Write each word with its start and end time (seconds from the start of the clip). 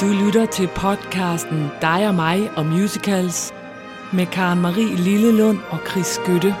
Du 0.00 0.06
lytter 0.06 0.46
til 0.46 0.68
podcasten 0.68 1.70
Dig 1.80 2.08
og 2.08 2.14
mig 2.14 2.50
og 2.56 2.66
musicals 2.66 3.52
med 4.12 4.26
Karen 4.26 4.60
Marie 4.60 4.96
Lillelund 4.96 5.58
og 5.70 5.78
Chris 5.90 6.06
Skytte. 6.06 6.54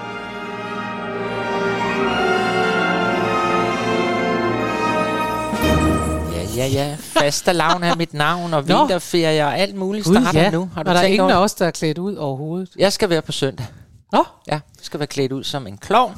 Ja, 6.32 6.42
ja, 6.56 6.66
ja. 6.66 6.96
Faste 7.00 7.52
lavn 7.52 7.82
er 7.82 7.96
mit 7.96 8.14
navn, 8.14 8.54
og 8.54 8.64
Nå. 8.68 8.78
vinterferie 8.78 9.44
og 9.44 9.58
alt 9.58 9.74
muligt 9.74 10.04
Gud, 10.04 10.14
starter 10.14 10.40
ja. 10.40 10.50
nu. 10.50 10.70
Har 10.74 10.82
du 10.82 10.88
og 10.88 10.94
der 10.94 11.00
er 11.00 11.04
tænkt 11.04 11.14
ingen 11.14 11.30
over? 11.30 11.34
af 11.40 11.44
os, 11.44 11.54
der 11.54 11.66
er 11.66 11.70
klædt 11.70 11.98
ud 11.98 12.14
overhovedet. 12.16 12.70
Jeg 12.78 12.92
skal 12.92 13.10
være 13.10 13.22
på 13.22 13.32
søndag. 13.32 13.66
Nå, 14.12 14.24
Ja, 14.46 14.52
jeg 14.52 14.60
skal 14.82 15.00
være 15.00 15.06
klædt 15.06 15.32
ud 15.32 15.44
som 15.44 15.66
en 15.66 15.78
klovn, 15.78 16.14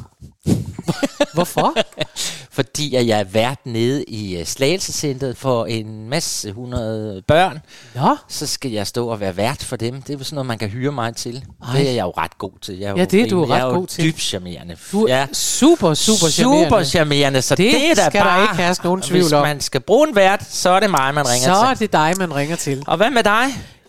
hvorfor? 1.34 1.74
fordi 2.50 2.94
at 2.94 3.06
jeg 3.06 3.20
er 3.20 3.24
vært 3.24 3.58
nede 3.64 4.04
i 4.04 4.40
uh, 4.40 4.46
Slagelsecentret 4.46 5.36
for 5.36 5.66
en 5.66 6.08
masse 6.08 6.52
hundrede 6.52 7.22
børn. 7.28 7.58
Nå, 7.94 8.16
Så 8.28 8.46
skal 8.46 8.70
jeg 8.70 8.86
stå 8.86 9.08
og 9.08 9.20
være 9.20 9.36
vært 9.36 9.64
for 9.64 9.76
dem. 9.76 10.02
Det 10.02 10.14
er 10.14 10.18
jo 10.18 10.24
sådan 10.24 10.34
noget, 10.34 10.46
man 10.46 10.58
kan 10.58 10.68
hyre 10.68 10.92
mig 10.92 11.16
til. 11.16 11.44
Ej. 11.68 11.78
Det 11.78 11.88
er 11.88 11.92
jeg 11.92 12.02
jo 12.02 12.10
ret 12.10 12.38
god 12.38 12.52
til. 12.62 12.78
Jeg 12.78 12.90
er 12.90 12.94
Ja, 12.96 13.04
det 13.04 13.20
er 13.22 13.28
du 13.28 13.36
rimelig- 13.44 13.54
ret 13.54 13.58
jeg 13.58 13.68
er 13.68 13.72
god 13.74 13.86
til. 13.86 14.04
dybt 14.04 14.20
charmerende. 14.20 14.76
du 14.92 15.04
er 15.06 15.16
ja. 15.18 15.26
super, 15.32 15.94
super 15.94 16.28
charmerende. 16.28 16.66
Super 16.70 16.84
charmerende, 16.84 17.42
så 17.42 17.54
det, 17.54 17.72
Det 17.72 17.90
er 17.90 17.94
da 17.94 18.04
skal 18.06 18.20
der 18.20 18.26
bare, 18.26 18.42
ikke 18.42 18.56
herske 18.56 18.84
nogen 18.84 19.02
tvivl 19.02 19.22
Hvis 19.22 19.32
om. 19.32 19.42
man 19.46 19.60
skal 19.60 19.80
bruge 19.80 20.08
en 20.08 20.14
vært, 20.16 20.44
så 20.50 20.70
er 20.70 20.80
det 20.80 20.90
mig, 20.90 21.14
man 21.14 21.24
ringer 21.28 21.54
Så 21.54 21.60
er 21.66 21.74
til. 21.74 21.78
det 21.86 21.92
dig, 21.92 22.14
man 22.18 22.34
ringer 22.34 22.56
til. 22.56 22.84
Og 22.86 22.96
hvad 22.96 23.10
med 23.10 23.22
dig? 23.22 23.44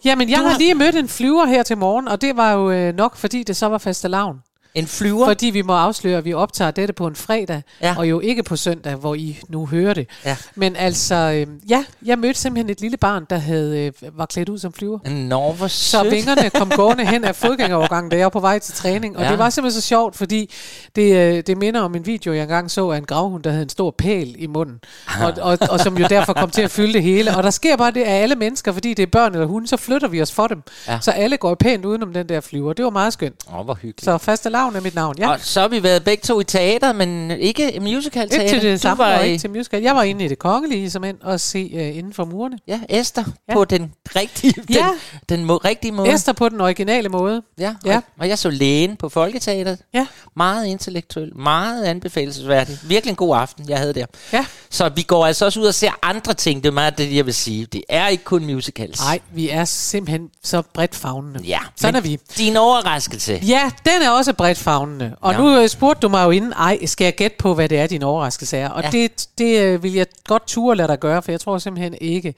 Jamen, 0.05 0.29
jeg 0.29 0.37
Du 0.39 0.43
har 0.43 0.57
lige 0.57 0.75
mødt 0.75 0.95
en 0.95 1.09
flyver 1.09 1.45
her 1.45 1.63
til 1.63 1.77
morgen, 1.77 2.07
og 2.07 2.21
det 2.21 2.37
var 2.37 2.51
jo 2.51 2.71
øh, 2.71 2.95
nok, 2.95 3.15
fordi 3.17 3.43
det 3.43 3.55
så 3.57 3.65
var 3.67 3.77
faste 3.77 4.07
lavn. 4.07 4.35
En 4.75 4.87
flyver? 4.87 5.25
Fordi 5.25 5.45
vi 5.49 5.61
må 5.61 5.73
afsløre, 5.73 6.17
at 6.17 6.25
vi 6.25 6.33
optager 6.33 6.71
dette 6.71 6.93
på 6.93 7.07
en 7.07 7.15
fredag, 7.15 7.61
Ja. 7.81 7.95
og 7.97 8.09
jo 8.09 8.19
ikke 8.19 8.43
på 8.43 8.55
søndag, 8.55 8.95
hvor 8.95 9.15
I 9.15 9.39
nu 9.49 9.65
hører 9.65 9.93
det. 9.93 10.07
Ja. 10.25 10.37
Men 10.55 10.75
altså, 10.75 11.15
øh, 11.15 11.47
ja, 11.69 11.85
jeg 12.05 12.19
mødte 12.19 12.39
simpelthen 12.39 12.69
et 12.69 12.81
lille 12.81 12.97
barn, 12.97 13.25
der 13.29 13.37
havde, 13.37 13.79
øh, 14.01 14.17
var 14.17 14.25
klædt 14.25 14.49
ud 14.49 14.57
som 14.57 14.73
flyver. 14.73 14.99
Nå, 15.09 15.51
hvor 15.51 15.67
Så 15.67 15.99
sødt. 16.01 16.11
vingerne 16.11 16.49
kom 16.49 16.69
gående 16.81 17.05
hen 17.05 17.23
af 17.23 17.35
fodgængerovergangen, 17.35 18.11
da 18.11 18.17
jeg 18.17 18.23
var 18.23 18.29
på 18.29 18.39
vej 18.39 18.59
til 18.59 18.73
træning. 18.73 19.17
Og 19.17 19.23
Ja. 19.23 19.29
det 19.31 19.39
var 19.39 19.49
simpelthen 19.49 19.81
så 19.81 19.87
sjovt, 19.87 20.15
fordi 20.15 20.51
det, 20.95 21.15
øh, 21.37 21.43
det 21.47 21.57
minder 21.57 21.81
om 21.81 21.95
en 21.95 22.05
video, 22.05 22.33
jeg 22.33 22.41
engang 22.41 22.71
så 22.71 22.89
af 22.89 22.97
en 22.97 23.05
gravhund, 23.05 23.43
der 23.43 23.49
havde 23.49 23.63
en 23.63 23.69
stor 23.69 23.91
pæl 23.97 24.35
i 24.39 24.47
munden. 24.47 24.79
Og, 25.23 25.33
og, 25.41 25.57
og 25.69 25.79
som 25.79 25.97
jo 25.97 26.05
derfor 26.09 26.33
kom 26.33 26.49
til 26.49 26.61
at 26.61 26.71
fylde 26.71 26.93
det 26.93 27.03
hele. 27.03 27.37
Og 27.37 27.43
der 27.43 27.49
sker 27.49 27.77
bare 27.77 27.91
det 27.91 28.03
af 28.03 28.21
alle 28.21 28.35
mennesker, 28.35 28.71
fordi 28.71 28.93
det 28.93 29.03
er 29.03 29.07
børn 29.07 29.33
eller 29.33 29.47
hunde, 29.47 29.67
så 29.67 29.77
flytter 29.77 30.07
vi 30.07 30.21
os 30.21 30.31
for 30.31 30.47
dem. 30.47 30.63
Ja. 30.87 30.99
Så 31.01 31.11
alle 31.11 31.37
går 31.37 31.55
pænt 31.55 31.85
udenom 31.85 32.13
den 32.13 32.29
der 32.29 32.41
flyver. 32.41 32.73
Det 32.73 32.85
var 32.85 32.91
meget 32.91 33.13
skønt. 33.13 33.35
Åh, 33.57 33.65
hvor 33.65 33.73
hyggeligt. 33.73 34.01
Så 34.05 34.17
faste 34.17 34.49
lavn 34.63 34.75
er 34.75 34.81
mit 34.81 34.95
navn, 34.95 35.15
ja. 35.19 35.29
Og 35.31 35.39
så 35.41 35.61
har 35.61 35.67
vi 35.67 35.83
været 35.83 36.03
begge 36.03 36.21
to 36.21 36.39
i 36.39 36.43
teater, 36.43 36.93
men 36.93 37.31
ikke 37.31 37.77
musical 37.81 38.29
teater. 38.29 38.43
Ikke 38.43 38.53
til 38.55 38.61
det 38.61 38.73
du 38.77 38.81
samme, 38.81 39.03
var 39.03 39.19
i, 39.19 39.27
ikke 39.27 39.41
til 39.41 39.49
musical. 39.49 39.81
Jeg 39.81 39.95
var 39.95 40.03
inde 40.03 40.25
i 40.25 40.27
det 40.27 40.39
kongelige, 40.39 40.89
som 40.91 41.03
end, 41.03 41.17
og 41.21 41.39
se 41.39 41.71
uh, 41.73 41.97
inden 41.97 42.13
for 42.13 42.25
murene. 42.25 42.57
Ja, 42.67 42.79
Esther 42.89 43.23
Ja. 43.49 43.53
på 43.53 43.65
den 43.65 43.93
rigtige, 44.15 44.53
den, 44.67 44.75
Ja. 44.75 44.87
den 45.29 45.45
må, 45.45 45.57
rigtige 45.57 45.91
måde. 45.91 46.13
Esther 46.13 46.33
på 46.33 46.49
den 46.49 46.61
originale 46.61 47.09
måde. 47.09 47.41
Ja, 47.59 47.75
Ja. 47.85 47.95
Og, 47.97 48.03
og 48.19 48.27
jeg 48.29 48.39
så 48.39 48.49
lægen 48.49 48.95
på 48.95 49.09
Folketeateret. 49.09 49.77
Ja. 49.93 50.07
Meget 50.35 50.65
intellektuel, 50.65 51.37
meget 51.37 51.83
anbefalesværdig. 51.85 52.77
Virkelig 52.83 53.09
en 53.11 53.15
god 53.15 53.37
aften, 53.37 53.69
jeg 53.69 53.77
havde 53.77 53.93
der. 53.93 54.05
Ja. 54.33 54.45
Så 54.69 54.89
vi 54.89 55.01
går 55.01 55.25
altså 55.25 55.45
også 55.45 55.59
ud 55.59 55.65
og 55.65 55.73
ser 55.73 55.91
andre 56.01 56.33
ting. 56.33 56.63
Det 56.63 56.69
er 56.69 56.73
meget 56.73 56.97
det, 56.97 57.15
jeg 57.15 57.25
vil 57.25 57.33
sige. 57.33 57.65
Det 57.65 57.83
er 57.89 58.07
ikke 58.07 58.23
kun 58.23 58.45
musicals. 58.45 58.99
Nej, 58.99 59.19
vi 59.33 59.49
er 59.49 59.65
simpelthen 59.65 60.29
så 60.43 60.61
bredt 60.73 60.95
fagnende. 60.95 61.39
Ja, 61.43 61.59
Sådan 61.75 61.95
er 61.95 62.01
vi. 62.01 62.19
Din 62.37 62.57
overraskelse. 62.57 63.39
Ja, 63.47 63.71
den 63.85 64.01
er 64.01 64.09
også 64.09 64.33
bredt 64.33 64.52
fagnende. 64.57 65.15
Og 65.21 65.33
Ja. 65.33 65.37
nu 65.37 65.59
øh, 65.61 65.67
spurgte 65.69 65.99
du 66.01 66.09
mig 66.09 66.25
jo 66.25 66.29
inden, 66.31 66.53
ej, 66.53 66.85
skal 66.85 67.05
jeg 67.05 67.15
gætte 67.15 67.37
på, 67.39 67.53
hvad 67.53 67.69
det 67.69 67.79
er, 67.79 67.87
din 67.87 68.03
overraskelse 68.03 68.57
er? 68.57 68.69
Og 68.69 68.83
Ja. 68.83 68.89
det, 68.89 69.27
det 69.37 69.59
øh, 69.61 69.83
vil 69.83 69.93
jeg 69.93 70.05
godt 70.27 70.47
ture 70.47 70.75
lade 70.75 70.87
dig 70.87 70.99
gøre, 70.99 71.21
for 71.21 71.31
jeg 71.31 71.39
tror 71.39 71.57
simpelthen 71.57 71.95
ikke, 72.01 72.33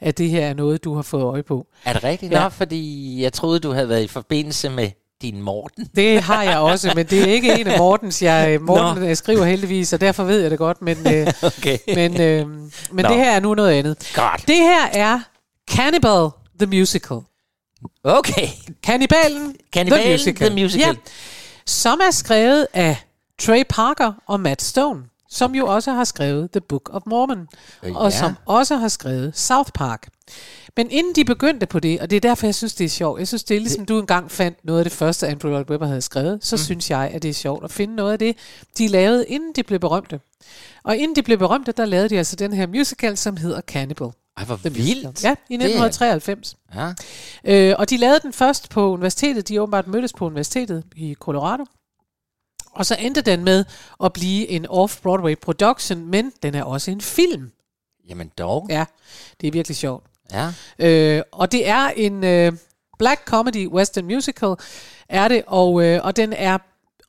at 0.00 0.18
det 0.18 0.30
her 0.30 0.46
er 0.46 0.54
noget, 0.54 0.84
du 0.84 0.94
har 0.94 1.02
fået 1.02 1.22
øje 1.22 1.42
på. 1.42 1.66
Er 1.84 1.92
det 1.92 2.04
rigtigt? 2.04 2.32
Ja. 2.32 2.42
Nå, 2.42 2.48
fordi 2.48 3.22
jeg 3.22 3.32
troede, 3.32 3.58
du 3.60 3.72
havde 3.72 3.88
været 3.88 4.02
i 4.02 4.08
forbindelse 4.08 4.70
med 4.70 4.90
din 5.22 5.42
Morten. 5.42 5.88
Det 5.96 6.22
har 6.22 6.42
jeg 6.42 6.58
også, 6.58 6.92
men 6.94 7.06
det 7.06 7.20
er 7.22 7.26
ikke 7.32 7.60
en 7.60 7.66
af 7.66 7.78
Mortens. 7.78 8.22
Jeg, 8.22 8.50
øh, 8.50 8.62
Morten 8.62 9.02
øh, 9.02 9.16
skriver 9.16 9.44
heldigvis, 9.44 9.92
og 9.92 10.00
derfor 10.00 10.24
ved 10.24 10.40
jeg 10.40 10.50
det 10.50 10.58
godt, 10.58 10.82
men, 10.82 10.96
øh, 11.14 11.26
Okay. 11.58 11.78
men, 11.94 12.20
øh, 12.20 12.48
men 12.48 12.68
Nå. 12.92 13.08
det 13.08 13.16
her 13.16 13.30
er 13.32 13.40
nu 13.40 13.54
noget 13.54 13.72
andet. 13.72 14.12
Godt. 14.14 14.44
Det 14.48 14.56
her 14.56 14.86
er 14.92 15.20
Cannibal 15.70 16.28
the 16.60 16.66
Musical. 16.78 17.18
Okay. 18.04 18.48
Kannibalen, 18.82 19.56
Cannibalen, 19.74 20.02
the 20.04 20.12
Musical. 20.12 20.50
The 20.50 20.62
Musical. 20.62 20.86
Ja, 20.88 20.94
som 21.66 22.00
er 22.06 22.10
skrevet 22.10 22.66
af 22.72 22.96
Trey 23.38 23.62
Parker 23.68 24.12
og 24.26 24.40
Matt 24.40 24.62
Stone, 24.62 25.02
som 25.30 25.54
jo 25.54 25.66
også 25.66 25.92
har 25.92 26.04
skrevet 26.04 26.50
The 26.50 26.60
Book 26.60 26.90
of 26.92 27.02
Mormon, 27.06 27.48
Øh, 27.82 27.96
og 27.96 28.10
ja. 28.10 28.18
som 28.18 28.34
også 28.46 28.76
har 28.76 28.88
skrevet 28.88 29.38
South 29.38 29.70
Park. 29.74 30.08
Men 30.76 30.90
inden 30.90 31.14
de 31.14 31.24
begyndte 31.24 31.66
på 31.66 31.80
det, 31.80 32.00
og 32.00 32.10
det 32.10 32.16
er 32.16 32.20
derfor, 32.20 32.46
jeg 32.46 32.54
synes, 32.54 32.74
det 32.74 32.84
er 32.84 32.88
sjovt. 32.88 33.18
Jeg 33.18 33.28
synes, 33.28 33.44
det 33.44 33.56
er 33.56 33.60
ligesom 33.60 33.84
du 33.86 34.00
engang 34.00 34.30
fandt 34.30 34.64
noget 34.64 34.78
af 34.78 34.84
det 34.84 34.92
første, 34.92 35.28
Andrew 35.28 35.50
Lloyd 35.50 35.70
Webber 35.70 35.86
havde 35.86 36.02
skrevet, 36.02 36.44
så 36.44 36.56
mm. 36.56 36.62
synes 36.62 36.90
jeg, 36.90 37.10
at 37.14 37.22
det 37.22 37.28
er 37.28 37.34
sjovt 37.34 37.64
at 37.64 37.70
finde 37.70 37.94
noget 37.96 38.12
af 38.12 38.18
det, 38.18 38.36
de 38.78 38.88
lavede, 38.88 39.26
inden 39.28 39.52
de 39.56 39.62
blev 39.62 39.78
berømte. 39.78 40.20
Og 40.84 40.96
inden 40.96 41.16
de 41.16 41.22
blev 41.22 41.38
berømte, 41.38 41.72
der 41.72 41.84
lavede 41.84 42.08
de 42.08 42.18
altså 42.18 42.36
den 42.36 42.52
her 42.52 42.66
musical, 42.66 43.16
som 43.16 43.36
hedder 43.36 43.60
Cannibal. 43.60 44.08
Ej, 44.36 44.44
hvor 44.44 44.56
vildt. 44.56 45.24
Ja, 45.24 45.34
i 45.48 45.56
Det 45.56 45.62
er- 45.62 45.68
1993. 45.68 46.56
Ja. 46.74 46.92
Øh, 47.44 47.74
og 47.78 47.90
de 47.90 47.96
lavede 47.96 48.20
den 48.22 48.32
først 48.32 48.70
på 48.70 48.92
universitetet. 48.92 49.48
De 49.48 49.60
åbenbart 49.62 49.86
mødtes 49.86 50.12
på 50.12 50.26
universitetet 50.26 50.84
i 50.96 51.14
Colorado. 51.20 51.64
Og 52.72 52.86
så 52.86 52.96
endte 53.00 53.20
den 53.20 53.44
med 53.44 53.64
at 54.04 54.12
blive 54.12 54.48
en 54.48 54.66
off-Broadway 54.66 55.34
production, 55.42 56.06
men 56.06 56.32
den 56.42 56.54
er 56.54 56.62
også 56.64 56.90
en 56.90 57.00
film. 57.00 57.50
Jamen 58.08 58.30
dog. 58.38 58.66
Ja, 58.70 58.84
det 59.40 59.46
er 59.46 59.52
virkelig 59.52 59.76
sjovt. 59.76 60.06
Ja. 60.32 60.52
Øh, 60.78 61.22
og 61.32 61.52
det 61.52 61.68
er 61.68 61.88
en 61.96 62.24
øh, 62.24 62.52
black 62.98 63.24
comedy 63.24 63.66
western 63.68 64.04
musical, 64.04 64.54
er 65.08 65.28
det, 65.28 65.42
og, 65.46 65.82
øh, 65.84 66.00
og 66.04 66.16
den 66.16 66.32
er 66.32 66.58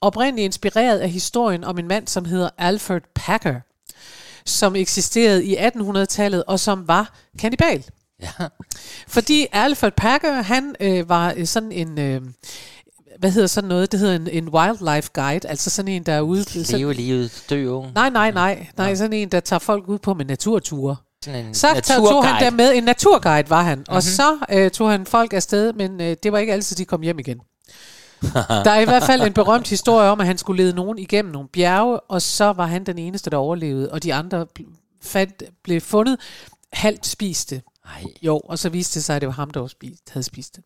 oprindeligt 0.01 0.45
inspireret 0.45 0.99
af 0.99 1.09
historien 1.09 1.63
om 1.63 1.77
en 1.79 1.87
mand, 1.87 2.07
som 2.07 2.25
hedder 2.25 2.49
Alfred 2.57 3.01
Packer, 3.15 3.59
som 4.45 4.75
eksisterede 4.75 5.45
i 5.45 5.55
1800-tallet, 5.57 6.43
og 6.43 6.59
som 6.59 6.87
var 6.87 7.13
kannibal. 7.39 7.83
Ja. 8.21 8.47
Fordi 9.07 9.47
Alfred 9.51 9.91
Packer, 9.91 10.41
han 10.41 10.75
øh, 10.79 11.09
var 11.09 11.33
øh, 11.37 11.45
sådan 11.45 11.71
en... 11.71 11.99
Øh, 11.99 12.21
hvad 13.19 13.31
hedder 13.31 13.47
sådan 13.47 13.67
noget? 13.67 13.91
Det 13.91 13.99
hedder 13.99 14.15
en, 14.15 14.27
en 14.27 14.49
wildlife 14.49 15.09
guide, 15.13 15.47
altså 15.47 15.69
sådan 15.69 15.91
en, 15.91 16.03
der 16.03 16.13
er 16.13 16.21
ude... 16.21 16.43
Leve 16.77 16.93
livet, 16.93 17.43
dø 17.49 17.67
ung. 17.67 17.93
nej, 17.95 18.09
nej, 18.09 18.31
nej, 18.31 18.67
nej, 18.77 18.95
sådan 18.95 19.13
en, 19.13 19.29
der 19.29 19.39
tager 19.39 19.59
folk 19.59 19.87
ud 19.87 19.99
på 19.99 20.13
med 20.13 20.25
naturture. 20.25 20.95
Sådan 21.25 21.45
en 21.45 21.53
Så 21.53 21.81
tog, 21.83 22.25
han 22.25 22.43
der 22.43 22.51
med, 22.51 22.73
en 22.75 22.83
naturguide 22.83 23.49
var 23.49 23.63
han, 23.63 23.77
mm-hmm. 23.77 23.95
og 23.95 24.03
så 24.03 24.37
øh, 24.51 24.71
tog 24.71 24.91
han 24.91 25.05
folk 25.05 25.33
afsted, 25.33 25.73
men 25.73 26.01
øh, 26.01 26.15
det 26.23 26.31
var 26.31 26.37
ikke 26.37 26.53
altid, 26.53 26.75
de 26.75 26.85
kom 26.85 27.01
hjem 27.01 27.19
igen. 27.19 27.39
Der 28.47 28.71
er 28.71 28.79
i 28.79 28.85
hvert 28.85 29.03
fald 29.03 29.21
en 29.21 29.33
berømt 29.33 29.67
historie 29.69 30.09
om, 30.09 30.19
at 30.19 30.27
han 30.27 30.37
skulle 30.37 30.63
lede 30.63 30.75
nogen 30.75 30.97
igennem 30.97 31.31
nogle 31.31 31.47
bjerge, 31.47 31.99
og 31.99 32.21
så 32.21 32.51
var 32.51 32.65
han 32.65 32.83
den 32.83 32.97
eneste, 32.97 33.29
der 33.29 33.37
overlevede, 33.37 33.91
og 33.91 34.03
de 34.03 34.13
andre 34.13 34.45
fandt, 35.01 35.43
blev 35.63 35.81
fundet 35.81 36.17
halvt 36.73 37.07
spiste. 37.07 37.61
Ej, 37.85 38.03
Jo, 38.21 38.37
og 38.39 38.59
så 38.59 38.69
viste 38.69 38.99
det 38.99 39.03
sig, 39.05 39.15
at 39.15 39.21
det 39.21 39.27
var 39.27 39.33
ham, 39.33 39.49
der 39.51 39.67
spist, 39.67 40.09
havde 40.09 40.23
spist 40.23 40.55
det. 40.55 40.63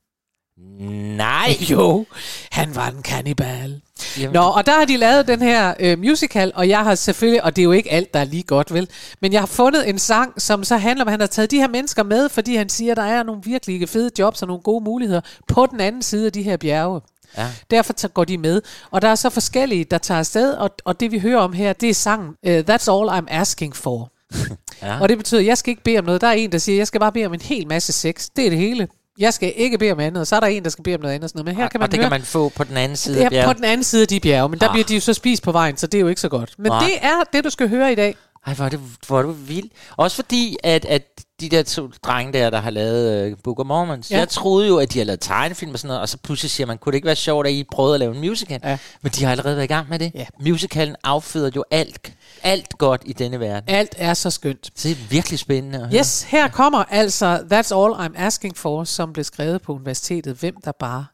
nej. 1.17 1.57
Jo, 1.71 2.05
han 2.51 2.75
var 2.75 2.87
en 2.87 3.01
kannibal. 3.01 3.81
Jamen, 4.19 4.33
Nå, 4.33 4.39
og 4.41 4.65
der 4.65 4.71
har 4.71 4.85
de 4.85 4.97
lavet 4.97 5.27
den 5.27 5.41
her 5.41 5.73
øh, 5.79 5.99
musical, 5.99 6.51
og 6.55 6.69
jeg 6.69 6.83
har 6.83 6.95
selvfølgelig, 6.95 7.43
og 7.43 7.55
det 7.55 7.61
er 7.61 7.63
jo 7.63 7.71
ikke 7.71 7.91
alt, 7.91 8.13
der 8.13 8.19
er 8.19 8.23
lige 8.23 8.43
godt, 8.43 8.73
vel? 8.73 8.89
Men 9.21 9.33
jeg 9.33 9.41
har 9.41 9.45
fundet 9.47 9.89
en 9.89 9.99
sang, 9.99 10.41
som 10.41 10.63
så 10.63 10.77
handler 10.77 11.03
om, 11.03 11.07
at 11.07 11.11
han 11.11 11.19
har 11.19 11.27
taget 11.27 11.51
de 11.51 11.57
her 11.57 11.67
mennesker 11.67 12.03
med, 12.03 12.29
fordi 12.29 12.55
han 12.55 12.69
siger, 12.69 12.91
at 12.91 12.97
der 12.97 13.03
er 13.03 13.23
nogle 13.23 13.41
virkelig 13.43 13.89
fede 13.89 14.11
jobs 14.19 14.41
og 14.41 14.47
nogle 14.47 14.63
gode 14.63 14.83
muligheder 14.83 15.21
på 15.47 15.65
den 15.71 15.79
anden 15.79 16.01
side 16.01 16.25
af 16.25 16.31
de 16.31 16.43
her 16.43 16.57
bjerge. 16.57 17.01
Ja. 17.37 17.47
Derfor 17.71 17.93
tager- 17.93 18.11
går 18.11 18.23
de 18.23 18.37
med. 18.37 18.61
Og 18.91 19.01
der 19.01 19.07
er 19.07 19.15
så 19.15 19.29
forskellige, 19.29 19.83
der 19.83 19.97
tager 19.97 20.19
afsted, 20.19 20.53
og, 20.53 20.69
og 20.85 20.99
det 20.99 21.11
vi 21.11 21.19
hører 21.19 21.39
om 21.39 21.53
her, 21.53 21.73
det 21.73 21.89
er 21.89 21.93
sangen 21.93 22.27
uh, 22.47 22.51
That's 22.57 22.91
All 22.91 23.09
I'm 23.09 23.25
Asking 23.29 23.75
For. 23.75 24.11
Ja. 24.81 25.01
Og 25.01 25.09
det 25.09 25.17
betyder, 25.17 25.39
at 25.41 25.45
jeg 25.47 25.57
skal 25.57 25.69
ikke 25.71 25.83
bede 25.83 25.97
om 25.99 26.05
noget. 26.05 26.21
Der 26.21 26.27
er 26.27 26.31
en, 26.31 26.51
der 26.51 26.57
siger, 26.57 26.75
at 26.75 26.77
jeg 26.79 26.87
skal 26.87 26.99
bare 26.99 27.11
bede 27.11 27.25
om 27.25 27.33
en 27.33 27.41
hel 27.41 27.67
masse 27.67 27.93
sex. 27.93 28.27
Det 28.35 28.45
er 28.45 28.49
det 28.49 28.59
hele. 28.59 28.87
Jeg 29.19 29.33
skal 29.33 29.53
ikke 29.55 29.77
bede 29.77 29.91
om 29.91 29.99
andet. 29.99 30.21
Og 30.21 30.27
så 30.27 30.35
er 30.35 30.39
der 30.39 30.47
en, 30.47 30.63
der 30.63 30.69
skal 30.69 30.83
bede 30.83 30.95
om 30.95 31.01
noget 31.01 31.15
andet. 31.15 31.29
Sådan 31.29 31.39
noget. 31.39 31.45
Men 31.45 31.55
her 31.63 31.69
kan 31.69 31.79
man 31.79 31.85
og 31.87 31.91
det 31.91 31.99
høre, 31.99 32.09
kan 32.09 32.19
man 32.19 32.21
få 32.25 32.49
på 32.49 32.63
den 32.63 32.77
anden 32.77 32.97
side 32.97 33.19
af 33.21 33.25
er 33.25 33.29
bjerget. 33.29 33.47
på 33.47 33.53
den 33.53 33.63
anden 33.63 33.83
side 33.83 34.01
af 34.01 34.07
de 34.07 34.19
bjerge, 34.19 34.49
men 34.49 34.59
der 34.59 34.67
Ah. 34.67 34.73
bliver 34.73 34.85
de 34.85 34.93
jo 34.95 34.99
så 35.01 35.13
spist 35.13 35.43
på 35.43 35.51
vejen, 35.51 35.77
så 35.77 35.87
det 35.87 35.97
er 35.97 36.01
jo 36.01 36.07
ikke 36.07 36.21
så 36.21 36.29
godt. 36.29 36.53
Men 36.57 36.71
Nej. 36.71 36.79
det 36.85 36.93
er 37.01 37.23
det, 37.33 37.43
du 37.43 37.49
skal 37.49 37.69
høre 37.69 37.91
i 37.91 37.95
dag. 37.95 38.15
Ej, 38.47 38.53
hvor 38.53 38.65
er 38.65 38.69
det, 38.69 38.79
hvor 39.07 39.19
er 39.19 39.23
det 39.23 39.49
vildt. 39.49 39.73
Også 39.97 40.15
fordi, 40.15 40.57
at, 40.63 40.85
at 40.85 41.03
de 41.39 41.49
der 41.49 41.63
to 41.63 41.89
drenge 42.03 42.33
der, 42.33 42.49
der 42.49 42.59
har 42.59 42.69
lavet 42.69 43.31
uh, 43.31 43.37
Book 43.43 43.59
of 43.59 43.65
Mormons, 43.65 44.11
ja. 44.11 44.17
Jeg 44.17 44.29
troede 44.29 44.67
jo, 44.67 44.77
at 44.77 44.93
de 44.93 44.97
har 44.99 45.05
lavet 45.05 45.19
tegnefilm 45.19 45.71
og 45.71 45.79
sådan 45.79 45.87
noget, 45.87 46.01
og 46.01 46.09
så 46.09 46.17
pludselig 46.17 46.51
siger 46.51 46.67
man, 46.67 46.77
kunne 46.77 46.91
det 46.91 46.95
ikke 46.95 47.05
være 47.05 47.15
sjovt, 47.15 47.47
at 47.47 47.53
I 47.53 47.63
prøvede 47.71 47.93
at 47.93 47.99
lave 47.99 48.15
en 48.15 48.19
musical? 48.21 48.59
Ja. 48.63 48.77
Men 49.01 49.11
de 49.11 49.23
har 49.23 49.31
allerede 49.31 49.55
været 49.55 49.65
i 49.65 49.67
gang 49.67 49.89
med 49.89 49.99
det. 49.99 50.11
Ja. 50.15 50.25
Musicalen 50.39 50.95
afføder 51.03 51.51
jo 51.55 51.63
alt, 51.71 52.13
alt 52.43 52.77
godt 52.77 53.01
i 53.05 53.13
denne 53.13 53.39
verden. 53.39 53.75
Alt 53.75 53.95
er 53.97 54.13
så 54.13 54.29
skønt. 54.29 54.71
Så 54.75 54.87
det 54.87 54.91
er 54.91 55.07
virkelig 55.09 55.39
spændende 55.39 55.79
at 55.79 55.87
høre. 55.87 55.99
Yes, 55.99 56.21
her 56.23 56.47
kommer 56.47 56.83
altså 56.83 57.37
That's 57.37 57.75
All 57.75 57.93
I'm 57.93 58.21
Asking 58.21 58.57
For, 58.57 58.83
som 58.83 59.13
blev 59.13 59.23
skrevet 59.23 59.61
på 59.61 59.73
universitetet. 59.73 60.35
Hvem 60.35 60.55
der 60.65 60.71
bare 60.79 61.05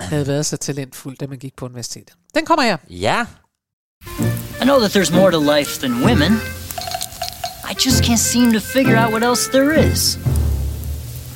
havde 0.00 0.26
været 0.26 0.46
så 0.46 0.56
talentfuld, 0.56 1.16
da 1.16 1.26
man 1.26 1.38
gik 1.38 1.56
på 1.56 1.64
universitetet. 1.64 2.14
Den 2.34 2.46
kommer 2.46 2.62
her. 2.62 2.76
Ja. 2.90 3.26
I 4.60 4.64
know 4.64 4.78
that 4.78 4.96
there's 4.96 5.16
more 5.16 5.32
to 5.32 5.56
life 5.56 5.80
than 5.80 6.04
women. 6.04 6.53
I 7.66 7.72
just 7.72 8.04
can't 8.04 8.18
seem 8.18 8.52
to 8.52 8.60
figure 8.60 8.94
out 8.94 9.10
what 9.10 9.22
else 9.22 9.48
there 9.48 9.72
is. 9.72 10.18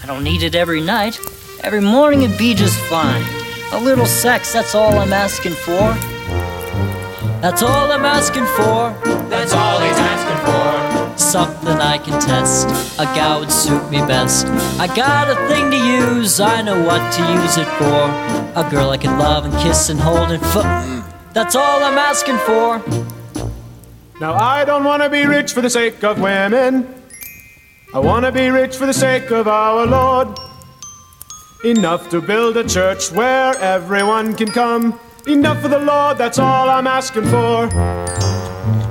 I 0.03 0.07
don't 0.07 0.23
need 0.23 0.43
it 0.43 0.55
every 0.55 0.83
night. 0.83 1.19
Every 1.63 1.81
morning 1.81 2.23
it'd 2.23 2.37
be 2.37 2.55
just 2.55 2.79
fine. 2.83 3.25
A 3.73 3.81
little 3.81 4.05
sex, 4.05 4.53
that's 4.53 4.75
all 4.75 4.99
I'm 4.99 5.13
asking 5.13 5.55
for. 5.55 5.95
That's 7.41 7.63
all 7.63 7.91
I'm 7.91 8.05
asking 8.05 8.45
for. 8.45 8.95
That's 9.31 9.55
all 9.55 9.81
he's 9.81 9.97
asking 9.97 10.39
for. 10.45 11.19
Something 11.19 11.79
I 11.79 11.97
can 11.97 12.21
test. 12.21 12.69
A 12.99 13.05
gal 13.15 13.41
would 13.41 13.51
suit 13.51 13.91
me 13.91 13.99
best. 13.99 14.47
I 14.79 14.87
got 14.87 15.31
a 15.31 15.49
thing 15.49 15.71
to 15.71 15.77
use, 15.79 16.41
I 16.41 16.61
know 16.61 16.79
what 16.85 17.11
to 17.15 17.23
use 17.33 17.57
it 17.57 17.69
for. 17.79 18.61
A 18.61 18.69
girl 18.71 18.91
I 18.91 18.99
can 18.99 19.19
love 19.19 19.47
and 19.47 19.55
kiss 19.63 19.89
and 19.89 19.99
hold 19.99 20.31
and 20.31 20.43
foot. 20.47 20.67
That's 21.33 21.57
all 21.57 21.83
I'm 21.83 21.97
asking 21.97 22.37
for. 22.39 23.18
Now 24.21 24.35
I 24.35 24.65
don't 24.65 24.83
want 24.83 25.01
to 25.05 25.09
be 25.09 25.27
rich 25.27 25.53
for 25.53 25.61
the 25.61 25.71
sake 25.71 26.03
of 26.03 26.21
women. 26.21 26.93
I 27.95 28.01
want 28.01 28.25
to 28.25 28.33
be 28.33 28.49
rich 28.49 28.77
for 28.77 28.85
the 28.85 28.93
sake 28.93 29.31
of 29.31 29.47
our 29.47 29.87
Lord. 29.87 30.37
Enough 31.65 32.11
to 32.11 32.21
build 32.21 32.57
a 32.57 32.69
church 32.69 33.13
where 33.13 33.57
everyone 33.59 34.35
can 34.35 34.49
come. 34.49 34.99
Enough 35.29 35.61
for 35.63 35.69
the 35.69 35.79
Lord, 35.79 36.19
that's 36.19 36.41
all 36.41 36.69
I'm 36.69 36.89
asking 36.89 37.27
for. 37.27 37.69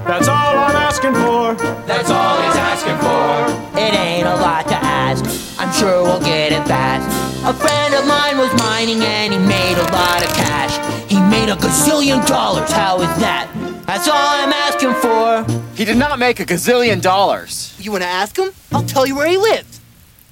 That's 0.07 0.29
all 0.29 0.57
I'm 0.57 0.77
asking 0.77 1.13
for. 1.15 1.55
That's 1.85 2.09
all 2.09 2.41
he's 2.43 2.55
asking 2.55 2.97
for. 3.03 3.77
It 3.77 3.93
ain't 3.95 4.27
a 4.27 4.35
lot 4.35 4.65
to 4.69 4.75
ask. 4.75 5.25
I'm 5.59 5.73
sure 5.73 6.03
we'll 6.03 6.21
get 6.21 6.53
it 6.53 6.65
fast. 6.67 7.03
A 7.45 7.53
friend 7.53 7.93
of 7.95 8.07
mine 8.07 8.37
was 8.37 8.53
mining 8.61 9.01
and 9.03 9.33
he 9.33 9.39
made 9.39 9.75
a 9.75 9.91
lot 9.91 10.23
of 10.23 10.29
cash. 10.35 10.71
He 11.11 11.19
made 11.19 11.49
a 11.49 11.57
gazillion 11.57 12.25
dollars. 12.27 12.71
How 12.71 13.01
is 13.01 13.19
that? 13.19 13.76
That's 13.87 14.09
all 14.09 14.17
I'm 14.17 14.51
asking 14.51 14.95
for. 14.95 15.45
He 15.73 15.85
did 15.85 15.95
not 15.95 16.19
make 16.19 16.41
a 16.41 16.45
gazillion 16.45 17.01
dollars. 17.01 17.73
You 17.79 17.93
want 17.93 18.03
to 18.03 18.07
ask 18.09 18.37
him? 18.37 18.49
I'll 18.73 18.83
tell 18.83 19.07
you 19.07 19.15
where 19.15 19.29
he 19.29 19.37
lives. 19.37 19.79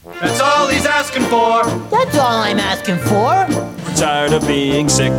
That's 0.04 0.42
all 0.42 0.68
he's 0.68 0.86
asking 0.86 1.24
for. 1.24 1.64
That's 1.90 2.18
all 2.18 2.42
I'm 2.42 2.60
asking 2.60 2.98
for. 2.98 3.48
We're 3.88 3.96
tired 3.96 4.34
of 4.34 4.46
being 4.46 4.90
sick. 4.90 5.14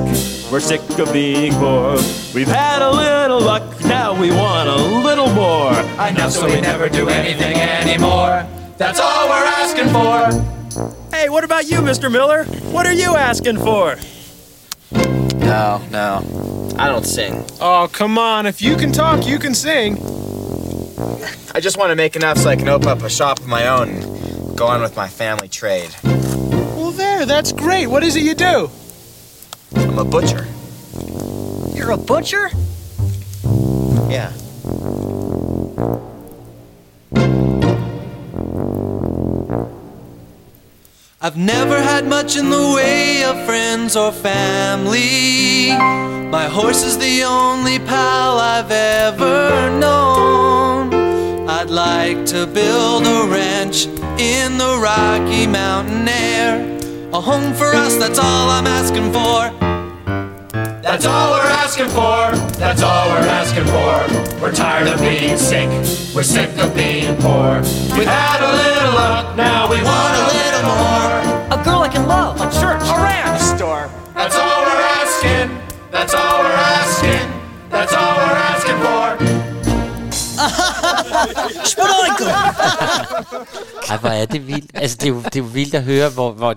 We're 0.52 0.60
sick 0.60 0.82
of 0.98 1.10
being 1.14 1.54
poor. 1.54 1.92
We've 2.34 2.46
had 2.46 2.82
a 2.82 2.90
little 2.90 3.40
luck, 3.40 3.62
now 3.86 4.12
we 4.20 4.30
want 4.30 4.68
a 4.68 4.76
little 4.76 5.30
more. 5.30 5.72
I 5.98 6.10
Enough 6.10 6.32
so 6.32 6.44
we 6.44 6.60
never 6.60 6.90
do 6.90 7.08
anything 7.08 7.56
anymore. 7.56 8.46
That's 8.76 9.00
all 9.00 9.28
we're 9.30 9.46
asking 9.46 9.88
for. 9.88 10.92
Hey, 11.10 11.30
what 11.30 11.42
about 11.42 11.70
you, 11.70 11.78
Mr. 11.78 12.12
Miller? 12.12 12.44
What 12.70 12.86
are 12.86 12.92
you 12.92 13.16
asking 13.16 13.56
for? 13.56 13.96
No, 15.38 15.80
no. 15.90 16.45
I 16.78 16.88
don't 16.88 17.04
sing. 17.06 17.44
Oh, 17.60 17.88
come 17.90 18.18
on. 18.18 18.46
If 18.46 18.60
you 18.60 18.76
can 18.76 18.92
talk, 18.92 19.26
you 19.26 19.38
can 19.38 19.54
sing. 19.54 19.94
I 21.54 21.60
just 21.60 21.78
want 21.78 21.90
to 21.90 21.96
make 21.96 22.16
enough 22.16 22.38
so 22.38 22.50
I 22.50 22.56
can 22.56 22.68
open 22.68 22.88
up 22.88 23.02
a 23.02 23.08
shop 23.08 23.40
of 23.40 23.46
my 23.46 23.66
own 23.66 23.88
and 23.88 24.58
go 24.58 24.66
on 24.66 24.82
with 24.82 24.94
my 24.94 25.08
family 25.08 25.48
trade. 25.48 25.94
Well, 26.04 26.90
there, 26.90 27.24
that's 27.24 27.52
great. 27.52 27.86
What 27.86 28.02
is 28.02 28.14
it 28.16 28.22
you 28.22 28.34
do? 28.34 28.70
I'm 29.74 29.98
a 29.98 30.04
butcher. 30.04 30.46
You're 31.74 31.92
a 31.92 31.96
butcher? 31.96 32.50
Yeah. 34.10 34.32
I've 41.18 41.38
never 41.38 41.80
had 41.80 42.06
much 42.06 42.36
in 42.36 42.50
the 42.50 42.74
way 42.76 43.24
of 43.24 43.42
friends 43.46 43.96
or 43.96 44.12
family. 44.12 45.70
My 46.28 46.44
horse 46.44 46.82
is 46.84 46.98
the 46.98 47.24
only 47.24 47.78
pal 47.78 48.38
I've 48.38 48.70
ever 48.70 49.70
known. 49.70 51.48
I'd 51.48 51.70
like 51.70 52.26
to 52.26 52.46
build 52.46 53.06
a 53.06 53.26
ranch 53.30 53.86
in 54.20 54.58
the 54.58 54.78
Rocky 54.78 55.46
Mountain 55.46 56.06
air. 56.06 56.60
A 57.14 57.20
home 57.20 57.54
for 57.54 57.74
us, 57.74 57.96
that's 57.96 58.18
all 58.18 58.50
I'm 58.50 58.66
asking 58.66 59.10
for. 59.10 59.50
That's 60.82 61.06
all 61.06 61.30
we're 61.32 61.55
asking 61.78 61.94
for. 61.94 62.56
That's 62.58 62.82
all 62.82 63.08
we're 63.10 63.28
asking 63.28 63.66
for. 63.66 64.40
We're 64.40 64.52
tired 64.52 64.88
of 64.88 64.98
being 65.00 65.36
sick. 65.36 65.68
We're 66.14 66.22
sick 66.22 66.48
of 66.58 66.74
being 66.74 67.16
poor. 67.16 67.60
We've 67.92 68.08
had 68.08 68.40
a 68.40 68.50
little 68.50 68.94
luck, 68.94 69.36
now 69.36 69.68
we 69.68 69.76
want 69.82 70.14
a 70.16 70.26
little 70.32 70.62
more. 70.72 71.60
A 71.60 71.64
girl 71.64 71.80
I 71.80 71.88
can 71.88 72.06
love, 72.06 72.40
a 72.40 72.48
church, 72.60 72.80
a 72.80 72.96
ranch. 72.96 73.42
Store. 73.42 73.90
That's 74.14 74.36
all 74.36 74.62
we're 74.62 74.84
asking. 75.04 75.58
That's 75.90 76.14
all 76.14 76.38
we're 76.38 76.50
asking. 76.50 77.68
That's 77.68 77.92
all 77.92 78.25
Ej, 83.90 83.96
hvor 83.96 84.08
er 84.08 84.26
det 84.26 84.46
vildt. 84.46 84.70
Altså, 84.74 84.96
det 84.96 85.04
er 85.04 85.08
jo, 85.08 85.22
det 85.22 85.36
er 85.36 85.40
jo 85.40 85.44
vildt 85.52 85.74
at 85.74 85.82
høre, 85.82 86.08
hvor, 86.08 86.32
hvor, 86.32 86.54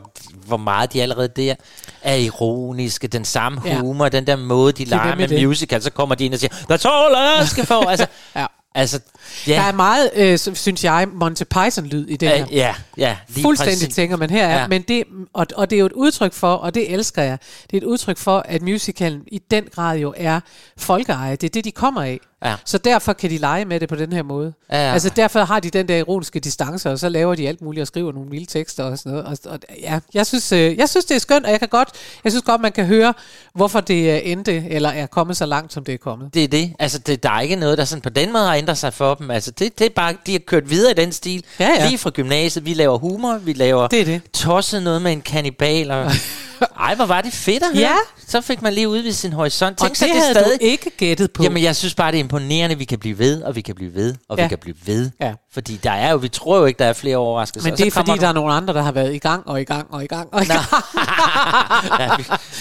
hvor 0.48 0.58
meget 0.58 0.94
de 0.94 1.02
allerede 1.02 1.28
der 1.28 1.56
er 2.02 2.16
ironiske. 2.16 3.08
Den 3.08 3.26
samme 3.26 3.62
Ja. 3.66 3.80
humor, 3.80 4.10
den 4.10 4.28
der 4.28 4.36
måde, 4.36 4.72
de 4.74 4.84
er 4.84 4.88
leger 4.88 5.16
med 5.16 5.28
med 5.28 5.48
musical. 5.48 5.82
Så 5.82 5.92
kommer 5.92 6.16
de 6.16 6.26
ind 6.26 6.34
og 6.34 6.40
siger, 6.40 6.54
that's 6.54 6.90
all 6.90 7.14
I 7.14 7.42
ask 7.42 7.66
for. 7.68 7.90
Altså, 7.90 8.08
Ja. 8.36 8.46
altså 8.76 9.00
Der 9.46 9.54
ja, 9.54 9.68
er 9.68 9.72
meget, 9.72 10.10
øh, 10.16 10.38
synes 10.56 10.84
jeg, 10.84 11.08
Monty 11.14 11.44
Python-lyd 11.44 12.06
i 12.08 12.16
det 12.16 12.30
her. 12.30 12.36
ja, 12.38 12.46
ja, 12.52 12.76
ja, 12.98 13.18
lige 13.30 13.42
Fuldstændig 13.44 13.78
præcis. 13.80 13.96
tænker 13.96 14.18
man 14.18 14.30
her 14.30 14.48
er, 14.48 14.60
ja. 14.62 14.68
men 14.68 14.82
det, 14.82 15.04
og, 15.34 15.48
og 15.56 15.70
det 15.70 15.76
er 15.76 15.80
jo 15.80 15.86
et 15.86 15.92
udtryk 15.92 16.34
for, 16.34 16.54
og 16.54 16.74
det 16.76 16.94
elsker 16.94 17.22
jeg, 17.22 17.38
det 17.72 17.74
er 17.74 17.78
et 17.78 17.84
udtryk 17.88 18.18
for, 18.18 18.40
at 18.46 18.62
musicalen 18.62 19.22
i 19.28 19.42
den 19.52 19.64
grad 19.76 19.98
jo 19.98 20.14
er 20.18 20.40
folkeeje. 20.78 21.32
Det 21.36 21.44
er 21.44 21.50
det, 21.50 21.66
de 21.66 21.72
kommer 21.72 22.02
af. 22.04 22.20
Ja. 22.46 22.56
Så 22.66 22.78
derfor 22.78 23.14
kan 23.14 23.30
de 23.30 23.38
lege 23.38 23.66
med 23.66 23.80
det 23.80 23.90
på 23.90 23.96
den 23.96 24.14
her 24.14 24.24
måde. 24.24 24.54
Ja. 24.72 24.78
Altså 24.78 25.10
derfor 25.16 25.40
har 25.40 25.60
de 25.60 25.70
den 25.70 25.88
der 25.88 25.98
ironiske 25.98 26.40
distance, 26.40 26.90
og 26.92 27.00
så 27.00 27.10
laver 27.10 27.36
de 27.36 27.48
alt 27.48 27.62
muligt 27.62 27.82
og 27.82 27.88
skriver 27.88 28.12
nogle 28.12 28.30
vilde 28.30 28.46
tekster 28.46 28.84
og 28.84 28.98
sådan 28.98 29.12
noget. 29.12 29.26
Og, 29.28 29.38
og 29.54 29.60
ja, 29.82 30.00
jeg 30.14 30.26
synes, 30.26 30.52
øh, 30.52 30.78
jeg 30.78 30.90
synes, 30.90 31.06
det 31.06 31.16
er 31.16 31.20
skønt, 31.20 31.46
og 31.46 31.52
jeg 31.52 31.60
kan 31.60 31.68
godt, 31.70 31.90
jeg 32.24 32.32
synes 32.32 32.44
godt, 32.44 32.62
man 32.62 32.72
kan 32.72 32.86
høre, 32.86 33.14
hvorfor 33.56 33.80
det 33.82 34.14
øh, 34.16 34.20
endte, 34.24 34.66
eller 34.70 34.90
er 34.90 35.06
kommet 35.06 35.38
så 35.38 35.46
langt, 35.46 35.74
som 35.74 35.84
det 35.84 35.94
er 35.94 35.98
kommet. 35.98 36.34
Det 36.34 36.44
er 36.44 36.48
det. 36.48 36.74
Altså, 36.80 37.00
det, 37.00 37.24
der 37.24 37.30
er 37.32 37.42
ikke 37.42 37.56
noget, 37.56 37.78
der 37.78 37.86
sådan 37.86 38.02
på 38.02 38.10
den 38.10 38.32
måde 38.34 38.44
har 38.46 38.56
ændret 38.56 38.78
sig 38.78 38.94
for 38.94 39.14
dem. 39.16 39.32
Altså, 39.32 39.52
det, 39.52 39.80
det 39.80 39.86
er 39.86 39.90
bare, 39.96 40.16
de 40.26 40.32
har 40.32 40.40
kørt 40.40 40.70
videre 40.70 40.92
i 40.92 40.96
den 40.96 41.12
stil. 41.12 41.44
Ja, 41.60 41.70
ja. 41.80 41.88
Lige 41.88 41.98
fra 41.98 42.10
gymnasiet. 42.10 42.66
Vi 42.66 42.74
laver 42.74 42.98
humor, 42.98 43.38
vi 43.38 43.54
laver 43.54 43.88
Det 43.88 44.02
er 44.02 44.06
det. 44.06 44.22
tosset 44.34 44.84
noget 44.84 45.02
med 45.02 45.12
en 45.12 45.22
kannibal. 45.22 45.92
Og... 45.92 46.12
Ej, 46.80 46.96
hvor 46.96 47.06
var 47.06 47.22
det 47.22 47.34
fedt 47.34 47.64
at 47.64 47.70
høre. 47.74 47.82
Ja. 47.82 47.96
Så 48.28 48.42
fik 48.42 48.62
man 48.62 48.74
lige 48.74 48.90
udvidet 48.90 49.16
sin 49.16 49.34
horisont. 49.34 49.72
Og 49.72 49.78
Tænk 49.80 49.90
det, 49.90 49.98
sig, 49.98 50.08
det 50.08 50.16
havde 50.16 50.34
stadig... 50.34 50.60
du 50.62 50.66
ikke 50.66 50.90
gættet 50.90 51.32
på. 51.32 51.44
Jamen, 51.44 51.64
jeg 51.64 51.76
synes 51.76 51.96
bare, 51.96 52.12
det 52.12 52.18
er 52.18 52.24
imponerende, 52.24 52.78
vi 52.78 52.86
kan 52.86 53.00
blive 53.00 53.18
ved, 53.18 53.42
og 53.44 53.56
vi 53.56 53.62
kan 53.62 53.76
blive 53.76 53.94
ved, 53.94 54.16
og 54.30 54.38
ja. 54.38 54.44
Vi 54.44 54.50
kan 54.50 54.58
blive 54.58 54.76
ved. 54.86 55.12
Ja. 55.22 55.34
Fordi 55.54 55.80
der 55.84 55.92
er 55.92 56.12
jo, 56.12 56.18
vi 56.18 56.28
tror 56.30 56.58
jo 56.60 56.66
ikke, 56.66 56.80
der 56.80 56.86
er 56.86 56.94
flere 56.94 57.18
overraskelser. 57.18 57.68
Men 57.68 57.72
Og 57.74 57.78
det 57.78 57.88
er 57.88 57.92
fordi, 57.92 58.12
der 58.20 58.28
er 58.28 58.34
nogle 58.34 58.54
andre, 58.54 58.74
der 58.74 58.82
har 58.82 58.92
været 58.92 59.16
i 59.16 59.18
gang 59.18 59.48
og 59.48 59.62
i 59.62 59.64
gang 59.64 59.88
og 59.94 60.04
i 60.04 60.08
gang 60.08 60.30
og 60.34 60.44
i 60.44 60.46
gang. 60.46 60.64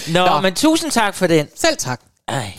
Nå, 0.08 0.26
Nå, 0.26 0.26
Nå. 0.26 0.40
men 0.40 0.54
tusind 0.54 0.90
tak 0.90 1.14
for 1.14 1.26
den. 1.26 1.48
Selv 1.56 1.76
tak. 1.78 2.00
Ej. 2.28 2.52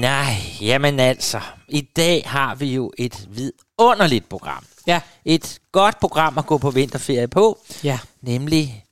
Nej, 0.00 0.34
jamen 0.60 1.00
altså. 1.00 1.40
I 1.68 1.80
dag 1.96 2.22
har 2.26 2.54
vi 2.54 2.74
jo 2.74 2.92
et 2.98 3.28
vidunderligt 3.30 4.28
program. 4.28 4.64
Ja. 4.88 5.00
Et 5.24 5.58
godt 5.72 6.00
program 6.00 6.38
at 6.38 6.46
gå 6.46 6.58
på 6.58 6.70
vinterferie 6.70 7.28
på. 7.28 7.58
Ja. 7.84 7.98
Nemlig 8.22 8.84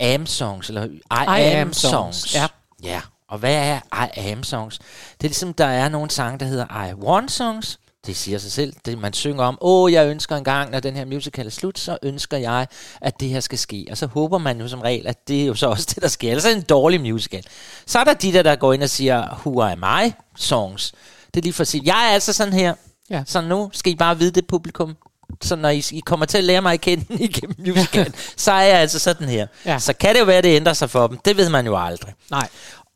Am 0.00 0.26
Songs, 0.26 0.68
eller 0.68 0.84
I, 0.84 0.88
I 1.10 1.54
Am, 1.54 1.66
Am 1.66 1.72
Songs. 1.72 2.16
Songs, 2.16 2.34
ja. 2.34 2.46
ja. 2.82 3.00
Og 3.28 3.38
hvad 3.38 3.54
er 3.54 3.80
I 4.04 4.30
Am 4.30 4.42
Songs? 4.42 4.78
Det 4.78 5.24
er 5.24 5.28
ligesom, 5.28 5.54
der 5.54 5.64
er 5.64 5.88
nogle 5.88 6.10
sange, 6.10 6.38
der 6.38 6.46
hedder 6.46 6.86
I 6.86 6.94
Want 6.94 7.32
Songs. 7.32 7.78
Det 8.06 8.16
siger 8.16 8.38
sig 8.38 8.52
selv. 8.52 8.72
Det 8.84 8.98
man 8.98 9.12
synger 9.12 9.44
om, 9.44 9.58
åh, 9.60 9.92
jeg 9.92 10.06
ønsker 10.06 10.36
en 10.36 10.44
gang, 10.44 10.70
når 10.70 10.80
den 10.80 10.96
her 10.96 11.04
musical 11.04 11.46
er 11.46 11.50
slut, 11.50 11.78
så 11.78 11.98
ønsker 12.02 12.36
jeg, 12.36 12.66
at 13.00 13.20
det 13.20 13.28
her 13.28 13.40
skal 13.40 13.58
ske. 13.58 13.86
Og 13.90 13.96
så 13.96 14.06
håber 14.06 14.38
man 14.38 14.60
jo 14.60 14.68
som 14.68 14.80
regel, 14.80 15.06
at 15.06 15.28
det 15.28 15.42
er 15.42 15.46
jo 15.46 15.54
så 15.54 15.66
også 15.66 15.86
det, 15.94 16.02
der 16.02 16.08
sker. 16.08 16.30
Ellers 16.30 16.44
er 16.44 16.48
det 16.48 16.56
en 16.56 16.62
dårlig 16.62 17.00
musical. 17.00 17.44
Så 17.86 17.98
er 17.98 18.04
der 18.04 18.14
de 18.14 18.32
der, 18.32 18.42
der 18.42 18.56
går 18.56 18.72
ind 18.72 18.82
og 18.82 18.90
siger, 18.90 19.42
who 19.46 19.62
am 19.62 19.84
I? 20.06 20.12
Songs. 20.36 20.92
Det 21.34 21.40
er 21.40 21.42
lige 21.42 21.52
for 21.52 21.60
at 21.60 21.68
sige, 21.68 21.82
jeg 21.84 22.08
er 22.08 22.14
altså 22.14 22.32
sådan 22.32 22.52
her. 22.52 22.74
Ja. 23.10 23.22
Så 23.26 23.40
nu 23.40 23.70
skal 23.72 23.92
I 23.92 23.96
bare 23.96 24.18
vide 24.18 24.30
det, 24.30 24.46
publikum. 24.46 24.96
Så 25.40 25.56
når 25.56 25.68
I, 25.68 25.84
I 25.92 26.00
kommer 26.00 26.26
til 26.26 26.38
at 26.38 26.44
lære 26.44 26.62
mig 26.62 26.72
at 26.72 26.80
kende 26.80 27.04
igennem 27.24 27.56
musical, 27.58 28.14
så 28.36 28.52
er 28.52 28.62
jeg 28.62 28.78
altså 28.78 28.98
sådan 28.98 29.28
her. 29.28 29.46
Ja. 29.66 29.78
Så 29.78 29.92
kan 29.92 30.14
det 30.14 30.20
jo 30.20 30.24
være, 30.24 30.36
at 30.36 30.44
det 30.44 30.56
ændrer 30.56 30.72
sig 30.72 30.90
for 30.90 31.06
dem. 31.06 31.18
Det 31.18 31.36
ved 31.36 31.48
man 31.48 31.66
jo 31.66 31.84
aldrig. 31.84 32.14
Nej. 32.30 32.48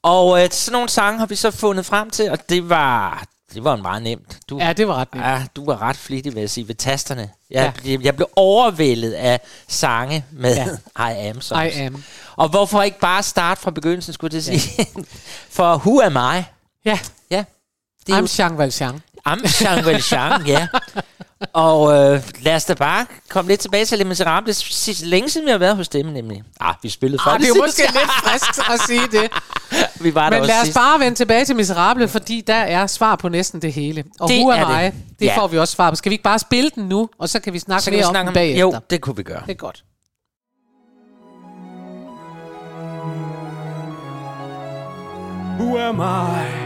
Og 0.02 0.44
øh, 0.44 0.50
sådan 0.50 0.72
nogle 0.72 0.88
sange 0.88 1.18
har 1.18 1.26
vi 1.26 1.34
så 1.34 1.50
fundet 1.50 1.86
frem 1.86 2.10
til, 2.10 2.30
og 2.30 2.48
det 2.48 2.68
var, 2.68 3.24
det 3.54 3.64
var 3.64 3.76
meget 3.76 4.02
nemt. 4.02 4.38
Du, 4.50 4.58
Ja, 4.58 4.72
det 4.72 4.88
var 4.88 4.94
ret 4.94 5.14
nemt. 5.14 5.26
Ja, 5.26 5.42
du 5.56 5.64
var 5.64 5.82
ret 5.82 5.96
flittig, 5.96 6.34
vil 6.34 6.40
jeg 6.40 6.50
sige, 6.50 6.68
ved 6.68 6.74
tasterne. 6.74 7.30
Jeg, 7.50 7.72
ja. 7.84 7.96
jeg 8.02 8.16
blev 8.16 8.28
overvældet 8.36 9.12
af 9.12 9.40
sange 9.68 10.24
med 10.30 10.54
ja. 10.96 11.08
I 11.10 11.28
Am 11.28 11.40
songs. 11.40 11.76
I 11.76 11.78
am. 11.78 12.02
Og 12.36 12.48
hvorfor 12.48 12.82
ikke 12.82 12.98
bare 12.98 13.22
starte 13.22 13.60
fra 13.60 13.70
begyndelsen, 13.70 14.14
skulle 14.14 14.34
jeg 14.34 14.38
at 14.38 14.60
sige. 14.60 14.86
For 15.56 15.76
Who 15.76 16.00
Am 16.02 16.16
I? 16.38 16.42
Ja. 16.84 16.98
Ja. 17.30 17.44
Det 18.06 18.14
er 18.14 18.22
I'm 18.22 18.38
Jean 18.38 18.58
Valjean. 18.58 19.00
Am 19.26 19.40
Jean 19.60 19.84
Valjean, 19.86 20.46
ja. 20.46 20.68
Og 21.52 21.92
øh, 21.92 22.22
lad 22.40 22.54
os 22.56 22.64
da 22.64 22.74
bare 22.74 23.06
komme 23.28 23.48
lidt 23.50 23.60
tilbage 23.60 23.84
til 23.84 23.98
Les 23.98 24.06
Miserables. 24.06 24.56
Sidst 24.56 25.02
længe 25.02 25.30
siden 25.30 25.46
vi 25.46 25.50
har 25.50 25.58
været 25.58 25.76
hos 25.76 25.88
dem, 25.88 26.06
nemlig. 26.06 26.42
Ah, 26.60 26.74
vi 26.82 26.88
spillede 26.88 27.22
Ah, 27.26 27.32
faktisk. 27.32 27.48
det 27.54 27.56
er 27.56 27.60
jo 27.60 27.66
måske 27.66 27.82
lidt 27.82 28.10
frisk 28.12 28.70
at 28.70 28.80
sige 28.86 29.20
det. 29.22 29.30
vi 30.04 30.14
var 30.14 30.22
der 30.30 30.30
Men 30.30 30.40
også 30.40 30.52
lad 30.52 30.60
os 30.60 30.66
sidst. 30.66 30.76
bare 30.78 31.00
vende 31.00 31.18
tilbage 31.18 31.44
til 31.44 31.56
Miserable, 31.56 32.08
fordi 32.08 32.40
der 32.46 32.54
er 32.54 32.86
svar 32.86 33.16
på 33.16 33.28
næsten 33.28 33.62
det 33.62 33.72
hele. 33.72 34.04
Og 34.20 34.28
Det 34.28 34.38
Who 34.38 34.48
er 34.48 34.80
I? 34.80 34.84
det. 34.84 34.94
Det 35.20 35.26
Ja. 35.26 35.36
får 35.38 35.46
vi 35.48 35.58
også 35.58 35.74
svar 35.74 35.90
på. 35.90 35.96
Skal 35.96 36.10
vi 36.10 36.14
ikke 36.14 36.24
bare 36.24 36.38
spille 36.38 36.70
den 36.74 36.84
nu, 36.88 37.08
og 37.18 37.28
så 37.28 37.40
kan 37.40 37.52
vi 37.52 37.58
snakke 37.58 37.82
Så 37.84 37.90
mere 37.90 37.98
vi 38.00 38.04
om 38.04 38.14
den 38.26 38.34
bagefter? 38.34 38.60
Jo, 38.60 38.74
det 38.90 39.00
kunne 39.00 39.16
vi 39.16 39.22
gøre. 39.22 39.42
Det 39.46 39.50
er 39.50 39.54
godt. 39.54 39.82
Who 45.58 45.78
am 45.78 46.00
I? 46.00 46.65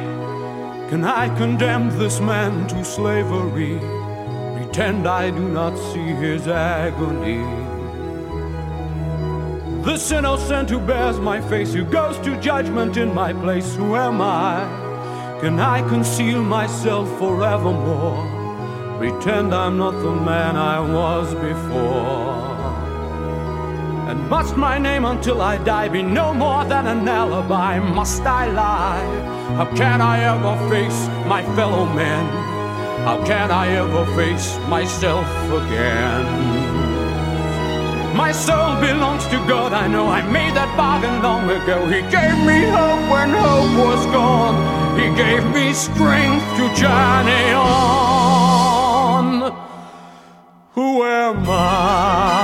Can 0.91 1.05
I 1.05 1.33
condemn 1.37 1.89
this 2.01 2.19
man 2.19 2.67
to 2.67 2.85
slavery? 2.85 3.79
Pretend 4.57 5.07
I 5.07 5.31
do 5.31 5.49
not 5.49 5.77
see 5.77 6.09
his 6.25 6.49
agony. 6.49 7.39
This 9.85 10.11
innocent 10.11 10.69
who 10.69 10.81
bears 10.81 11.21
my 11.21 11.41
face, 11.43 11.73
who 11.73 11.85
goes 11.85 12.19
to 12.25 12.41
judgment 12.41 12.97
in 12.97 13.15
my 13.15 13.33
place, 13.33 13.77
who 13.77 13.95
am 13.95 14.21
I? 14.21 14.67
Can 15.41 15.61
I 15.61 15.89
conceal 15.89 16.43
myself 16.43 17.09
forevermore? 17.21 18.27
Pretend 18.99 19.55
I'm 19.55 19.79
not 19.79 19.93
the 19.93 20.11
man 20.11 20.57
I 20.57 20.81
was 20.81 21.33
before. 21.35 22.51
And 24.11 24.29
must 24.29 24.57
my 24.57 24.77
name 24.77 25.05
until 25.05 25.41
I 25.41 25.57
die 25.59 25.89
be 25.89 26.03
no 26.03 26.35
more 26.35 26.65
than 26.65 26.89
an 26.89 27.09
alibi? 27.09 27.79
Must 27.79 28.23
I 28.23 28.47
lie? 28.49 29.40
How 29.61 29.69
can 29.77 30.01
I 30.01 30.21
ever 30.25 30.57
face 30.71 31.07
my 31.27 31.43
fellow 31.55 31.85
men? 31.85 32.25
How 33.05 33.23
can 33.27 33.51
I 33.51 33.69
ever 33.77 34.07
face 34.17 34.57
myself 34.71 35.27
again? 35.53 36.25
My 38.17 38.33
soul 38.33 38.81
belongs 38.81 39.27
to 39.27 39.37
God, 39.47 39.75
I 39.75 39.87
know 39.87 40.07
I 40.07 40.23
made 40.23 40.55
that 40.55 40.75
bargain 40.79 41.21
long 41.23 41.45
ago. 41.51 41.87
He 41.89 42.01
gave 42.09 42.39
me 42.49 42.71
hope 42.73 43.05
when 43.13 43.29
hope 43.37 43.77
was 43.85 44.07
gone. 44.07 44.57
He 44.99 45.15
gave 45.15 45.45
me 45.53 45.75
strength 45.75 46.47
to 46.57 46.65
journey 46.81 47.53
on. 47.53 49.43
Who 50.73 51.03
am 51.03 51.45
I? 51.47 52.40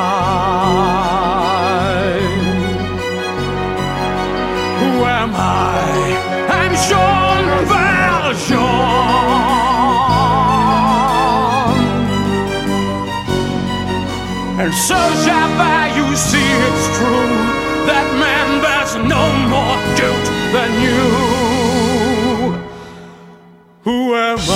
And 14.88 14.94
so, 14.94 15.02
Jabba, 15.26 15.96
you 15.96 16.06
see 16.14 16.48
it's 16.68 16.86
true. 16.96 17.30
That 17.86 18.06
man 18.22 18.48
bears 18.62 18.94
no 18.94 19.22
more 19.50 19.78
guilt 19.98 20.26
than 20.54 20.70
you. 20.86 21.06
Who 23.82 24.14
am 24.14 24.38
I? 24.38 24.52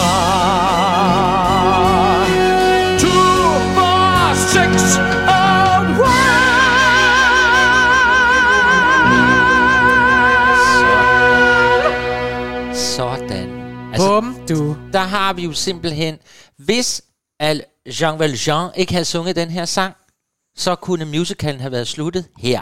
Two, 3.01 3.11
four, 3.75 4.35
six, 4.55 4.99
oh, 5.27 5.51
Sådan. 12.75 13.49
Bum, 13.97 14.37
du. 14.49 14.77
Der 14.93 14.99
har 14.99 15.33
vi 15.33 15.43
jo 15.45 15.53
simpelthen, 15.53 16.19
hvis 16.57 17.03
Al 17.41 17.65
Jean 18.01 18.19
Valjean 18.19 18.71
ikke 18.77 18.93
havde 18.93 19.05
sunget 19.05 19.37
den 19.37 19.51
her 19.51 19.65
sang, 19.65 19.95
så 20.61 20.75
kunne 20.75 21.05
musicalen 21.05 21.61
have 21.61 21.73
været 21.73 21.89
sluttet 21.89 22.25
her. 22.39 22.61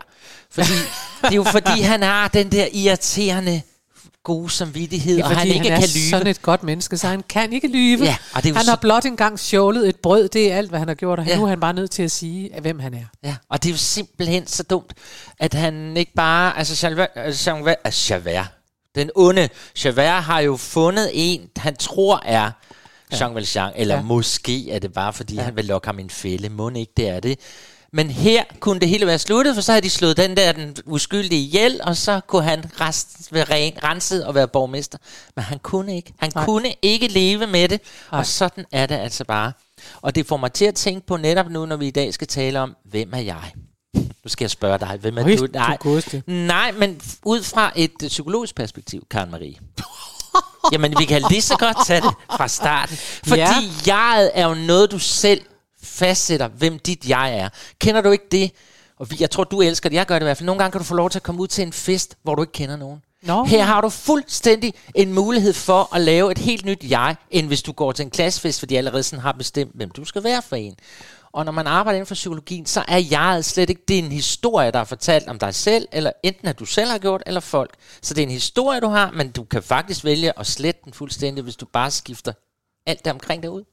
Fordi, 0.50 0.68
det 1.22 1.30
er 1.30 1.34
jo 1.36 1.44
fordi, 1.44 1.80
han 1.92 2.02
har 2.02 2.28
den 2.28 2.52
der 2.52 2.66
irriterende 2.72 3.62
gode 4.24 4.50
samvittighed, 4.50 5.18
er, 5.18 5.24
og 5.24 5.36
han 5.36 5.46
ikke 5.48 5.58
han 5.70 5.72
er 5.72 5.76
kan 5.80 5.88
lyve. 5.94 6.10
sådan 6.10 6.26
et 6.26 6.42
godt 6.42 6.62
menneske, 6.62 6.96
så 6.98 7.06
han 7.08 7.22
kan 7.28 7.52
ikke 7.52 7.68
lyve. 7.68 8.04
Ja, 8.04 8.16
og 8.34 8.42
det 8.42 8.50
er 8.50 8.54
han 8.54 8.64
så- 8.64 8.70
har 8.70 8.76
blot 8.76 9.04
engang 9.04 9.38
stjålet 9.40 9.88
et 9.88 9.96
brød, 9.96 10.28
det 10.28 10.52
er 10.52 10.56
alt, 10.56 10.68
hvad 10.68 10.78
han 10.78 10.88
har 10.88 10.94
gjort, 10.94 11.18
og 11.18 11.26
Ja. 11.26 11.36
nu 11.36 11.44
er 11.44 11.48
han 11.48 11.60
bare 11.60 11.72
nødt 11.72 11.90
til 11.90 12.02
at 12.02 12.10
sige, 12.10 12.50
hvem 12.60 12.78
han 12.78 12.94
er. 12.94 13.04
Ja, 13.24 13.36
og 13.50 13.62
det 13.62 13.68
er 13.68 13.72
jo 13.72 13.78
simpelthen 13.78 14.46
så 14.46 14.62
dumt, 14.62 14.92
at 15.38 15.54
han 15.54 15.96
ikke 15.96 16.12
bare... 16.16 16.58
Altså, 16.58 16.86
Javert, 16.88 17.08
altså 17.14 17.50
Javert 18.10 18.46
den 18.94 19.10
onde 19.14 19.48
Javert 19.84 20.22
har 20.22 20.40
jo 20.40 20.56
fundet 20.56 21.10
en, 21.14 21.40
han 21.56 21.76
tror 21.76 22.20
er 22.24 22.50
Jean 23.20 23.34
Valjean, 23.34 23.72
eller 23.76 23.94
Ja. 23.94 24.00
ja. 24.00 24.04
måske 24.06 24.70
er 24.70 24.78
det 24.78 24.92
bare, 24.92 25.12
fordi 25.12 25.34
ja. 25.34 25.42
han 25.42 25.56
vil 25.56 25.64
lokke 25.64 25.88
ham 25.88 25.98
i 25.98 26.02
en 26.02 26.10
fælde. 26.10 26.48
Må 26.48 26.70
ikke 26.70 26.92
det 26.96 27.08
er 27.08 27.20
det. 27.20 27.38
Men 27.92 28.10
her 28.10 28.44
kunne 28.60 28.80
det 28.80 28.88
hele 28.88 29.06
være 29.06 29.18
sluttet, 29.18 29.54
for 29.54 29.62
så 29.62 29.72
havde 29.72 29.82
de 29.82 29.90
slået 29.90 30.16
den 30.16 30.36
der 30.36 30.52
den 30.52 30.76
uskyldige 30.86 31.42
ihjel, 31.42 31.80
og 31.84 31.96
så 31.96 32.20
kunne 32.26 32.42
han 32.42 32.64
rest, 32.80 33.32
være 33.32 33.44
ren, 33.44 33.72
renset 33.84 34.24
og 34.26 34.34
være 34.34 34.48
borgmester. 34.48 34.98
Men 35.36 35.44
han 35.44 35.58
kunne 35.58 35.96
ikke. 35.96 36.12
Han 36.18 36.30
Nej. 36.34 36.40
Nej. 36.40 36.44
kunne 36.44 36.74
ikke 36.82 37.08
leve 37.08 37.46
med 37.46 37.68
det, 37.68 37.80
Nej. 38.12 38.18
og 38.18 38.26
sådan 38.26 38.64
er 38.72 38.86
det 38.86 38.94
altså 38.94 39.24
bare. 39.24 39.52
Og 40.02 40.14
det 40.14 40.26
får 40.26 40.36
mig 40.36 40.52
til 40.52 40.64
at 40.64 40.74
tænke 40.74 41.06
på 41.06 41.16
netop 41.16 41.50
nu, 41.50 41.66
når 41.66 41.76
vi 41.76 41.86
i 41.86 41.90
dag 41.90 42.14
skal 42.14 42.26
tale 42.26 42.60
om, 42.60 42.76
hvem 42.84 43.10
er 43.12 43.18
jeg? 43.20 43.52
Nu 43.94 44.28
skal 44.28 44.44
jeg 44.44 44.50
spørge 44.50 44.78
dig, 44.78 44.98
hvem 45.00 45.18
er 45.18 45.24
Øj, 45.24 45.36
du? 45.36 45.46
du 45.46 45.76
godeste. 45.80 46.22
nej, 46.26 46.72
men 46.72 47.00
ud 47.24 47.42
fra 47.42 47.72
et 47.76 47.92
øh, 48.02 48.08
psykologisk 48.08 48.54
perspektiv, 48.54 49.06
Karen 49.10 49.30
Marie. 49.30 49.54
Jamen, 50.72 50.94
vi 50.98 51.04
kan 51.04 51.22
lige 51.30 51.42
så 51.42 51.56
godt 51.56 51.76
tage 51.86 52.00
det 52.00 52.14
fra 52.36 52.48
starten. 52.48 52.96
Fordi 53.28 53.40
ja. 53.40 53.54
jeget 53.86 54.30
er 54.34 54.48
jo 54.48 54.54
noget, 54.54 54.90
du 54.90 54.98
selv 54.98 55.40
fastsætter, 55.98 56.48
hvem 56.48 56.78
dit 56.78 57.08
jeg 57.08 57.38
er. 57.38 57.48
Kender 57.78 58.00
du 58.00 58.10
ikke 58.10 58.24
det? 58.32 58.50
Og 58.98 59.10
vi- 59.10 59.16
jeg 59.20 59.30
tror, 59.30 59.44
du 59.44 59.60
elsker 59.60 59.88
det. 59.88 59.96
Jeg 59.96 60.06
gør 60.06 60.14
det 60.14 60.22
i 60.22 60.28
hvert 60.28 60.36
fald. 60.36 60.46
Nogle 60.46 60.58
gange 60.62 60.72
kan 60.72 60.78
du 60.78 60.84
få 60.84 60.94
lov 60.94 61.10
til 61.10 61.18
at 61.18 61.22
komme 61.22 61.40
ud 61.40 61.48
til 61.48 61.62
en 61.62 61.72
fest, 61.72 62.16
hvor 62.22 62.34
du 62.34 62.42
ikke 62.42 62.52
kender 62.52 62.76
nogen. 62.76 63.02
Nå. 63.22 63.44
Her 63.44 63.64
har 63.64 63.80
du 63.80 63.88
fuldstændig 63.88 64.74
en 64.94 65.12
mulighed 65.14 65.52
for 65.52 65.94
at 65.94 66.00
lave 66.00 66.32
et 66.32 66.38
helt 66.38 66.64
nyt 66.64 66.84
jeg, 66.88 67.16
end 67.30 67.46
hvis 67.46 67.62
du 67.62 67.72
går 67.72 67.92
til 67.92 68.02
en 68.04 68.10
klassefest, 68.10 68.58
fordi 68.58 68.74
allerede 68.76 69.02
sådan 69.02 69.22
har 69.22 69.32
bestemt, 69.32 69.72
hvem 69.74 69.90
du 69.90 70.04
skal 70.04 70.24
være 70.24 70.42
for 70.42 70.56
en. 70.56 70.76
Og 71.32 71.44
når 71.44 71.52
man 71.52 71.66
arbejder 71.66 71.96
inden 71.96 72.06
for 72.06 72.14
psykologien, 72.14 72.66
så 72.66 72.84
er 72.88 72.96
jeget 73.10 73.44
slet 73.44 73.70
ikke, 73.70 73.82
det 73.88 73.94
er 73.98 74.02
en 74.02 74.12
historie, 74.12 74.70
der 74.70 74.78
er 74.78 74.84
fortalt 74.84 75.28
om 75.28 75.38
dig 75.38 75.54
selv, 75.54 75.88
eller 75.92 76.12
enten 76.22 76.48
at 76.48 76.58
du 76.58 76.64
selv 76.64 76.90
har 76.90 76.98
gjort, 76.98 77.22
eller 77.26 77.40
folk. 77.40 77.74
Så 78.02 78.14
det 78.14 78.22
er 78.22 78.26
en 78.26 78.32
historie, 78.32 78.80
du 78.80 78.88
har, 78.88 79.10
men 79.10 79.30
du 79.30 79.44
kan 79.44 79.62
faktisk 79.62 80.04
vælge 80.04 80.38
at 80.38 80.46
slette 80.46 80.80
den 80.84 80.92
fuldstændig, 80.92 81.44
hvis 81.44 81.56
du 81.56 81.66
bare 81.72 81.90
skifter 81.90 82.32
alt 82.86 83.04
det 83.04 83.12
omkring 83.12 83.42
dig 83.42 83.50
ud. 83.50 83.64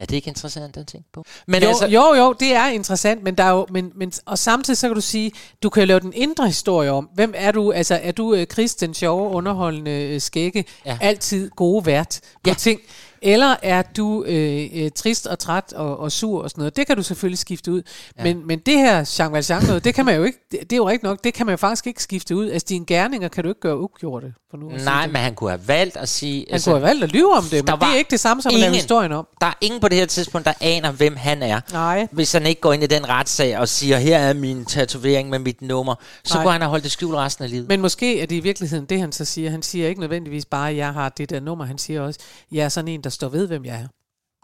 Er 0.00 0.06
det 0.06 0.16
ikke 0.16 0.28
interessant 0.28 0.76
at 0.76 0.86
tænke 0.86 1.08
på? 1.12 1.24
Men 1.46 1.62
jo, 1.62 1.68
altså, 1.68 1.86
jo, 1.86 2.14
jo, 2.14 2.32
det 2.32 2.54
er 2.54 2.66
interessant, 2.66 3.22
men 3.22 3.34
der 3.34 3.44
er 3.44 3.50
jo, 3.50 3.66
men, 3.70 3.92
men, 3.94 4.12
og 4.26 4.38
samtidig 4.38 4.78
så 4.78 4.88
kan 4.88 4.94
du 4.94 5.00
sige, 5.00 5.32
du 5.62 5.68
kan 5.70 5.80
jo 5.82 5.86
lave 5.86 6.00
den 6.00 6.12
indre 6.14 6.46
historie 6.46 6.90
om, 6.90 7.08
hvem 7.14 7.32
er 7.36 7.52
du, 7.52 7.72
altså 7.72 8.00
er 8.02 8.12
du 8.12 8.32
uh, 8.34 8.44
Chris, 8.44 8.74
den 8.74 8.94
sjove, 8.94 9.30
underholdende, 9.30 9.90
øh, 9.90 10.20
skægge. 10.20 10.64
Ja. 10.86 10.98
altid 11.00 11.50
gode 11.50 11.86
vært 11.86 12.20
på 12.22 12.50
Ja. 12.50 12.54
ting, 12.54 12.80
eller 13.22 13.56
er 13.62 13.82
du 13.82 14.24
øh, 14.24 14.68
øh, 14.74 14.90
trist 14.94 15.26
og 15.26 15.38
træt 15.38 15.72
og, 15.72 16.00
og 16.00 16.12
sur 16.12 16.42
og 16.42 16.50
sådan 16.50 16.60
noget, 16.60 16.76
det 16.76 16.86
kan 16.86 16.96
du 16.96 17.02
selvfølgelig 17.02 17.38
skifte 17.38 17.72
ud, 17.72 17.82
ja. 18.18 18.22
men, 18.24 18.46
men 18.46 18.58
det 18.58 18.74
her 18.78 19.14
Jean 19.18 19.32
Valjean 19.32 19.62
noget, 19.62 19.84
det 19.84 19.94
kan 19.94 20.04
man 20.04 20.16
jo 20.16 20.24
ikke, 20.24 20.38
det, 20.52 20.60
det 20.60 20.72
er 20.72 20.76
jo 20.76 20.88
rigtigt 20.88 21.02
nok, 21.02 21.24
det 21.24 21.34
kan 21.34 21.46
man 21.46 21.52
jo 21.52 21.56
faktisk 21.56 21.86
ikke 21.86 22.02
skifte 22.02 22.36
ud, 22.36 22.50
altså 22.50 22.66
dine 22.68 22.86
gerninger 22.86 23.28
kan 23.28 23.44
du 23.44 23.48
ikke 23.50 23.60
gøre 23.60 23.80
ugjorte. 23.80 24.32
For 24.50 24.56
nu 24.56 24.68
nej, 24.84 25.06
men 25.06 25.16
han 25.16 25.34
kunne 25.34 25.50
have 25.50 25.68
valgt 25.68 25.96
at 25.96 26.08
sige... 26.08 26.46
Han 26.50 26.60
kunne 26.64 26.74
have 26.74 26.82
valgt 26.82 27.04
at 27.04 27.12
lyve 27.12 27.32
om 27.32 27.44
det, 27.44 27.64
men 27.66 27.74
det 27.74 27.82
er 27.82 27.94
ikke 27.98 28.10
det 28.10 28.20
samme 28.20 28.42
som 28.42 28.50
at 28.50 28.54
lave 28.54 28.66
ingen- 28.66 28.74
historien 28.74 29.12
om. 29.12 29.26
Der 29.40 29.46
er 29.46 29.52
ingen 29.60 29.80
på 29.80 29.88
det 29.88 29.98
her 29.98 30.06
tidspunkt, 30.06 30.46
der 30.46 30.52
aner, 30.60 30.92
hvem 30.92 31.16
han 31.16 31.42
er. 31.42 31.60
Nej. 31.72 32.06
Hvis 32.12 32.32
han 32.32 32.46
ikke 32.46 32.60
går 32.60 32.72
ind 32.72 32.82
i 32.82 32.86
den 32.86 33.08
retssag 33.08 33.58
og 33.58 33.68
siger, 33.68 33.96
her 33.98 34.18
er 34.18 34.32
min 34.32 34.64
tatovering 34.64 35.30
med 35.30 35.38
mit 35.38 35.62
nummer, 35.62 35.94
så 36.24 36.34
Nej. 36.34 36.42
kunne 36.44 36.52
han 36.52 36.60
have 36.60 36.70
holdt 36.70 36.84
det 36.84 36.92
skjult 36.92 37.14
resten 37.16 37.44
af 37.44 37.50
livet. 37.50 37.68
Men 37.68 37.80
måske 37.80 38.20
er 38.20 38.26
det 38.26 38.36
i 38.36 38.40
virkeligheden 38.40 38.84
det, 38.84 39.00
han 39.00 39.12
så 39.12 39.24
siger. 39.24 39.50
Han 39.50 39.62
siger 39.62 39.88
ikke 39.88 40.00
nødvendigvis 40.00 40.44
bare, 40.44 40.70
at 40.70 40.76
jeg 40.76 40.92
har 40.92 41.08
det 41.08 41.30
der 41.30 41.40
nummer. 41.40 41.64
Han 41.64 41.78
siger 41.78 42.00
også, 42.00 42.20
jeg 42.52 42.64
er 42.64 42.68
sådan 42.68 42.88
en, 42.88 43.00
der 43.08 43.12
står 43.14 43.28
ved, 43.28 43.46
hvem 43.46 43.64
jeg 43.64 43.74
er. 43.80 43.88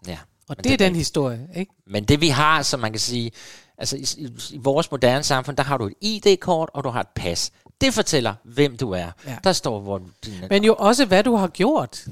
Ja. 0.06 0.18
Og 0.49 0.56
Men 0.59 0.64
det 0.64 0.73
er 0.73 0.76
den 0.76 0.97
historie, 0.97 1.47
ikke? 1.56 1.73
Men 1.87 2.04
det 2.04 2.21
vi 2.21 2.28
har, 2.28 2.62
som 2.62 2.80
man 2.80 2.92
kan 2.92 3.00
sige, 3.00 3.30
altså 3.78 3.97
i, 3.97 4.06
i, 4.18 4.28
i 4.50 4.59
vores 4.59 4.90
moderne 4.90 5.23
samfund, 5.25 5.56
der 5.56 5.62
har 5.62 5.76
du 5.78 5.87
et 5.87 5.94
ID-kort, 6.00 6.71
og 6.75 6.85
du 6.85 6.88
har 6.88 7.00
et 7.00 7.09
pas. 7.16 7.50
Det 7.80 7.94
fortæller, 7.94 8.35
hvem 8.44 8.76
du 8.76 8.90
er. 8.90 9.11
Ja. 9.26 9.37
Der 9.44 9.52
står, 9.52 9.80
hvor 9.80 10.02
dine... 10.25 10.47
Men 10.50 10.64
jo 10.64 10.75
også, 10.78 11.04
hvad 11.04 11.23
du 11.23 11.37
har 11.37 11.47
gjort. 11.49 12.04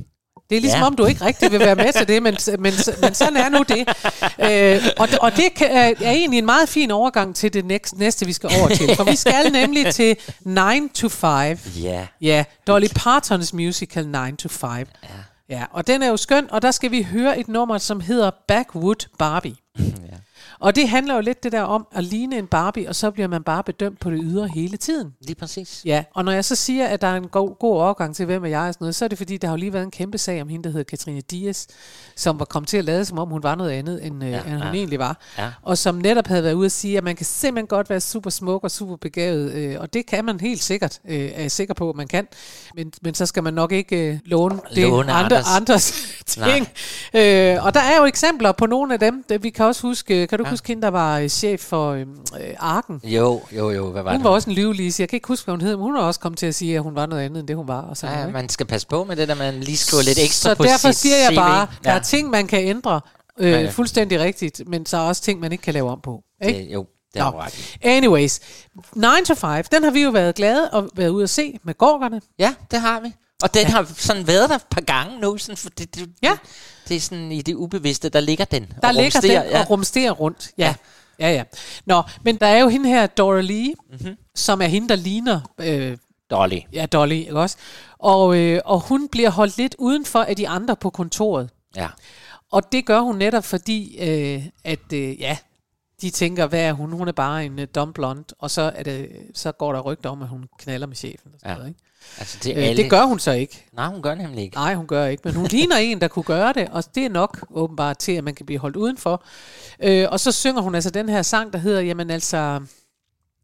Det 0.50 0.56
er 0.56 0.60
ligesom 0.60 0.80
ja. 0.80 0.86
Om, 0.86 0.96
du 0.96 1.04
ikke 1.06 1.24
rigtig 1.24 1.52
vil 1.52 1.60
være 1.60 1.74
med 1.76 1.92
til 1.92 2.08
det, 2.08 2.22
men, 2.22 2.36
men, 2.58 2.72
men 3.02 3.14
sådan 3.14 3.36
er 3.36 3.48
nu 3.48 3.58
det. 3.68 3.88
Øh, 4.86 4.88
og, 4.98 5.08
det- 5.08 5.18
og 5.18 5.36
det 5.36 5.54
kan, 5.56 5.68
er 6.00 6.10
egentlig 6.10 6.38
en 6.38 6.46
meget 6.46 6.68
fin 6.68 6.90
overgang 6.90 7.36
til 7.36 7.52
det 7.52 7.64
næste, 7.64 7.98
næste, 7.98 8.26
vi 8.26 8.32
skal 8.32 8.50
over 8.60 8.68
til. 8.68 8.96
For 8.96 9.04
vi 9.04 9.16
skal 9.16 9.52
nemlig 9.52 9.94
til 9.94 10.16
9 10.44 10.60
to 10.94 11.08
5. 11.08 11.58
Ja. 11.82 12.06
Ja, 12.20 12.44
Dolly 12.66 12.86
Partons 12.94 13.52
musical 13.52 14.08
9 14.08 14.36
to 14.36 14.48
5. 14.48 14.70
Ja 14.70 15.08
ja. 15.52 15.64
Og 15.70 15.86
den 15.86 16.02
er 16.02 16.08
jo 16.08 16.16
skøn, 16.16 16.50
og 16.50 16.62
der 16.62 16.70
skal 16.70 16.90
vi 16.90 17.02
høre 17.02 17.40
et 17.40 17.48
nummer, 17.48 17.78
som 17.78 18.00
hedder 18.00 18.30
Backwood 18.48 19.08
Barbie. 19.18 19.56
ja. 20.10 20.16
Og 20.62 20.76
det 20.76 20.88
handler 20.88 21.14
jo 21.14 21.20
lidt 21.20 21.42
det 21.42 21.52
der 21.52 21.62
om 21.62 21.86
at 21.92 22.04
ligne 22.04 22.38
en 22.38 22.46
Barbie, 22.46 22.88
og 22.88 22.94
så 22.96 23.10
bliver 23.10 23.28
man 23.28 23.42
bare 23.42 23.62
bedømt 23.64 24.00
på 24.00 24.10
det 24.10 24.20
ydre 24.22 24.48
hele 24.48 24.76
tiden. 24.76 25.12
Lige 25.20 25.34
præcis. 25.34 25.82
Ja, 25.84 26.04
og 26.14 26.24
når 26.24 26.32
jeg 26.32 26.44
så 26.44 26.54
siger, 26.54 26.86
at 26.86 27.00
der 27.02 27.06
er 27.06 27.16
en 27.16 27.28
god, 27.28 27.58
god 27.58 27.76
overgang 27.76 28.16
til, 28.16 28.26
hvem 28.26 28.44
er 28.44 28.48
jeg 28.48 28.60
og 28.60 28.74
sådan 28.74 28.84
noget, 28.84 28.94
så 28.94 29.04
er 29.04 29.08
det 29.08 29.18
fordi, 29.18 29.36
der 29.36 29.48
har 29.48 29.52
jo 29.52 29.58
lige 29.58 29.72
været 29.72 29.84
en 29.84 29.90
kæmpe 29.90 30.18
sag 30.18 30.42
om 30.42 30.48
hende, 30.48 30.64
der 30.64 30.70
hedder 30.70 30.84
Katrine 30.84 31.20
Dias, 31.20 31.66
som 32.16 32.38
var 32.38 32.44
kommet 32.44 32.68
til 32.68 32.76
at 32.76 32.84
lade, 32.84 33.04
som 33.04 33.18
om 33.18 33.28
hun 33.28 33.42
var 33.42 33.54
noget 33.54 33.70
andet, 33.70 34.06
end, 34.06 34.22
ja, 34.22 34.28
Ja, 34.30 34.36
end 34.38 34.52
hun 34.52 34.62
ja. 34.62 34.72
egentlig 34.72 34.98
var. 34.98 35.20
Ja. 35.38 35.50
Og 35.62 35.78
som 35.78 35.94
netop 35.94 36.26
havde 36.26 36.42
været 36.42 36.54
ude 36.54 36.66
at 36.66 36.72
sige, 36.72 36.98
at 36.98 37.04
man 37.04 37.16
kan 37.16 37.26
simpelthen 37.26 37.66
godt 37.66 37.90
være 37.90 38.00
super 38.00 38.30
smuk 38.30 38.64
og 38.64 38.70
super 38.70 38.96
begavet, 38.96 39.52
øh, 39.52 39.76
og 39.80 39.92
det 39.94 40.06
kan 40.06 40.24
man 40.24 40.40
helt 40.40 40.62
sikkert, 40.62 41.00
øh, 41.08 41.18
er 41.34 41.40
jeg 41.40 41.50
sikker 41.50 41.74
på, 41.74 41.90
at 41.90 41.96
man 41.96 42.08
kan. 42.08 42.28
Men, 42.76 42.92
men 43.02 43.14
så 43.14 43.26
skal 43.26 43.42
man 43.42 43.54
nok 43.54 43.72
ikke 43.72 43.96
øh, 44.12 44.18
låne, 44.24 44.60
det 44.74 44.82
Låne 44.88 45.12
andre, 45.12 45.36
andres. 45.36 45.56
andres 45.56 45.92
ting. 46.26 46.68
Øh, 47.14 47.64
og 47.64 47.74
der 47.74 47.80
er 47.80 47.96
jo 47.98 48.04
eksempler 48.04 48.52
på 48.52 48.66
nogle 48.66 48.92
af 48.94 49.00
dem. 49.00 49.24
Vi 49.40 49.50
kan 49.50 49.64
også 49.64 49.82
huske, 49.82 50.26
kan 50.26 50.38
du. 50.38 50.51
Huske 50.52 50.68
hende, 50.68 50.82
der 50.82 50.88
var 50.88 51.18
øh, 51.18 51.28
chef 51.28 51.60
for 51.60 51.90
øh, 51.92 52.00
øh, 52.00 52.54
Arken? 52.58 53.00
Jo, 53.04 53.42
jo, 53.52 53.70
jo, 53.70 53.90
hvad 53.90 54.02
var 54.02 54.10
Hun 54.10 54.20
det? 54.20 54.24
var 54.24 54.30
også 54.30 54.50
en 54.50 54.54
livlise. 54.54 55.00
Jeg 55.02 55.08
kan 55.08 55.16
ikke 55.16 55.28
huske, 55.28 55.44
hvad 55.44 55.52
hun 55.52 55.60
hed, 55.60 55.76
men 55.76 55.82
hun 55.84 55.94
har 55.94 56.02
også 56.02 56.20
kommet 56.20 56.38
til 56.38 56.46
at 56.46 56.54
sige, 56.54 56.76
at 56.76 56.82
hun 56.82 56.94
var 56.94 57.06
noget 57.06 57.22
andet, 57.22 57.40
end 57.40 57.48
det 57.48 57.56
hun 57.56 57.68
var. 57.68 57.80
Og 57.80 57.96
sådan 57.96 58.14
Ja, 58.14 58.20
noget, 58.20 58.32
man 58.32 58.48
skal 58.48 58.66
passe 58.66 58.86
på 58.86 59.04
med 59.04 59.16
det 59.16 59.28
der, 59.28 59.34
man 59.34 59.60
lige 59.60 59.76
skriver 59.76 60.02
lidt 60.02 60.18
ekstra 60.18 60.50
Så 60.50 60.54
på 60.54 60.62
derfor 60.64 60.90
sit 60.92 60.96
siger 60.96 61.16
jeg 61.16 61.28
CV. 61.30 61.36
bare, 61.36 61.66
der 61.84 61.90
ja. 61.90 61.96
er 61.98 62.02
ting, 62.02 62.30
man 62.30 62.46
kan 62.46 62.60
ændre 62.60 63.00
øh, 63.40 63.50
Ja, 63.52 63.60
ja. 63.60 63.70
fuldstændig 63.70 64.20
rigtigt, 64.20 64.62
men 64.66 64.86
så 64.86 64.96
er 64.96 65.00
også 65.00 65.22
ting, 65.22 65.40
man 65.40 65.52
ikke 65.52 65.62
kan 65.62 65.74
lave 65.74 65.90
om 65.90 66.00
på. 66.02 66.22
Ikke? 66.44 66.58
Det, 66.58 66.72
jo, 66.74 66.86
det 67.14 67.20
er 67.20 67.24
Nå. 67.24 67.30
jo 67.36 67.40
ret. 67.42 67.76
Anyways, 67.82 68.40
9 68.96 69.06
to 69.26 69.34
5, 69.34 69.64
den 69.72 69.84
har 69.84 69.90
vi 69.90 70.02
jo 70.02 70.10
været 70.10 70.34
glade 70.34 70.70
og 70.70 70.88
været 70.96 71.08
ude 71.08 71.22
at 71.22 71.30
se 71.30 71.58
med 71.64 71.74
gorkerne. 71.78 72.20
Ja, 72.38 72.54
det 72.70 72.80
har 72.80 73.00
vi. 73.00 73.12
Og 73.42 73.54
den 73.54 73.62
ja. 73.62 73.68
har 73.68 73.86
sådan 73.96 74.26
været 74.26 74.48
der 74.50 74.56
et 74.56 74.62
par 74.70 74.80
gange 74.80 75.20
nu, 75.20 75.38
sådan, 75.38 75.56
for 75.56 75.68
det, 75.78 75.94
det, 75.94 76.08
Ja. 76.22 76.32
Det, 76.88 76.96
er 76.96 77.00
sådan 77.00 77.32
i 77.32 77.42
det 77.42 77.54
ubevidste, 77.54 78.08
der 78.08 78.20
ligger 78.20 78.44
den. 78.44 78.72
Der 78.82 78.88
og 78.88 78.94
ligger 78.94 79.18
rumsterer, 79.18 79.42
den 79.46 79.52
og 79.52 79.70
rumsterer 79.70 80.10
rundt. 80.12 80.50
Ja. 80.58 80.74
ja, 81.18 81.30
ja. 81.30 81.44
Nå, 81.84 82.02
men 82.24 82.36
der 82.36 82.46
er 82.46 82.58
jo 82.60 82.68
hende 82.68 82.88
her, 82.88 83.06
Dora 83.06 83.40
Lee, 83.40 83.74
mm-hmm. 83.90 84.16
som 84.34 84.62
er 84.62 84.66
hende, 84.66 84.88
der 84.88 84.96
ligner... 84.96 85.40
Øh, 85.58 85.96
Dolly. 86.30 86.58
Ja, 86.72 86.86
Dolly, 86.86 87.12
ikke 87.14 87.38
også? 87.38 87.56
Og, 87.98 88.36
øh, 88.36 88.60
og 88.64 88.80
hun 88.80 89.08
bliver 89.08 89.30
holdt 89.30 89.56
lidt 89.56 89.74
udenfor 89.78 90.22
af 90.22 90.36
de 90.36 90.48
andre 90.48 90.76
på 90.76 90.90
kontoret. 90.90 91.50
Ja. 91.76 91.88
Og 92.52 92.72
det 92.72 92.86
gør 92.86 93.00
hun 93.00 93.16
netop 93.16 93.44
fordi, 93.44 93.96
øh, 94.00 94.46
at 94.64 94.92
øh, 94.92 95.20
ja, 95.20 95.36
de 96.02 96.10
tænker, 96.10 96.46
hvad 96.46 96.60
er 96.60 96.72
hun? 96.72 96.92
Hun 96.92 97.08
er 97.08 97.12
bare 97.12 97.44
en 97.44 97.58
øh, 97.58 97.66
dum 97.74 97.92
blond. 97.92 98.24
Og 98.38 98.50
så, 98.50 98.72
er 98.74 98.82
det, 98.82 99.08
så 99.34 99.52
går 99.52 99.72
der 99.72 99.80
rygter 99.80 100.10
om, 100.10 100.22
at 100.22 100.28
hun 100.28 100.48
knaller 100.58 100.86
med 100.86 100.96
chefen. 100.96 101.30
Og 101.34 101.40
sådan 101.40 101.50
Ja. 101.50 101.56
noget, 101.56 101.68
ikke? 101.68 101.80
Altså, 102.18 102.38
det, 102.42 102.56
Øh, 102.56 102.62
alle... 102.64 102.82
det 102.82 102.90
gør 102.90 103.04
hun 103.04 103.18
så 103.18 103.32
ikke. 103.32 103.66
Nej, 103.72 103.86
hun 103.86 104.02
gør 104.02 104.14
nemlig 104.14 104.44
ikke. 104.44 104.56
Nej, 104.56 104.74
hun 104.74 104.86
gør 104.86 105.06
ikke. 105.06 105.20
Men 105.24 105.34
hun 105.34 105.46
ligner 105.46 105.76
en, 105.76 106.00
der 106.00 106.08
kunne 106.08 106.22
gøre 106.22 106.52
det, 106.52 106.68
og 106.68 106.84
det 106.94 107.04
er 107.04 107.08
nok 107.10 107.46
åbenbart 107.50 107.98
til, 107.98 108.12
at 108.12 108.24
man 108.24 108.34
kan 108.34 108.46
blive 108.46 108.58
holdt 108.58 108.76
udenfor. 108.76 109.24
Øh, 109.82 110.06
og 110.10 110.20
så 110.20 110.32
synger 110.32 110.62
hun 110.62 110.74
altså 110.74 110.90
den 110.90 111.08
her 111.08 111.22
sang, 111.22 111.52
der 111.52 111.58
hedder, 111.58 111.80
jamen 111.80 112.10
altså, 112.10 112.60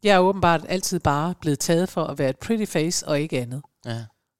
jeg 0.03 0.15
er 0.15 0.19
åbenbart 0.19 0.65
altid 0.69 0.99
bare 0.99 1.33
blevet 1.41 1.59
taget 1.59 1.89
for 1.89 2.03
at 2.03 2.19
være 2.19 2.29
et 2.29 2.37
pretty 2.39 2.65
face 2.71 3.07
og 3.07 3.19
ikke 3.19 3.39
andet. 3.39 3.61
Ja. 3.85 3.97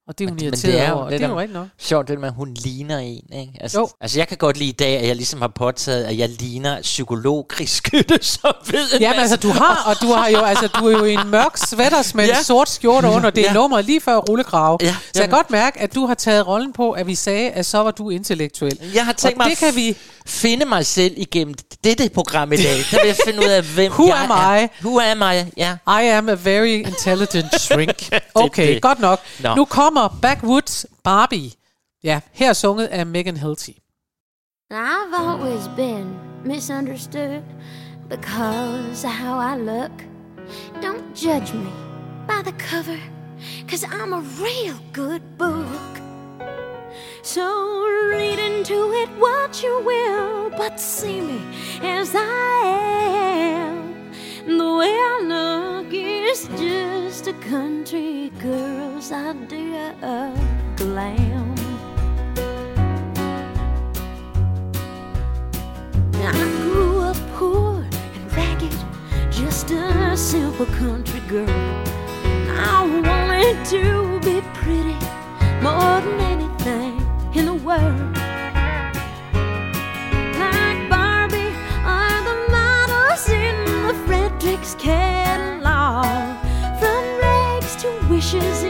Og 0.10 0.20
det 0.20 0.26
er 0.26 0.30
hun 0.30 0.36
Men- 0.36 0.46
men 0.46 0.54
irriteret 0.54 0.74
det 0.74 0.82
er 0.82 0.92
over, 0.92 1.10
det 1.10 1.22
er 1.22 1.28
jo 1.28 1.40
rigtigt 1.40 1.54
nok. 1.60 1.68
Sjovt 1.78 2.08
det 2.08 2.20
med, 2.20 2.28
at 2.28 2.34
hun 2.36 2.54
ligner 2.54 2.98
en. 2.98 3.24
Ikke? 3.34 3.54
Altså, 3.62 3.80
Jo. 3.80 3.90
altså, 4.02 4.20
jeg 4.20 4.28
kan 4.28 4.38
godt 4.38 4.58
lide 4.58 4.70
i 4.70 4.72
dag, 4.72 4.98
at 4.98 5.08
jeg 5.08 5.16
ligesom 5.16 5.42
har 5.42 5.48
påtaget, 5.56 6.04
at 6.04 6.18
jeg 6.18 6.30
ligner 6.30 6.82
psykolog 6.82 7.48
Chris 7.56 7.70
Skytte, 7.70 8.20
som 8.34 8.54
ved 8.72 8.80
en 8.96 9.02
Jamen 9.02 9.20
altså, 9.20 9.38
du 9.38 9.50
har, 9.50 9.84
og 9.86 9.96
du 10.02 10.14
har 10.14 10.28
jo, 10.28 10.38
altså, 10.40 10.68
du 10.68 10.88
er 10.88 10.92
jo 10.98 11.04
i 11.06 11.14
en 11.14 11.28
mørk 11.30 11.58
sweaters 11.58 12.16
med 12.16 12.26
ja. 12.26 12.38
En 12.38 12.44
sort 12.44 12.70
skjorte 12.70 13.08
under. 13.08 13.30
Det 13.30 13.42
er 13.42 13.48
Ja. 13.48 13.54
nummeret 13.54 13.86
lige 13.86 14.02
før 14.02 14.16
rullekrav. 14.18 14.78
Ja, 14.82 14.88
Så 15.14 15.22
jeg 15.22 15.30
kan 15.30 15.38
godt 15.38 15.52
mærke, 15.52 15.80
at 15.82 15.96
du 15.96 16.06
har 16.06 16.14
taget 16.16 16.48
rollen 16.48 16.74
på, 16.74 16.92
at 16.92 17.08
vi 17.08 17.16
sagde, 17.16 17.50
at 17.52 17.66
så 17.66 17.78
var 17.78 17.92
du 17.92 18.10
intellektuel. 18.10 18.80
Jeg 18.96 19.06
har 19.06 19.14
tænkt 19.14 19.34
og 19.40 19.44
mig 19.46 19.50
det 19.50 19.58
kan 19.58 19.76
vi... 19.76 19.98
finde 20.30 20.66
mig 20.66 20.86
selv 20.86 21.14
igennem 21.18 21.54
dette 21.84 22.10
program 22.10 22.52
i 22.52 22.56
dag. 22.56 22.78
Der 22.92 23.00
vil 23.00 23.08
jeg 23.08 23.16
finde 23.28 23.40
ud 23.40 23.50
af, 23.50 23.64
hvem 23.64 23.92
Who 23.92 24.08
jeg 24.08 24.24
am 24.24 24.30
er. 24.30 24.56
I? 24.64 24.68
Who 24.82 25.00
am 25.00 25.22
I? 25.22 25.52
Ja. 25.58 25.78
I 26.02 26.04
am 26.18 26.30
a 26.30 26.34
very 26.34 26.68
intelligent 26.88 27.60
shrink. 27.68 28.10
Okay, 28.36 28.68
det. 28.68 28.74
det. 28.74 28.82
godt 28.82 29.00
nok. 29.00 29.20
Nå. 29.40 29.56
Nu 29.56 29.66
kommer 29.66 30.20
Backwoods 30.22 30.86
Barbie. 31.04 31.52
Ja, 32.04 32.20
her 32.34 32.54
sunget 32.54 32.86
af 32.88 33.06
Megan 33.06 33.38
Hilty. 33.38 33.70
I've 34.72 35.16
always 35.30 35.68
been 35.76 36.16
misunderstood 36.46 37.42
because 38.10 39.04
of 39.08 39.12
how 39.12 39.40
I 39.54 39.58
look. 39.58 39.92
Don't 40.84 41.16
judge 41.16 41.54
me 41.54 41.70
by 42.28 42.42
the 42.52 42.54
cover, 42.60 43.00
cause 43.70 43.84
I'm 43.86 44.14
a 44.14 44.24
real 44.42 44.76
good 44.94 45.22
book. 45.38 46.09
So 47.22 47.86
read 48.10 48.40
into 48.40 48.94
it 48.94 49.10
what 49.20 49.62
you 49.62 49.84
will, 49.86 50.50
but 50.52 50.80
see 50.80 51.20
me 51.20 51.42
as 51.82 52.16
I 52.16 52.62
am. 52.66 54.12
The 54.46 54.74
way 54.76 54.88
I 54.88 55.20
look 55.24 55.94
is 55.94 56.48
just 56.58 57.28
a 57.28 57.34
country 57.34 58.32
girl's 58.42 59.12
idea 59.12 59.96
of 60.02 60.34
glam. 60.78 61.56
I 66.16 66.32
grew 66.62 67.02
up 67.02 67.18
poor 67.34 67.86
and 68.16 68.36
ragged, 68.36 68.76
just 69.30 69.72
a 69.72 70.16
simple 70.16 70.66
country 70.68 71.20
girl. 71.28 71.50
I 72.50 72.82
wanted 73.04 73.66
to 73.66 74.20
be 74.22 74.42
pretty 74.54 74.98
more 75.62 76.00
than 76.02 76.20
anything 76.22 76.99
in 77.40 77.46
the 77.46 77.54
world. 77.54 78.16
Like 80.44 80.82
Barbie 80.90 81.54
or 81.94 82.12
the 82.28 82.38
models 82.52 83.30
in 83.30 83.56
the 83.88 83.94
Fredericks 84.06 84.76
catalog. 84.76 86.36
From 86.80 87.04
rags 87.22 87.78
to 87.78 87.88
wishes 88.10 88.64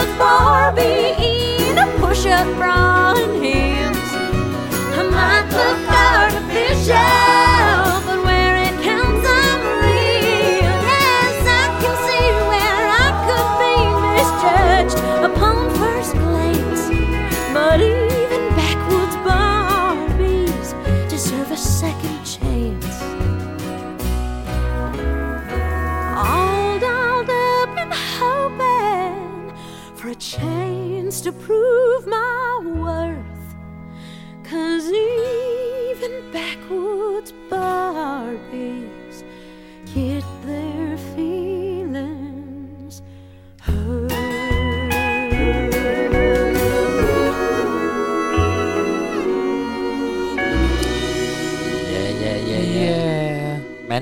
backwoods 0.00 0.49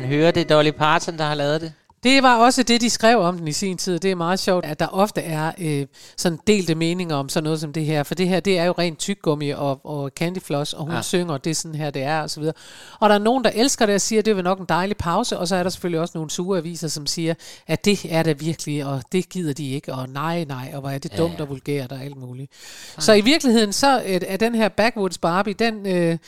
Man 0.00 0.06
hører 0.08 0.30
det 0.30 0.40
er 0.40 0.44
Dolly 0.54 0.70
Parton, 0.70 1.18
der 1.18 1.24
har 1.24 1.34
lavet 1.34 1.60
det. 1.60 1.72
Det 2.02 2.22
var 2.22 2.36
også 2.36 2.62
det, 2.62 2.80
de 2.80 2.90
skrev 2.90 3.18
om 3.18 3.38
den 3.38 3.48
i 3.48 3.52
sin 3.52 3.76
tid. 3.78 3.98
Det 3.98 4.10
er 4.10 4.14
meget 4.14 4.38
sjovt, 4.38 4.64
at 4.64 4.80
der 4.80 4.86
ofte 4.86 5.20
er 5.20 5.52
øh, 5.58 5.86
sådan 6.16 6.38
delte 6.46 6.74
meninger 6.74 7.16
om 7.16 7.28
sådan 7.28 7.44
noget 7.44 7.60
som 7.60 7.72
det 7.72 7.84
her. 7.84 8.02
For 8.02 8.14
det 8.14 8.28
her, 8.28 8.40
det 8.40 8.58
er 8.58 8.64
jo 8.64 8.74
rent 8.78 8.98
tyggegummi 8.98 9.50
og, 9.50 9.80
og 9.86 10.10
candyfloss, 10.16 10.72
og 10.72 10.80
hun 10.82 10.90
Ja. 10.90 10.96
ja. 10.96 11.02
synger, 11.02 11.38
det 11.38 11.50
er 11.50 11.54
sådan 11.54 11.74
her, 11.74 11.90
det 11.90 12.02
er, 12.02 12.20
og 12.22 12.30
så 12.30 12.40
videre. 12.40 12.54
Og 13.00 13.08
der 13.08 13.14
er 13.14 13.18
nogen, 13.18 13.44
der 13.44 13.50
elsker 13.54 13.86
det 13.86 13.94
og 13.94 14.00
siger, 14.00 14.18
at 14.18 14.26
det 14.26 14.36
var 14.36 14.42
nok 14.42 14.58
en 14.60 14.66
dejlig 14.68 14.96
pause, 14.96 15.38
og 15.38 15.48
så 15.48 15.56
er 15.56 15.62
der 15.62 15.70
selvfølgelig 15.70 16.00
også 16.00 16.12
nogle 16.14 16.30
sure 16.30 16.58
aviser, 16.58 16.88
som 16.88 17.06
siger, 17.06 17.34
at 17.66 17.84
det 17.84 18.06
er 18.10 18.22
det 18.22 18.40
virkelig, 18.40 18.84
og 18.86 19.02
det 19.12 19.28
gider 19.28 19.52
de 19.52 19.70
ikke, 19.70 19.94
og 19.94 20.08
nej, 20.08 20.44
nej, 20.44 20.70
og 20.74 20.80
hvor 20.80 20.90
er 20.90 20.98
det 20.98 21.12
Ja, 21.12 21.16
dumt 21.16 21.34
ja. 21.38 21.42
og 21.42 21.48
vulgært 21.48 21.92
og 21.92 22.02
alt 22.04 22.16
muligt. 22.16 22.52
Så 22.98 23.12
i 23.12 23.20
virkeligheden, 23.20 23.72
så 23.72 23.86
er, 24.04 24.18
er 24.26 24.36
den 24.36 24.54
her 24.54 24.68
Backwoods 24.68 25.18
Barbie, 25.18 25.54
den... 25.54 25.86
Øh, 25.86 26.18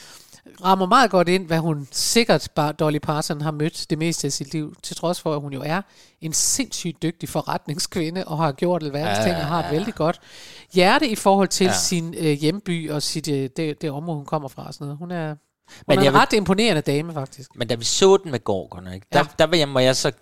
rammer 0.65 0.87
meget 0.87 1.11
godt 1.11 1.29
ind, 1.29 1.47
hvad 1.47 1.59
hun 1.59 1.89
sikkert 1.91 2.49
bare 2.55 2.73
Dolly 2.73 2.99
Parton 2.99 3.41
har 3.41 3.51
mødt 3.51 3.87
det 3.91 3.99
meste 3.99 4.27
af 4.27 4.33
sit 4.33 4.53
liv, 4.53 4.75
til 4.83 4.97
trods 4.97 5.21
for, 5.21 5.35
at 5.35 5.41
hun 5.41 5.53
jo 5.53 5.63
er 5.65 5.83
en 6.21 6.33
sindssygt 6.33 7.03
dygtig 7.03 7.29
forretningskvinde, 7.29 8.25
og 8.25 8.39
har 8.39 8.53
gjort 8.53 8.83
alverdens 8.83 9.19
Ja, 9.19 9.25
ting, 9.25 9.37
og 9.37 9.45
har 9.45 9.59
et 9.61 9.65
ja. 9.65 9.71
vældig 9.71 9.95
godt 9.95 10.21
hjerte 10.75 11.09
i 11.09 11.15
forhold 11.15 11.49
til 11.49 11.65
Ja. 11.65 11.73
sin 11.73 12.15
øh, 12.19 12.25
hjemby 12.33 12.91
og 12.91 13.03
sit, 13.03 13.29
øh, 13.29 13.49
det, 13.57 13.83
det 13.83 13.91
område, 13.91 14.17
hun 14.17 14.27
kommer 14.27 14.49
fra. 14.49 14.67
Og 14.67 14.75
sådan 14.75 14.85
noget. 14.85 14.99
Hun 14.99 15.11
er, 15.11 15.29
hun 15.29 15.37
Men 15.89 15.99
er 15.99 16.03
jeg 16.03 16.09
en 16.09 16.13
vil- 16.15 16.21
ret 16.21 16.33
imponerende 16.33 16.83
dame, 16.83 17.13
faktisk. 17.13 17.51
Men 17.57 17.69
da 17.69 17.75
vi 17.75 17.85
så 17.85 18.17
den 18.17 18.31
med 18.31 18.45
Gorgerne, 18.45 18.95
ikke, 18.95 19.07
der, 19.13 19.19
Ja. 19.19 19.25
der 19.39 19.47
var 19.47 19.57
jeg, 19.57 19.69
må 19.69 19.79
jeg 19.79 19.97
så, 19.97 20.13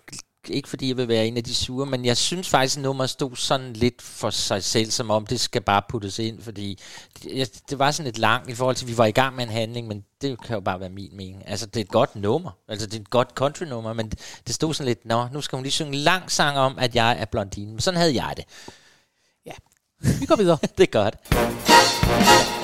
ikke 0.47 0.69
fordi 0.69 0.87
jeg 0.87 0.97
vil 0.97 1.07
være 1.07 1.27
en 1.27 1.37
af 1.37 1.43
de 1.43 1.55
sure, 1.55 1.85
men 1.85 2.05
jeg 2.05 2.17
synes 2.17 2.49
faktisk, 2.49 2.77
at 2.77 2.83
nummeret 2.83 3.09
stod 3.09 3.35
sådan 3.35 3.73
lidt 3.73 4.01
for 4.01 4.29
sig 4.29 4.63
selv, 4.63 4.91
som 4.91 5.11
om 5.11 5.25
det 5.25 5.39
skal 5.39 5.61
bare 5.61 5.81
puttes 5.89 6.19
ind, 6.19 6.41
fordi 6.41 6.79
det, 7.23 7.61
det 7.69 7.79
var 7.79 7.91
sådan 7.91 8.05
lidt 8.05 8.17
langt 8.17 8.49
i 8.49 8.55
forhold 8.55 8.75
til, 8.75 8.85
at 8.85 8.91
vi 8.91 8.97
var 8.97 9.05
i 9.05 9.11
gang 9.11 9.35
med 9.35 9.43
en 9.43 9.49
handling, 9.49 9.87
men 9.87 10.03
det 10.21 10.43
kan 10.43 10.53
jo 10.53 10.59
bare 10.59 10.79
være 10.79 10.89
min 10.89 11.17
mening. 11.17 11.43
Altså, 11.47 11.65
det 11.65 11.77
er 11.77 11.81
et 11.81 11.91
godt 11.91 12.15
nummer, 12.15 12.51
altså 12.67 12.87
det 12.87 12.95
er 12.95 13.01
et 13.01 13.09
godt 13.09 13.29
country-nummer, 13.35 13.93
men 13.93 14.11
det 14.47 14.55
stod 14.55 14.73
sådan 14.73 14.87
lidt, 14.87 15.05
nå, 15.05 15.27
nu 15.33 15.41
skal 15.41 15.55
hun 15.55 15.63
lige 15.63 15.71
synge 15.71 15.93
en 15.93 16.03
lang 16.03 16.31
sang 16.31 16.57
om, 16.57 16.79
at 16.79 16.95
jeg 16.95 17.17
er 17.19 17.25
blondine. 17.25 17.71
Men 17.71 17.79
sådan 17.79 17.97
havde 17.97 18.23
jeg 18.23 18.33
det. 18.37 18.45
Vi 20.19 20.25
går 20.25 20.35
videre. 20.35 20.57
det 20.77 20.83
er 20.83 20.91
godt. 20.91 22.58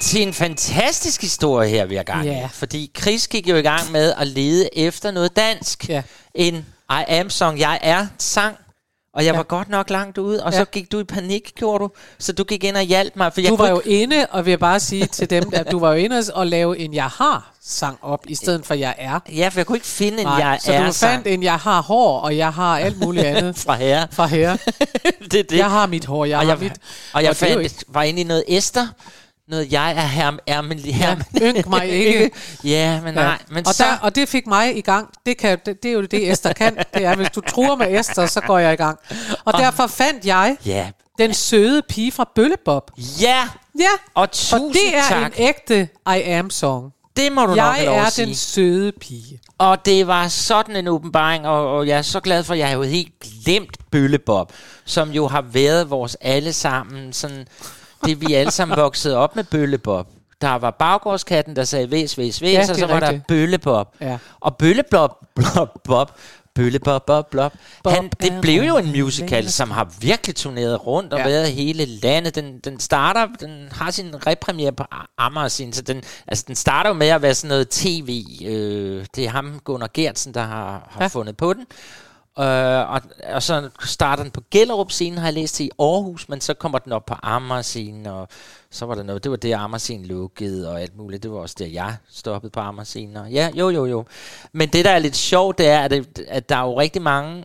Til 0.00 0.22
en 0.22 0.32
fantastisk 0.34 1.20
historie 1.22 1.68
her, 1.70 1.84
vil 1.86 1.94
jeg 1.94 2.04
gang. 2.04 2.24
Ja. 2.26 2.48
Fordi 2.52 2.90
Chris 2.98 3.28
gik 3.28 3.48
jo 3.48 3.56
i 3.56 3.62
gang 3.62 3.92
med 3.92 4.12
at 4.18 4.26
lede 4.26 4.68
efter 4.78 5.10
noget 5.10 5.36
dansk. 5.36 5.88
Ja. 5.88 6.02
En 6.34 6.66
I 6.90 7.04
am 7.08 7.30
song, 7.30 7.58
jeg 7.60 7.78
er 7.82 8.06
sang. 8.18 8.56
Og 9.14 9.24
jeg 9.24 9.32
Ja. 9.32 9.36
var 9.36 9.42
godt 9.42 9.68
nok 9.68 9.90
langt 9.90 10.18
ude, 10.18 10.44
og 10.44 10.52
Ja. 10.52 10.58
så 10.58 10.64
gik 10.64 10.92
du 10.92 11.00
i 11.00 11.04
panik, 11.04 11.52
gjorde 11.54 11.84
du. 11.84 11.90
Så 12.18 12.32
du 12.32 12.44
gik 12.44 12.64
ind 12.64 12.76
og 12.76 12.82
hjalp 12.82 13.16
mig. 13.16 13.32
For 13.32 13.40
jeg 13.40 13.50
Du 13.50 13.56
var 13.56 13.68
jo 13.68 13.82
inde, 13.84 14.26
og 14.30 14.44
vil 14.44 14.50
jeg 14.50 14.58
bare 14.58 14.80
sige 14.80 15.06
til 15.06 15.30
dem, 15.30 15.50
at 15.52 15.70
du 15.70 15.78
var 15.78 15.88
jo 15.92 15.96
inde 15.96 16.22
og 16.34 16.46
lave 16.46 16.78
en 16.78 16.94
jeg 16.94 17.04
har 17.06 17.52
sang 17.62 17.98
op, 18.02 18.20
i 18.28 18.34
stedet 18.34 18.66
for 18.66 18.74
jeg 18.74 18.94
er. 18.98 19.20
Ja, 19.32 19.48
for 19.48 19.58
jeg 19.58 19.66
kunne 19.66 19.76
ikke 19.76 19.86
finde 19.86 20.18
en 20.18 20.24
Nej, 20.26 20.34
jeg 20.34 20.58
så 20.62 20.72
er 20.72 20.86
du 20.86 20.92
sang. 20.92 21.12
fandt 21.12 21.26
en 21.26 21.42
jeg 21.42 21.56
har 21.56 21.82
hår, 21.82 22.20
og 22.20 22.36
jeg 22.36 22.52
har 22.52 22.78
alt 22.78 22.98
muligt 23.00 23.26
andet. 23.26 23.58
Fra 23.66 23.74
herre. 23.76 24.08
Fra 24.12 24.26
herre. 24.26 24.58
det, 25.30 25.34
er 25.40 25.42
det. 25.42 25.52
Jeg 25.52 25.70
har 25.70 25.86
mit 25.86 26.04
hår, 26.04 26.24
jeg 26.24 26.38
og 26.38 26.44
har 26.44 26.50
jeg, 26.52 26.58
mit... 26.58 26.72
Og 27.12 27.22
jeg 27.22 27.30
og 27.30 27.36
er 27.42 27.46
fandt, 27.58 27.84
var 27.88 28.02
inde 28.02 28.20
i 28.20 28.24
noget 28.24 28.44
Esther. 28.48 28.86
Noget 29.50 29.72
jeg 29.72 29.90
er 29.90 30.00
her, 30.00 30.32
er 30.46 30.60
men 30.60 30.78
her. 30.78 31.16
Ja, 31.40 31.46
ynk 31.48 31.66
mig 31.68 31.88
ikke. 31.88 32.30
ja, 32.64 33.00
men 33.00 33.14
nej. 33.14 33.38
Men 33.50 33.66
og, 33.66 33.74
så, 33.74 33.84
der, 33.84 33.98
og 34.02 34.14
det 34.14 34.28
fik 34.28 34.46
mig 34.46 34.76
i 34.76 34.80
gang. 34.80 35.08
Det, 35.26 35.36
kan, 35.38 35.58
det, 35.66 35.82
det 35.82 35.88
er 35.88 35.92
jo 35.92 36.02
det, 36.02 36.30
Esther 36.30 36.52
kan. 36.52 36.76
Det 36.94 37.04
er, 37.04 37.16
hvis 37.16 37.30
du 37.30 37.40
truer 37.40 37.76
med 37.76 38.00
Esther, 38.00 38.26
så 38.26 38.40
går 38.40 38.58
jeg 38.58 38.72
i 38.72 38.76
gang. 38.76 38.98
Og 39.44 39.52
derfor 39.52 39.86
fandt 39.86 40.26
jeg 40.26 40.56
Ja. 40.66 40.90
den 41.18 41.34
søde 41.34 41.82
pige 41.88 42.12
fra 42.12 42.30
Bøllebob. 42.34 42.90
Ja. 43.20 43.48
Ja. 43.78 43.88
Og 44.14 44.30
tusind 44.30 44.60
og 44.60 44.72
det 44.72 44.96
er 44.96 45.02
tak. 45.08 45.26
en 45.26 45.32
ægte 45.36 45.88
I 46.06 46.22
Am 46.22 46.50
song. 46.50 46.92
Det 47.16 47.32
må 47.32 47.40
du 47.40 47.46
nok 47.46 47.56
jeg 47.56 47.64
have 47.72 47.86
lov 47.86 47.98
at 47.98 48.06
er 48.06 48.10
sige. 48.10 48.26
den 48.26 48.34
søde 48.34 48.92
pige. 49.00 49.40
Og 49.58 49.84
det 49.84 50.06
var 50.06 50.28
sådan 50.28 50.76
en 50.76 50.88
åbenbaring, 50.88 51.46
og, 51.46 51.76
og 51.76 51.86
jeg 51.86 51.98
er 51.98 52.02
så 52.02 52.20
glad 52.20 52.44
for, 52.44 52.52
at 52.52 52.58
jeg 52.58 52.68
har 52.68 52.74
jo 52.74 52.82
helt 52.82 53.12
glemt 53.20 53.76
Bøllebob, 53.90 54.52
som 54.84 55.10
jo 55.10 55.28
har 55.28 55.42
været 55.42 55.90
vores 55.90 56.16
alle 56.20 56.52
sammen, 56.52 57.12
sådan, 57.12 57.46
det 58.04 58.20
vi 58.28 58.34
alle 58.34 58.50
sammen 58.50 58.78
voksede 58.78 59.16
op 59.16 59.36
med 59.36 59.44
Bøllebob. 59.44 60.06
Der 60.40 60.54
var 60.54 60.70
baggårdskatten, 60.70 61.56
der 61.56 61.64
sagde 61.64 61.90
væs, 61.90 62.18
væs, 62.18 62.42
væs, 62.42 62.52
Ja, 62.52 62.60
og 62.60 62.76
så 62.76 62.86
var 62.86 63.00
der 63.00 63.06
rigtigt. 63.08 63.26
Bøllebob. 63.26 63.88
Ja. 64.00 64.18
Og 64.40 64.56
Bøllebob, 64.56 65.10
blob, 65.34 65.68
bob, 65.84 66.10
Bøllebob, 66.54 67.06
bob, 67.06 67.30
blob. 67.30 67.52
Bob 67.84 67.92
Han, 67.92 68.10
det 68.22 68.32
blev 68.42 68.62
jo 68.62 68.76
en 68.76 68.92
musical, 68.92 69.50
som 69.50 69.70
har 69.70 69.88
virkelig 70.00 70.36
turneret 70.36 70.86
rundt 70.86 71.12
og 71.12 71.18
Ja. 71.18 71.24
været 71.24 71.52
hele 71.52 71.84
landet. 71.84 72.34
Den, 72.34 72.58
den 72.58 72.80
starter, 72.80 73.26
den 73.40 73.68
har 73.72 73.90
sin 73.90 74.26
repremiere 74.26 74.72
på 74.72 74.84
Amager 75.18 75.48
sin, 75.48 75.72
så 75.72 75.82
den, 75.82 76.02
altså, 76.26 76.44
den 76.48 76.56
starter 76.56 76.90
jo 76.90 76.94
med 76.94 77.08
at 77.08 77.22
være 77.22 77.34
sådan 77.34 77.48
noget 77.48 77.68
tv. 77.68 78.24
Øh, 78.46 79.06
det 79.16 79.24
er 79.24 79.30
ham, 79.30 79.60
Gunnar 79.64 79.90
Gertsen, 79.94 80.34
der 80.34 80.42
har, 80.42 80.88
har 80.90 81.00
ja. 81.00 81.06
fundet 81.06 81.36
på 81.36 81.52
den. 81.52 81.66
Øh, 82.38 82.90
og, 82.90 83.00
og 83.32 83.42
så 83.42 83.70
starter 83.84 84.22
den 84.22 84.32
på 84.32 84.40
Gellerup 84.50 84.90
scenen, 84.90 85.18
har 85.18 85.26
jeg 85.26 85.34
læst 85.34 85.54
til 85.54 85.66
i 85.66 85.70
Aarhus, 85.78 86.28
men 86.28 86.40
så 86.40 86.54
kommer 86.54 86.78
den 86.78 86.92
op 86.92 87.06
på 87.06 87.14
Amager 87.22 87.62
scenen, 87.62 88.06
og 88.06 88.28
så 88.70 88.86
var 88.86 88.94
der 88.94 89.02
noget, 89.02 89.24
det 89.24 89.30
var 89.30 89.36
det, 89.36 89.52
Amager 89.52 89.78
scenen 89.78 90.06
lukkede, 90.06 90.70
og 90.70 90.82
alt 90.82 90.96
muligt. 90.96 91.22
Det 91.22 91.30
var 91.30 91.38
også 91.38 91.56
der, 91.58 91.66
jeg 91.66 91.96
stoppede 92.10 92.50
på 92.50 92.60
Amager 92.60 92.84
scenen. 92.84 93.16
Og 93.16 93.30
ja, 93.30 93.50
jo, 93.54 93.68
jo, 93.68 93.86
jo. 93.86 94.04
Men 94.52 94.68
det, 94.68 94.84
der 94.84 94.90
er 94.90 94.98
lidt 94.98 95.16
sjovt, 95.16 95.58
det 95.58 95.68
er, 95.68 95.80
at, 95.80 95.90
det, 95.90 96.24
at 96.28 96.48
der 96.48 96.56
er 96.56 96.64
jo 96.64 96.80
rigtig 96.80 97.02
mange 97.02 97.44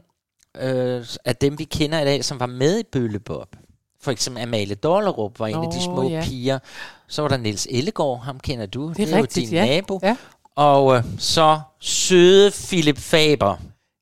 øh, 0.57 1.05
af 1.25 1.35
dem, 1.35 1.59
vi 1.59 1.63
kender 1.63 2.01
i 2.01 2.05
dag, 2.05 2.25
som 2.25 2.39
var 2.39 2.45
med 2.45 2.79
i 2.79 2.83
Bøllebob. 2.91 3.55
For 4.01 4.11
eksempel 4.11 4.43
Amalie 4.43 4.75
Dollerup 4.75 5.39
var 5.39 5.47
en 5.47 5.55
af 5.55 5.71
de 5.71 5.83
små 5.83 6.09
ja. 6.09 6.23
piger. 6.23 6.59
Så 7.07 7.21
var 7.21 7.29
der 7.29 7.37
Niels 7.37 7.67
Ellegaard, 7.69 8.21
ham 8.23 8.39
kender 8.39 8.65
du. 8.65 8.89
Det 8.89 8.99
er 8.99 9.17
jo 9.17 9.23
rigtigt, 9.23 9.49
din 9.49 9.53
ja. 9.53 9.65
nabo. 9.65 9.99
Ja. 10.03 10.17
Og 10.55 10.95
øh, 10.95 11.03
så 11.19 11.59
søde 11.79 12.51
Philip 12.51 12.97
Faber. 12.97 13.57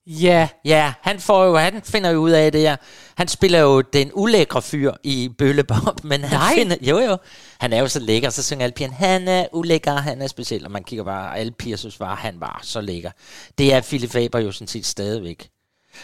Ja. 0.08 0.48
Ja, 0.66 0.94
han, 1.02 1.20
får 1.20 1.46
jo, 1.46 1.56
han 1.56 1.82
finder 1.82 2.10
jo 2.10 2.20
ud 2.20 2.32
af 2.32 2.52
det 2.52 2.62
her. 2.62 2.76
Han 3.18 3.28
spiller 3.28 3.60
jo 3.60 3.82
den 3.82 4.12
ulækre 4.14 4.62
fyr 4.62 4.94
i 5.04 5.30
Bøllebob, 5.38 6.04
men 6.04 6.24
han 6.24 6.40
Nej. 6.40 6.54
finder... 6.56 6.76
Jo, 6.82 7.00
jo. 7.00 7.18
Han 7.60 7.74
er 7.74 7.80
jo 7.80 7.88
så 7.88 8.00
lækker, 8.00 8.30
så 8.30 8.44
synger 8.44 8.64
alle 8.64 8.74
pigerne, 8.74 8.96
han 8.96 9.28
er 9.28 9.46
ulækker, 9.54 9.96
han 9.96 10.22
er 10.22 10.28
speciel, 10.28 10.66
og 10.66 10.72
man 10.72 10.84
kigger 10.84 11.04
bare, 11.04 11.38
alle 11.38 11.52
piger 11.52 11.78
synes 11.78 11.98
bare, 11.98 12.16
han 12.16 12.40
var 12.40 12.60
så 12.64 12.82
lækker. 12.82 13.12
Det 13.58 13.74
er 13.74 13.82
Philip 13.82 14.12
Faber 14.12 14.40
jo 14.40 14.52
sådan 14.52 14.68
set 14.68 14.86
stadigvæk. 14.86 15.50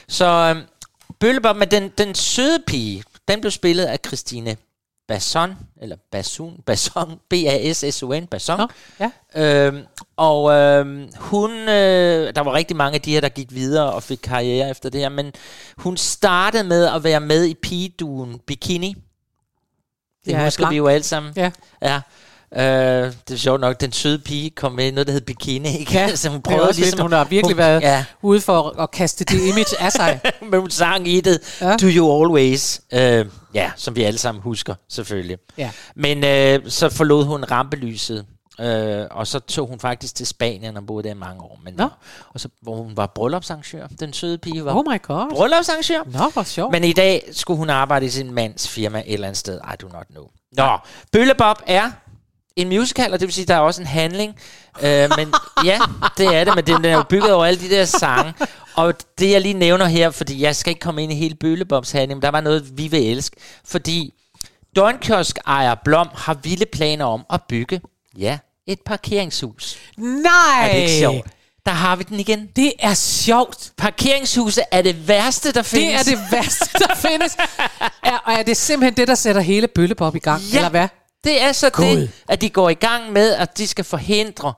Så 0.07 0.25
øhm, 0.25 0.61
Bøllebob, 1.19 1.55
men 1.55 1.71
den, 1.71 1.91
den 1.97 2.15
søde 2.15 2.59
pige, 2.67 3.03
den 3.27 3.41
blev 3.41 3.51
spillet 3.51 3.85
af 3.85 3.99
Christine 4.07 4.57
Basson, 5.09 5.57
eller 5.81 5.95
Basson, 6.11 6.61
Basson, 6.65 7.19
B-A-S-S-O-N, 7.29 8.27
Basson. 8.27 8.59
Ja. 8.99 9.11
Øhm, 9.35 9.83
og 10.17 10.51
øhm, 10.51 11.09
hun, 11.17 11.51
øh, 11.51 12.35
der 12.35 12.41
var 12.41 12.53
rigtig 12.53 12.77
mange 12.77 12.95
af 12.95 13.01
de 13.01 13.11
her, 13.11 13.21
der 13.21 13.29
gik 13.29 13.53
videre 13.53 13.93
og 13.93 14.03
fik 14.03 14.19
karriere 14.23 14.69
efter 14.69 14.89
det 14.89 15.01
her, 15.01 15.09
men 15.09 15.33
hun 15.77 15.97
startede 15.97 16.63
med 16.63 16.85
at 16.85 17.03
være 17.03 17.19
med 17.19 17.45
i 17.45 17.53
pigeduen 17.53 18.39
Bikini. 18.47 18.95
Det 20.25 20.31
Ja, 20.31 20.43
husker 20.43 20.69
vi 20.69 20.77
jo 20.77 20.87
alle 20.87 21.03
sammen. 21.03 21.33
Ja. 21.35 21.51
ja. 21.81 22.01
Øh, 22.55 22.61
det 23.27 23.33
er 23.33 23.35
sjovt 23.37 23.61
nok, 23.61 23.81
den 23.81 23.91
søde 23.91 24.19
pige 24.19 24.49
kom 24.49 24.71
med 24.71 24.87
i 24.87 24.91
noget, 24.91 25.07
der 25.07 25.13
hed 25.13 25.21
Bikini. 25.21 25.77
Ikke? 25.77 25.93
Ja, 25.93 26.15
så 26.15 26.29
hun 26.29 26.41
prøvede 26.41 26.67
også 26.67 26.79
lidt, 26.79 26.85
ligesom, 26.85 27.01
hun 27.01 27.11
har 27.11 27.23
virkelig 27.23 27.53
hun, 27.55 27.57
været 27.57 27.81
Ja, 27.81 28.05
ude 28.21 28.41
for 28.41 28.79
at 28.79 28.91
kaste 28.91 29.25
det 29.25 29.41
image 29.47 29.79
af 29.81 29.91
sig. 29.91 30.19
men 30.51 30.59
hun 30.59 30.69
sang 30.69 31.07
i 31.07 31.21
det, 31.21 31.57
Ja. 31.61 31.77
Do 31.77 31.87
You 31.87 32.23
Always, 32.23 32.81
øh, 32.93 33.25
ja, 33.53 33.71
som 33.75 33.95
vi 33.95 34.03
alle 34.03 34.17
sammen 34.19 34.41
husker, 34.41 34.75
selvfølgelig. 34.89 35.37
Ja. 35.57 35.71
Men 35.95 36.23
øh, 36.23 36.69
så 36.71 36.89
forlod 36.89 37.25
hun 37.25 37.43
rampelyset, 37.43 38.25
øh, 38.59 39.05
og 39.11 39.27
så 39.27 39.39
tog 39.39 39.67
hun 39.67 39.79
faktisk 39.79 40.15
til 40.15 40.27
Spanien 40.27 40.77
og 40.77 40.85
boede 40.85 41.07
der 41.07 41.13
mange 41.15 41.41
år. 41.41 41.59
Men, 41.63 41.73
Nå. 41.77 41.87
Og 42.33 42.39
så, 42.39 42.49
hvor 42.61 42.75
hun 42.75 42.97
var 42.97 43.11
bryllupsarrangør. 43.15 43.87
Den 43.99 44.13
søde 44.13 44.37
pige 44.37 44.65
var 44.65 44.73
Oh 44.75 44.83
my 44.93 45.01
god. 45.01 45.29
bryllupsarrangør. 45.35 46.19
Nå, 46.19 46.29
hvor 46.33 46.43
sjovt. 46.43 46.71
Men 46.71 46.83
i 46.83 46.93
dag 46.93 47.29
skulle 47.31 47.57
hun 47.57 47.69
arbejde 47.69 48.05
i 48.05 48.09
sin 48.09 48.31
mands 48.33 48.67
firma 48.69 48.99
et 48.99 49.13
eller 49.13 49.27
andet 49.27 49.37
sted. 49.37 49.59
I 49.73 49.75
do 49.81 49.87
not 49.87 50.05
know. 50.09 50.23
Nå, 50.57 50.77
Bøllebob 51.11 51.57
er 51.67 51.91
en 52.61 52.69
musical, 52.69 53.13
og 53.13 53.19
det 53.19 53.27
vil 53.27 53.33
sige, 53.33 53.45
der 53.45 53.55
er 53.55 53.59
også 53.59 53.81
en 53.81 53.87
handling. 53.87 54.35
Øh, 54.81 55.09
men 55.17 55.33
ja, 55.65 55.79
det 56.17 56.35
er 56.35 56.43
det, 56.43 56.55
men 56.55 56.67
den 56.67 56.85
er 56.85 56.93
jo 56.95 57.03
bygget 57.03 57.33
over 57.33 57.45
alle 57.45 57.59
de 57.59 57.69
der 57.69 57.85
sange. 57.85 58.33
Og 58.75 58.93
det 59.19 59.31
jeg 59.31 59.41
lige 59.41 59.53
nævner 59.53 59.85
her, 59.85 60.09
fordi 60.09 60.41
jeg 60.41 60.55
skal 60.55 60.71
ikke 60.71 60.79
komme 60.79 61.03
ind 61.03 61.11
i 61.11 61.15
hele 61.15 61.35
Bøllebobs 61.35 61.91
handling, 61.91 62.17
men 62.17 62.21
der 62.21 62.31
var 62.31 62.41
noget, 62.41 62.77
vi 62.77 62.87
vil 62.87 63.11
elske. 63.11 63.35
Fordi 63.65 64.13
Døgnkiosk 64.75 65.39
ejer 65.47 65.75
Blom 65.83 66.07
har 66.13 66.33
vilde 66.33 66.65
planer 66.65 67.05
om 67.05 67.25
at 67.29 67.41
bygge, 67.49 67.81
ja, 68.17 68.37
et 68.67 68.79
parkeringshus. 68.85 69.77
Nej! 69.97 70.31
Er 70.61 70.73
det 70.73 70.79
ikke 70.79 70.99
sjovt? 70.99 71.27
Der 71.65 71.71
har 71.71 71.95
vi 71.95 72.03
den 72.03 72.19
igen. 72.19 72.49
Det 72.55 72.73
er 72.79 72.93
sjovt. 72.93 73.71
Parkeringshuset 73.77 74.63
er 74.71 74.81
det 74.81 75.07
værste, 75.07 75.51
der 75.51 75.61
findes. 75.61 76.05
Det 76.05 76.13
er 76.13 76.17
det 76.17 76.31
værste, 76.31 76.79
der 76.79 76.95
findes. 76.95 77.37
Er, 78.03 78.17
og 78.17 78.33
er 78.33 78.43
det 78.43 78.57
simpelthen 78.57 78.97
det, 78.97 79.07
der 79.07 79.15
sætter 79.15 79.41
hele 79.41 79.67
Bøllebob 79.67 80.15
i 80.15 80.19
gang? 80.19 80.41
Ja. 80.41 80.57
Eller 80.57 80.69
hvad? 80.69 80.87
Det 81.23 81.41
er 81.41 81.51
så 81.51 81.69
God. 81.69 81.85
det, 81.85 82.11
at 82.27 82.41
de 82.41 82.49
går 82.49 82.69
i 82.69 82.73
gang 82.73 83.11
med, 83.11 83.33
at 83.33 83.57
de 83.57 83.67
skal 83.67 83.85
forhindre 83.85 84.53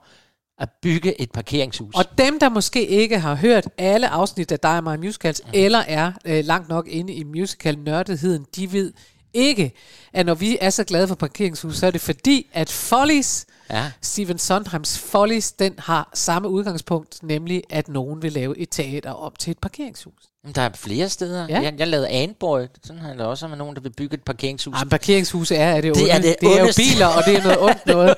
at 0.58 0.68
bygge 0.82 1.20
et 1.20 1.32
parkeringshus. 1.32 1.94
Og 1.94 2.04
dem, 2.18 2.38
der 2.38 2.48
måske 2.48 2.86
ikke 2.86 3.18
har 3.18 3.34
hørt 3.34 3.68
alle 3.78 4.08
afsnit 4.08 4.52
af 4.52 4.60
Dig 4.60 4.76
og 4.76 4.84
mig 4.84 5.00
Musicals, 5.00 5.42
mm. 5.44 5.50
eller 5.54 5.78
er 5.78 6.12
øh, 6.24 6.44
langt 6.44 6.68
nok 6.68 6.88
inde 6.88 7.12
i 7.12 7.24
musical-nørdigheden, 7.24 8.46
de 8.56 8.72
ved 8.72 8.92
ikke, 9.34 9.72
at 10.12 10.26
når 10.26 10.34
vi 10.34 10.58
er 10.60 10.70
så 10.70 10.84
glade 10.84 11.08
for 11.08 11.14
parkeringshus, 11.14 11.76
så 11.76 11.86
er 11.86 11.90
det 11.90 12.00
fordi, 12.00 12.50
at 12.52 12.70
Follies 12.70 13.46
Ja. 13.70 13.92
Stephen 14.00 14.38
Sondheims 14.38 14.98
Follies, 14.98 15.52
den 15.52 15.74
har 15.78 16.10
samme 16.14 16.48
udgangspunkt, 16.48 17.22
nemlig 17.22 17.62
at 17.70 17.88
nogen 17.88 18.22
vil 18.22 18.32
lave 18.32 18.58
et 18.58 18.68
teater 18.70 19.10
om 19.10 19.32
til 19.38 19.50
et 19.50 19.58
parkeringshus. 19.58 20.31
Der 20.54 20.62
er 20.62 20.70
flere 20.74 21.08
steder. 21.08 21.46
Ja. 21.48 21.54
Ja. 21.54 21.60
Jeg, 21.62 21.74
jeg 21.78 21.88
lavede 21.88 22.08
Anboy. 22.08 22.60
Sådan 22.84 23.02
har 23.02 23.14
der 23.14 23.24
også 23.24 23.48
med 23.48 23.56
nogen, 23.56 23.76
der 23.76 23.82
vil 23.82 23.92
bygge 23.96 24.14
et 24.14 24.22
parkeringshus. 24.22 24.74
Ej, 24.74 24.84
parkeringshus 24.88 25.50
er, 25.50 25.56
er 25.56 25.80
det. 25.80 25.94
Det 25.94 26.12
er 26.12 26.18
det 26.18 26.36
det 26.40 26.56
er 26.58 26.60
jo 26.60 26.68
biler, 26.76 27.06
og 27.06 27.22
det 27.26 27.36
er 27.36 27.42
noget 27.42 27.60
ondt 27.60 27.86
noget. 27.94 28.14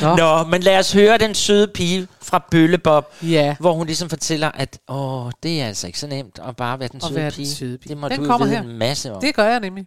Nå. 0.00 0.16
Nå. 0.16 0.44
Men 0.50 0.62
lad 0.62 0.78
os 0.78 0.92
høre 0.92 1.18
den 1.18 1.34
søde 1.34 1.68
pige 1.68 2.08
fra 2.22 2.44
Bøllebob, 2.50 3.04
Ja. 3.22 3.56
hvor 3.60 3.72
hun 3.72 3.86
ligesom 3.86 4.08
fortæller, 4.08 4.50
at 4.54 4.78
åh, 4.88 5.30
det 5.42 5.62
er 5.62 5.66
altså 5.66 5.86
ikke 5.86 5.98
så 5.98 6.06
nemt 6.06 6.38
at 6.48 6.56
bare 6.56 6.78
være 6.80 6.88
den 6.92 7.00
søde, 7.00 7.14
være 7.14 7.24
den 7.24 7.32
pige. 7.34 7.48
søde 7.54 7.78
pige. 7.78 7.88
Det 7.88 7.98
må 7.98 8.08
Den 8.08 8.20
du 8.20 8.26
kommer 8.26 8.46
vide 8.46 8.56
her. 8.58 8.64
en 8.64 8.78
masse 8.78 9.12
om. 9.14 9.20
Det 9.20 9.34
gør 9.34 9.44
jeg 9.44 9.60
nemlig. 9.60 9.86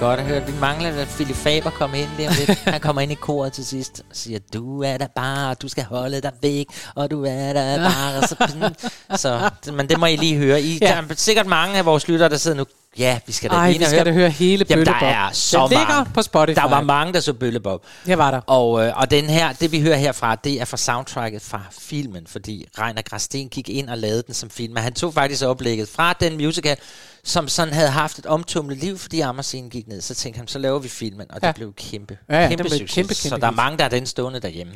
Godt 0.00 0.20
have 0.20 0.34
hørt. 0.34 0.46
Vi 0.46 0.60
mangler, 0.60 1.02
at 1.02 1.08
Philip 1.08 1.36
Faber 1.36 1.70
kommer 1.70 1.96
ind 1.96 2.08
der 2.18 2.28
om 2.28 2.34
lidt. 2.38 2.58
Han 2.58 2.80
kommer 2.80 3.02
ind 3.02 3.12
i 3.12 3.14
koret 3.14 3.52
til 3.52 3.66
sidst 3.66 4.02
og 4.10 4.16
siger, 4.16 4.38
du 4.52 4.82
er 4.82 4.98
der 4.98 5.06
bare, 5.14 5.54
du 5.54 5.68
skal 5.68 5.84
holde 5.84 6.20
dig 6.20 6.32
væk, 6.42 6.66
og 6.94 7.10
du 7.10 7.24
er 7.24 7.52
der 7.52 7.76
bare. 7.76 8.28
Så, 8.28 9.50
så, 9.62 9.72
men 9.72 9.88
det 9.88 10.00
må 10.00 10.06
I 10.06 10.16
lige 10.16 10.36
høre. 10.36 10.62
I, 10.62 10.78
ja. 10.82 10.86
Der 10.86 10.94
er 10.94 11.14
sikkert 11.14 11.46
mange 11.46 11.78
af 11.78 11.84
vores 11.84 12.08
lyttere, 12.08 12.28
der 12.28 12.36
sidder 12.36 12.56
nu, 12.56 12.64
ja, 12.98 13.18
vi 13.26 13.32
skal 13.32 13.50
da 13.50 13.54
Ej, 13.54 13.72
vi 13.72 13.78
og 13.78 13.82
skal 13.86 13.90
høre. 13.98 14.04
da 14.04 14.12
høre 14.12 14.30
hele 14.30 14.66
Jamen, 14.70 14.86
der 14.86 14.92
er 14.94 15.30
så 15.32 15.58
Den 15.58 15.68
ligger 15.68 15.86
mange. 15.88 16.10
på 16.14 16.22
Spotify. 16.22 16.54
Der 16.60 16.68
var 16.68 16.80
mange, 16.80 17.12
der 17.12 17.20
så 17.20 17.32
Bøllebob. 17.32 17.84
Jeg 18.06 18.18
var 18.18 18.30
der. 18.30 18.40
Og, 18.46 18.86
øh, 18.86 18.92
og 18.96 19.10
den 19.10 19.24
her, 19.24 19.52
det 19.52 19.72
vi 19.72 19.80
hører 19.80 19.96
herfra, 19.96 20.34
det 20.34 20.60
er 20.60 20.64
fra 20.64 20.76
soundtracket 20.76 21.42
fra 21.42 21.60
filmen, 21.80 22.26
fordi 22.26 22.64
Reiner 22.78 23.02
Grasten 23.02 23.48
gik 23.48 23.68
ind 23.68 23.88
og 23.90 23.98
lavede 23.98 24.22
den 24.26 24.34
som 24.34 24.50
film. 24.50 24.74
Men 24.74 24.82
han 24.82 24.92
tog 24.92 25.14
faktisk 25.14 25.44
oplægget 25.44 25.88
fra 25.88 26.12
den 26.12 26.36
musical, 26.36 26.76
som 27.24 27.48
sådan 27.48 27.74
havde 27.74 27.88
haft 27.90 28.18
et 28.18 28.26
omtumlet 28.26 28.78
liv, 28.78 28.98
fordi 28.98 29.20
Ammerscenen 29.20 29.70
gik 29.70 29.88
ned. 29.88 30.00
Så 30.00 30.14
tænkte 30.14 30.38
han, 30.38 30.48
så 30.48 30.58
laver 30.58 30.78
vi 30.78 30.88
filmen, 30.88 31.26
og 31.30 31.40
det 31.40 31.46
Ja. 31.46 31.52
blev 31.52 31.72
kæmpe, 31.74 32.18
Ja, 32.30 32.42
ja, 32.42 32.48
kæmpe 32.48 32.62
blev 32.64 32.70
succes. 32.78 32.94
kæmpe, 32.94 33.14
så 33.14 33.28
kæmpe 33.28 33.40
der 33.40 33.46
er 33.46 33.50
mange, 33.50 33.78
der 33.78 33.84
er 33.84 33.88
den 33.88 34.06
stående 34.06 34.40
derhjemme. 34.40 34.72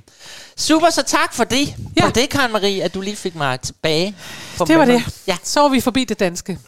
Super, 0.57 0.91
så 0.91 1.03
tak 1.03 1.35
for 1.35 1.45
det. 1.45 1.75
Ja. 1.97 2.05
For 2.07 2.11
det, 2.11 2.31
Karen 2.31 2.53
Marie, 2.53 2.83
at 2.83 2.95
du 2.95 3.01
lige 3.01 3.17
fik 3.17 3.35
mig 3.35 3.61
tilbage. 3.61 4.17
Det 4.59 4.79
var 4.79 4.85
det. 4.85 5.03
Ja. 5.27 5.37
Så 5.43 5.61
var 5.61 5.69
vi 5.69 5.81
forbi 5.81 6.05
det 6.05 6.21
danske. 6.21 6.59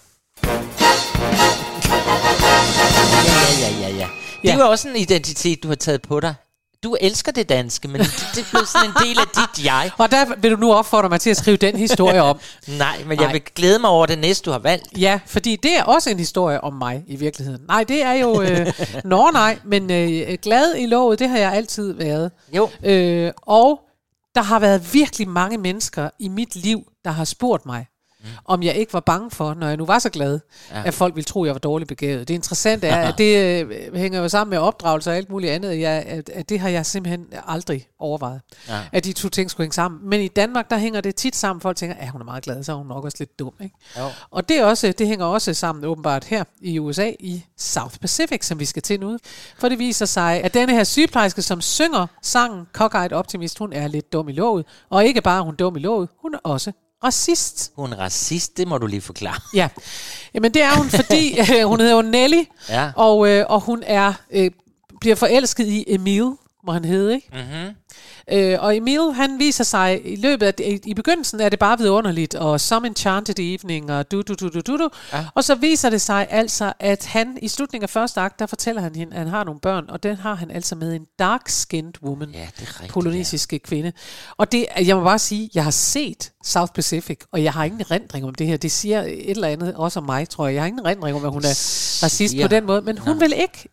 Ja. 4.44 4.48
Det 4.48 4.60
er 4.60 4.64
jo 4.64 4.70
også 4.70 4.88
en 4.88 4.96
identitet, 4.96 5.62
du 5.62 5.68
har 5.68 5.74
taget 5.74 6.02
på 6.02 6.20
dig. 6.20 6.34
Du 6.82 6.96
elsker 7.00 7.32
det 7.32 7.48
danske, 7.48 7.88
men 7.88 8.00
det, 8.00 8.28
det 8.34 8.40
er 8.40 8.46
blevet 8.50 8.68
sådan 8.68 8.90
en 8.90 8.94
del 9.02 9.18
af 9.18 9.26
dit 9.26 9.64
jeg. 9.64 9.90
Og 9.98 10.10
der 10.10 10.34
vil 10.36 10.50
du 10.50 10.56
nu 10.56 10.72
opfordre 10.72 11.08
mig 11.08 11.20
til 11.20 11.30
at 11.30 11.36
skrive 11.36 11.56
den 11.56 11.76
historie 11.76 12.22
om. 12.22 12.38
Nej, 12.78 12.98
men 13.06 13.18
Nej. 13.18 13.24
jeg 13.24 13.32
vil 13.32 13.42
glæde 13.54 13.78
mig 13.78 13.90
over 13.90 14.06
det 14.06 14.18
næste, 14.18 14.44
du 14.44 14.50
har 14.50 14.58
valgt. 14.58 14.98
Ja, 14.98 15.20
fordi 15.26 15.56
det 15.56 15.78
er 15.78 15.82
også 15.82 16.10
en 16.10 16.18
historie 16.18 16.60
om 16.60 16.72
mig 16.72 17.04
i 17.06 17.16
virkeligheden. 17.16 17.62
Nej, 17.68 17.84
det 17.84 18.02
er 18.02 18.12
jo... 18.12 18.42
Øh, 18.42 18.72
nå 19.04 19.30
nej, 19.32 19.58
men 19.64 19.90
øh, 19.90 20.38
glad 20.42 20.74
i 20.78 20.86
lovet, 20.86 21.18
det 21.18 21.28
har 21.28 21.38
jeg 21.38 21.52
altid 21.52 21.92
været. 21.92 22.30
Jo. 22.52 22.70
Øh, 22.84 23.32
og 23.42 23.80
der 24.34 24.42
har 24.42 24.58
været 24.58 24.94
virkelig 24.94 25.28
mange 25.28 25.58
mennesker 25.58 26.10
i 26.18 26.28
mit 26.28 26.56
liv, 26.56 26.82
der 27.04 27.10
har 27.10 27.24
spurgt 27.24 27.66
mig, 27.66 27.86
mm. 28.26 28.30
om 28.44 28.62
jeg 28.62 28.74
ikke 28.74 28.92
var 28.92 29.00
bange 29.00 29.30
for, 29.30 29.54
når 29.54 29.68
jeg 29.68 29.76
nu 29.76 29.84
var 29.86 29.98
så 29.98 30.10
glad, 30.10 30.40
Ja. 30.70 30.82
at 30.86 30.94
folk 30.94 31.14
ville 31.14 31.24
tro, 31.24 31.42
at 31.44 31.46
jeg 31.46 31.54
var 31.54 31.58
dårligt 31.58 31.88
begavet. 31.88 32.28
Det 32.28 32.34
interessante 32.34 32.86
er, 32.86 33.08
at 33.08 33.18
det 33.18 33.62
øh, 33.64 33.94
hænger 33.96 34.20
jo 34.20 34.28
sammen 34.28 34.50
med 34.50 34.58
opdragelse 34.58 35.10
og 35.10 35.16
alt 35.16 35.30
muligt 35.30 35.52
andet. 35.52 35.80
Jeg, 35.80 35.92
at, 36.06 36.28
at 36.28 36.48
det 36.48 36.60
har 36.60 36.68
jeg 36.68 36.86
simpelthen 36.86 37.26
aldrig 37.46 37.86
overvejet. 37.98 38.40
Ja. 38.68 38.80
At 38.92 39.04
de 39.04 39.12
to 39.12 39.28
ting 39.28 39.50
skulle 39.50 39.64
hænge 39.64 39.74
sammen. 39.74 40.10
Men 40.10 40.20
i 40.20 40.28
Danmark, 40.28 40.70
der 40.70 40.78
hænger 40.78 41.00
det 41.00 41.14
tit 41.14 41.36
sammen. 41.36 41.60
Folk 41.60 41.76
tænker, 41.76 41.96
at 41.96 42.08
hun 42.08 42.20
er 42.20 42.24
meget 42.24 42.44
glad, 42.44 42.64
så 42.64 42.72
er 42.72 42.76
hun 42.76 42.86
nok 42.86 43.04
også 43.04 43.16
lidt 43.20 43.38
dum. 43.38 43.52
Ikke? 43.60 43.74
Jo. 43.98 44.04
Og 44.30 44.48
det, 44.48 44.64
også, 44.64 44.92
det 44.98 45.06
hænger 45.06 45.26
også 45.26 45.54
sammen 45.54 45.84
åbenbart 45.84 46.24
her 46.24 46.44
i 46.60 46.78
USA, 46.78 47.10
i 47.20 47.44
South 47.58 47.98
Pacific, 47.98 48.46
som 48.46 48.58
vi 48.60 48.64
skal 48.64 48.82
til 48.82 49.00
nu. 49.00 49.18
For 49.58 49.68
det 49.68 49.78
viser 49.78 50.06
sig, 50.06 50.40
at 50.44 50.54
denne 50.54 50.72
her 50.74 50.84
sygeplejerske, 50.84 51.42
som 51.42 51.60
synger 51.60 52.06
sangen 52.22 52.66
Cockeyed 52.72 53.12
Optimist, 53.12 53.58
hun 53.58 53.72
er 53.72 53.88
lidt 53.88 54.12
dum 54.12 54.28
i 54.28 54.32
låget. 54.32 54.66
Og 54.90 55.04
ikke 55.04 55.20
bare 55.20 55.38
er 55.38 55.42
hun 55.42 55.54
dum 55.56 55.76
i 55.76 55.80
låget, 55.80 56.08
hun 56.22 56.34
er 56.34 56.38
også 56.44 56.72
racist. 57.06 57.72
Hun 57.76 57.92
er 57.92 57.96
racist, 57.96 58.56
det 58.56 58.68
må 58.68 58.78
du 58.78 58.86
lige 58.86 59.00
forklare. 59.00 59.40
Ja, 59.54 59.68
Jamen 60.34 60.54
det 60.54 60.62
er 60.62 60.76
hun, 60.76 60.90
fordi 60.90 61.38
øh, 61.54 61.64
hun 61.68 61.80
hedder 61.80 61.94
jo 61.96 62.02
Nelly, 62.02 62.42
Ja. 62.68 62.90
og, 62.96 63.28
øh, 63.28 63.44
og 63.48 63.60
hun 63.60 63.82
er 63.86 64.12
øh, 64.30 64.50
bliver 65.00 65.16
forelsket 65.16 65.66
i 65.66 65.84
Emil, 65.88 66.30
må 66.66 66.72
han 66.72 66.84
hedde, 66.84 67.14
ikke? 67.14 67.28
Mm-hmm. 67.32 67.74
Øh, 68.32 68.56
og 68.60 68.76
Emil, 68.76 69.12
han 69.14 69.38
viser 69.38 69.64
sig 69.64 70.00
i 70.04 70.16
løbet 70.16 70.46
af, 70.46 70.54
i, 70.58 70.80
i 70.84 70.94
begyndelsen 70.94 71.40
er 71.40 71.48
det 71.48 71.58
bare 71.58 71.78
vidunderligt, 71.78 72.34
og 72.34 72.60
Some 72.60 72.86
Enchanted 72.86 73.38
Evening, 73.38 73.92
og 73.92 74.10
du, 74.12 74.22
du, 74.22 74.34
du, 74.34 74.48
du, 74.48 74.60
du, 74.60 74.76
du. 74.76 74.88
Ja. 75.12 75.24
Og 75.34 75.44
så 75.44 75.54
viser 75.54 75.90
det 75.90 76.00
sig 76.00 76.26
altså, 76.30 76.72
at 76.80 77.06
han 77.06 77.38
i 77.42 77.48
slutningen 77.48 77.82
af 77.82 77.90
første 77.90 78.20
akt, 78.20 78.38
der 78.38 78.46
fortæller 78.46 78.82
han 78.82 78.94
hende, 78.94 79.12
at 79.12 79.18
han 79.18 79.28
har 79.28 79.44
nogle 79.44 79.60
børn, 79.60 79.84
og 79.88 80.02
den 80.02 80.16
har 80.16 80.34
han 80.34 80.50
altså 80.50 80.74
med 80.74 80.94
en 80.94 81.06
dark-skinned 81.18 81.92
woman, 82.02 82.28
ja, 82.30 82.48
det 82.60 82.68
rigtigt, 82.68 82.92
polynesiske 82.92 83.58
kvinde. 83.58 83.92
Og 84.36 84.52
det, 84.52 84.66
jeg 84.86 84.96
må 84.96 85.04
bare 85.04 85.18
sige, 85.18 85.50
jeg 85.54 85.64
har 85.64 85.70
set 85.70 86.32
South 86.44 86.72
Pacific, 86.72 87.20
og 87.32 87.42
jeg 87.44 87.52
har 87.52 87.64
ingen 87.64 87.80
erindring 87.80 88.24
om 88.26 88.34
det 88.34 88.46
her. 88.46 88.56
Det 88.56 88.72
siger 88.72 89.02
et 89.02 89.30
eller 89.30 89.48
andet 89.48 89.74
også 89.74 90.00
om 90.00 90.06
mig, 90.06 90.28
tror 90.28 90.46
jeg. 90.46 90.54
Jeg 90.54 90.62
har 90.62 90.66
ingen 90.66 90.86
erindring 90.86 91.16
om, 91.16 91.24
at 91.24 91.30
hun 91.32 91.42
er 91.44 91.48
racist 92.02 92.30
Siger- 92.30 92.44
på 92.44 92.48
den 92.48 92.66
måde, 92.66 92.82
men 92.82 92.98
hun 92.98 93.20
vil 93.20 93.32
ikke. 93.36 93.68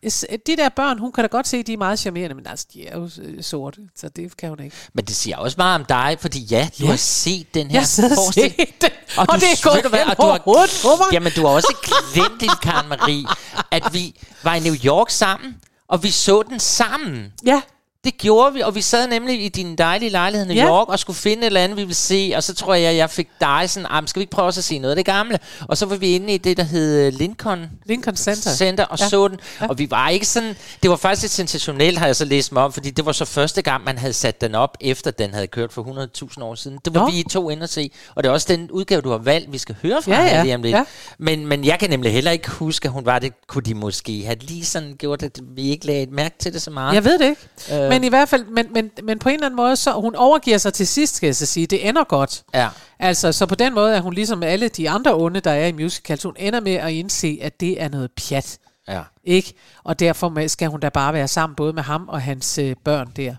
De 0.46 0.56
der 0.56 0.68
børn, 0.68 0.98
hun 0.98 1.12
kan 1.12 1.24
da 1.24 1.28
godt 1.28 1.48
se, 1.48 1.62
de 1.62 1.72
er 1.72 1.76
meget 1.76 1.98
charmerende, 1.98 2.34
men 2.34 2.46
altså, 2.46 2.66
de 2.74 2.86
er 2.86 2.98
jo 2.98 3.10
sorte, 3.40 3.80
så 3.96 4.08
det 4.08 4.36
kan 4.36 4.43
hun 4.48 4.60
ikke. 4.60 4.76
Men 4.94 5.04
det 5.04 5.16
siger 5.16 5.36
også 5.36 5.54
meget 5.58 5.74
om 5.80 5.84
dig, 5.84 6.16
fordi 6.20 6.40
ja, 6.44 6.68
du 6.78 6.84
Ja. 6.84 6.90
har 6.90 6.96
set 6.96 7.54
den 7.54 7.70
her 7.70 7.80
Jeg 8.00 8.04
og 8.10 8.14
forestilling. 8.14 8.54
set 8.58 8.82
den, 8.82 8.90
og 9.16 9.26
du, 9.28 9.34
det 9.34 9.42
er 9.42 9.70
gået 9.70 9.86
hvad, 9.90 10.04
og 10.04 10.16
du 10.16 10.22
har. 10.22 11.08
Jamen, 11.12 11.32
du 11.36 11.46
har 11.46 11.54
også 11.54 11.74
glemt, 12.12 12.40
din 12.40 12.50
Karen 12.62 12.88
Marie, 12.88 13.24
at 13.70 13.82
vi 13.92 14.14
var 14.42 14.54
i 14.54 14.60
New 14.60 14.74
York 14.84 15.10
sammen, 15.10 15.56
Og 15.88 16.02
vi 16.02 16.10
så 16.10 16.42
den 16.42 16.60
sammen. 16.60 17.32
Ja. 17.46 17.60
Det 18.04 18.18
gjorde 18.18 18.54
vi, 18.54 18.60
og 18.60 18.74
vi 18.74 18.80
sad 18.82 19.06
nemlig 19.08 19.44
i 19.44 19.48
din 19.48 19.76
dejlige 19.76 20.10
lejlighed 20.10 20.46
i 20.50 20.54
New 20.54 20.64
Ja. 20.64 20.70
York 20.70 20.88
og 20.88 20.98
skulle 20.98 21.16
finde 21.16 21.42
et 21.42 21.46
eller 21.46 21.60
andet, 21.60 21.76
vi 21.76 21.82
ville 21.82 21.94
se. 21.94 22.32
Og 22.36 22.42
så 22.42 22.54
tror 22.54 22.74
jeg, 22.74 22.96
jeg 22.96 23.10
fik 23.10 23.28
dig 23.40 23.70
sådan, 23.70 23.86
"Am, 23.90 24.06
skal 24.06 24.20
vi 24.20 24.22
ikke 24.22 24.30
prøve 24.30 24.46
også 24.46 24.60
at 24.60 24.64
se 24.64 24.78
noget 24.78 24.92
af 24.92 24.96
det 24.96 25.04
gamle? 25.04 25.38
Og 25.68 25.76
så 25.78 25.86
var 25.86 25.96
vi 25.96 26.14
inde 26.14 26.34
i 26.34 26.38
det, 26.38 26.56
der 26.56 26.62
hed 26.62 27.10
Lincoln 27.12 27.70
Lincoln 27.86 28.16
Center. 28.16 28.50
Center 28.50 28.84
og 28.84 28.98
Ja. 29.00 29.08
så 29.08 29.28
den. 29.28 29.38
Ja. 29.60 29.66
Og 29.68 29.78
vi 29.78 29.90
var 29.90 30.08
ikke 30.08 30.26
sådan... 30.26 30.56
Det 30.82 30.90
var 30.90 30.96
faktisk 30.96 31.22
lidt 31.22 31.32
sensationelt, 31.32 31.98
har 31.98 32.06
jeg 32.06 32.16
så 32.16 32.24
læst 32.24 32.52
mig 32.52 32.62
om, 32.62 32.72
fordi 32.72 32.90
det 32.90 33.06
var 33.06 33.12
så 33.12 33.24
første 33.24 33.62
gang, 33.62 33.84
man 33.84 33.98
havde 33.98 34.12
sat 34.12 34.40
den 34.40 34.54
op, 34.54 34.76
efter 34.80 35.10
den 35.10 35.34
havde 35.34 35.46
kørt 35.46 35.72
for 35.72 35.82
100.000 35.82 36.42
år 36.44 36.54
siden. 36.54 36.78
Det 36.84 36.94
var 36.94 37.00
Nå. 37.00 37.10
Vi 37.10 37.24
to 37.30 37.50
inde 37.50 37.62
og 37.62 37.68
se. 37.68 37.90
Og 38.14 38.22
det 38.22 38.28
er 38.28 38.32
også 38.32 38.46
den 38.50 38.70
udgave, 38.70 39.00
du 39.00 39.10
har 39.10 39.18
valgt, 39.18 39.52
vi 39.52 39.58
skal 39.58 39.76
høre 39.82 40.02
fra 40.02 40.12
Ja, 40.12 40.22
ja. 40.36 40.42
lige 40.42 40.54
om 40.54 40.62
lidt. 40.62 40.76
Ja. 40.76 40.84
Men, 41.18 41.46
men 41.46 41.64
jeg 41.64 41.78
kan 41.78 41.90
nemlig 41.90 42.12
heller 42.12 42.30
ikke 42.30 42.50
huske, 42.50 42.86
at 42.86 42.92
hun 42.92 43.06
var 43.06 43.18
det. 43.18 43.32
Kunne 43.48 43.62
de 43.62 43.74
måske 43.74 44.22
have 44.24 44.36
lige 44.40 44.64
sådan 44.64 44.94
gjort, 44.98 45.22
at 45.22 45.38
vi 45.56 45.62
ikke 45.70 45.86
lagde 45.86 46.02
et 46.02 46.10
mærke 46.12 46.34
til 46.38 46.52
det 46.52 46.62
så 46.62 46.70
meget? 46.70 46.94
Jeg 46.94 47.04
ved 47.04 47.18
det 47.18 47.28
ikke. 47.28 47.84
Øh. 47.84 47.88
Men 47.94 48.04
i 48.04 48.08
hvert 48.08 48.28
fald, 48.28 48.44
men, 48.44 48.66
men, 48.72 48.90
men 49.02 49.18
på 49.18 49.28
en 49.28 49.34
eller 49.34 49.46
anden 49.46 49.56
måde, 49.56 49.76
så 49.76 49.92
hun 49.92 50.14
overgiver 50.14 50.58
sig 50.58 50.72
til 50.72 50.86
sidst, 50.86 51.14
skal 51.14 51.26
jeg 51.26 51.36
så 51.36 51.46
sige. 51.46 51.66
Det 51.66 51.88
ender 51.88 52.04
godt. 52.04 52.42
Ja. 52.54 52.68
Altså, 52.98 53.32
så 53.32 53.46
på 53.46 53.54
den 53.54 53.74
måde 53.74 53.96
er 53.96 54.00
hun 54.00 54.14
ligesom 54.14 54.42
alle 54.42 54.68
de 54.68 54.90
andre 54.90 55.14
onde, 55.14 55.40
der 55.40 55.50
er 55.50 55.66
i 55.66 55.72
musicals. 55.72 56.22
Hun 56.22 56.34
ender 56.38 56.60
med 56.60 56.74
at 56.74 56.90
indse, 56.90 57.38
at 57.42 57.60
det 57.60 57.82
er 57.82 57.88
noget 57.88 58.10
pjat. 58.12 58.58
Ja. 58.88 59.02
Ikke? 59.24 59.54
Og 59.84 60.00
derfor 60.00 60.46
skal 60.48 60.68
hun 60.68 60.80
da 60.80 60.88
bare 60.88 61.12
være 61.12 61.28
sammen 61.28 61.56
både 61.56 61.72
med 61.72 61.82
ham 61.82 62.08
og 62.08 62.22
hans 62.22 62.58
øh, 62.58 62.76
børn 62.84 63.12
der. 63.16 63.34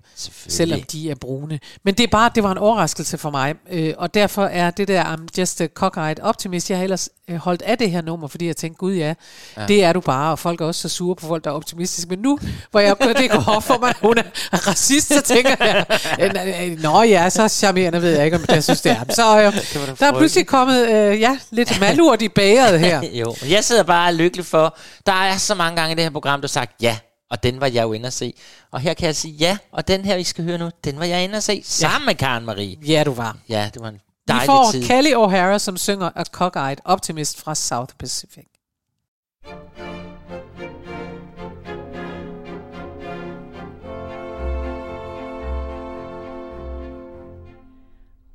Selvom 0.48 0.82
de 0.82 1.12
er 1.12 1.16
brune. 1.16 1.60
Men 1.84 1.94
det 1.94 2.04
er 2.04 2.08
bare, 2.08 2.32
det 2.36 2.44
var 2.44 2.52
en 2.52 2.58
overraskelse 2.58 3.18
for 3.18 3.30
mig. 3.30 3.56
Øh, 3.72 3.94
og 3.98 4.14
derfor 4.14 4.46
er 4.46 4.72
det 4.72 4.88
der, 4.88 5.04
I'm 5.04 5.26
just 5.38 5.62
a 5.62 5.68
cockeyed 5.68 6.20
optimist, 6.22 6.70
jeg 6.70 6.78
har 6.78 6.84
ellers 6.84 7.10
øh, 7.28 7.36
holdt 7.36 7.62
af 7.62 7.78
det 7.78 7.92
her 7.92 8.02
nummer, 8.02 8.28
fordi 8.28 8.48
jeg 8.48 8.58
tænkte, 8.58 8.78
gud 8.78 8.94
ja, 8.94 9.14
Ja. 9.58 9.66
det 9.68 9.84
er 9.84 9.94
du 9.94 10.00
bare, 10.00 10.32
og 10.32 10.40
folk 10.40 10.62
er 10.62 10.66
også 10.66 10.82
så 10.82 10.90
sure 10.90 11.16
på 11.16 11.28
folk, 11.28 11.44
der 11.44 11.50
er 11.50 11.56
optimistiske. 11.56 12.10
Men 12.10 12.20
nu, 12.20 12.40
hvor 12.72 12.80
jeg 12.80 12.96
det 13.18 13.32
går 13.32 13.44
op 13.56 13.64
for 13.64 13.78
mig, 13.80 13.90
at 13.90 13.98
hun 14.02 14.18
er 14.18 14.68
racist, 14.68 15.08
så 15.08 15.22
tænker 15.22 15.56
jeg, 15.60 15.86
øh, 16.22 16.72
øh, 16.72 16.80
nå 16.82 17.02
ja, 17.04 17.30
så 17.30 17.48
charmerende 17.48 18.02
ved 18.02 18.16
jeg 18.16 18.26
ikke, 18.26 18.38
om 18.38 18.46
jeg 18.50 18.64
synes, 18.64 18.82
det 18.82 18.92
er. 18.92 19.14
Så 19.14 19.38
øh, 19.38 19.54
der 20.00 20.06
er 20.06 20.18
pludselig 20.18 20.48
kommet 20.48 20.90
øh, 20.90 21.20
ja, 21.20 21.38
lidt 21.52 21.80
malurt 21.80 22.22
i 22.22 22.30
bageret 22.30 22.80
her. 22.80 23.02
jo, 23.22 23.36
jeg 23.50 23.64
sidder 23.64 23.84
bare 23.84 24.14
lykkelig 24.14 24.46
for, 24.46 24.78
der 25.06 25.14
er 25.14 25.38
så 25.38 25.56
mange 25.56 25.75
gange 25.76 25.92
i 25.92 25.96
det 25.96 26.04
her 26.04 26.12
program, 26.12 26.42
du 26.42 26.46
har 26.46 26.48
sagt 26.48 26.82
ja, 26.82 26.98
og 27.30 27.44
den 27.44 27.62
var 27.62 27.68
jeg 27.68 27.84
jo 27.84 27.94
inde 27.94 28.08
at 28.08 28.14
se. 28.14 28.34
Og 28.72 28.80
her 28.80 28.94
kan 28.94 29.06
jeg 29.06 29.16
sige 29.16 29.34
ja, 29.34 29.58
og 29.72 29.88
den 29.88 30.06
her, 30.06 30.18
vi 30.18 30.24
skal 30.24 30.44
høre 30.44 30.58
nu, 30.58 30.70
den 30.84 31.00
var 31.00 31.06
jeg 31.06 31.24
inde 31.24 31.38
at 31.38 31.44
se, 31.44 31.62
sammen 31.66 32.06
med 32.06 32.16
Karen 32.16 32.46
Marie. 32.46 32.78
Ja, 32.88 33.04
du 33.04 33.14
var. 33.14 33.38
Ja, 33.50 33.70
det 33.74 33.82
var 33.82 33.88
en 33.88 33.94
Vi 33.94 34.00
dejlig 34.28 34.46
får 34.46 34.72
tid. 34.72 34.88
Kelly 34.88 35.14
O'Hara, 35.14 35.60
som 35.60 35.78
synger 35.78 36.10
A 36.16 36.24
Cockeyed 36.24 36.78
Optimist 36.86 37.42
fra 37.42 37.56
South 37.56 37.96
Pacific. 38.00 38.46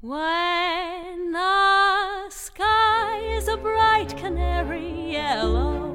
When 0.02 1.32
the 1.32 2.30
sky 2.30 3.18
is 3.36 3.48
a 3.48 3.56
bright 3.56 4.16
canary 4.18 5.12
yellow, 5.12 5.89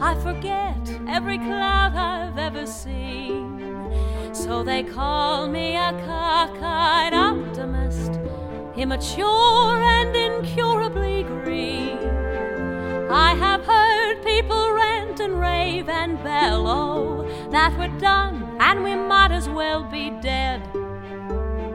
I 0.00 0.14
forget 0.22 0.78
every 1.08 1.38
cloud 1.38 1.96
I've 1.96 2.38
ever 2.38 2.66
seen. 2.66 3.60
So 4.32 4.62
they 4.62 4.84
call 4.84 5.48
me 5.48 5.76
a 5.76 5.92
cockeyed 6.06 7.14
optimist, 7.14 8.20
immature 8.76 9.82
and 9.82 10.14
incurably 10.14 11.24
green. 11.24 11.98
I 13.10 13.34
have 13.34 13.64
heard 13.64 14.22
people 14.22 14.72
rant 14.72 15.18
and 15.18 15.40
rave 15.40 15.88
and 15.88 16.22
bellow 16.22 17.26
that 17.50 17.76
we're 17.76 17.98
done 17.98 18.56
and 18.60 18.84
we 18.84 18.94
might 18.94 19.32
as 19.32 19.48
well 19.48 19.82
be 19.82 20.10
dead. 20.20 20.62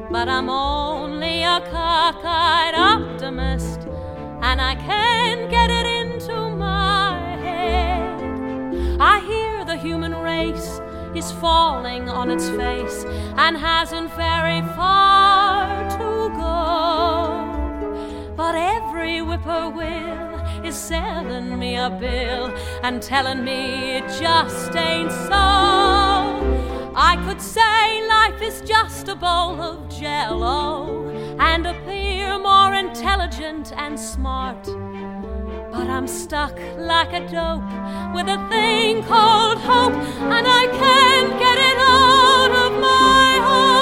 But 0.09 0.29
I'm 0.29 0.49
only 0.49 1.43
a 1.43 1.59
cockeyed 1.71 2.75
optimist, 2.75 3.81
and 4.41 4.61
I 4.61 4.75
can't 4.75 5.49
get 5.49 5.71
it 5.71 5.92
the 9.73 9.79
human 9.79 10.13
race 10.15 10.79
is 11.15 11.31
falling 11.31 12.07
on 12.07 12.29
its 12.29 12.47
face 12.49 13.05
and 13.37 13.57
hasn't 13.57 14.11
very 14.13 14.61
far 14.77 15.89
to 15.89 16.29
go. 16.37 18.35
But 18.35 18.53
every 18.53 19.17
whippoorwill 19.21 20.63
is 20.63 20.75
selling 20.75 21.57
me 21.57 21.75
a 21.75 21.89
bill 21.89 22.53
and 22.83 23.01
telling 23.01 23.43
me 23.43 23.97
it 23.97 24.07
just 24.21 24.75
ain't 24.75 25.11
so. 25.11 25.43
I 26.95 27.13
could 27.25 27.41
say 27.41 28.07
life 28.07 28.41
is 28.43 28.61
just 28.61 29.07
a 29.07 29.15
bowl 29.15 29.59
of 29.59 29.89
jello 29.89 31.09
and 31.39 31.65
appear 31.65 32.37
more 32.37 32.75
intelligent 32.75 33.73
and 33.75 33.99
smart. 33.99 34.67
But 35.73 35.89
I'm 35.89 36.07
stuck 36.07 36.55
like 36.77 37.13
a 37.13 37.21
dope 37.21 37.63
with 38.13 38.27
a 38.27 38.37
thing 38.47 39.01
called 39.03 39.57
hope, 39.57 39.93
and 39.93 40.47
I 40.47 40.67
can't 40.67 41.39
get 41.39 41.57
it 41.57 41.77
out 41.79 42.51
of 42.65 42.79
my 42.79 43.39
heart. 43.41 43.72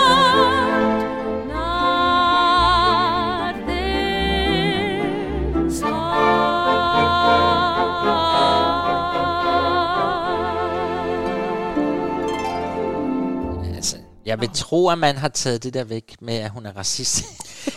Jeg 14.25 14.39
vil 14.41 14.49
tro, 14.53 14.89
at 14.89 14.97
man 14.97 15.17
har 15.17 15.27
taget 15.27 15.63
det 15.63 15.73
der 15.73 15.84
væk 15.84 16.15
med, 16.21 16.36
at 16.38 16.49
hun 16.49 16.65
er 16.65 16.77
racist. 16.77 17.23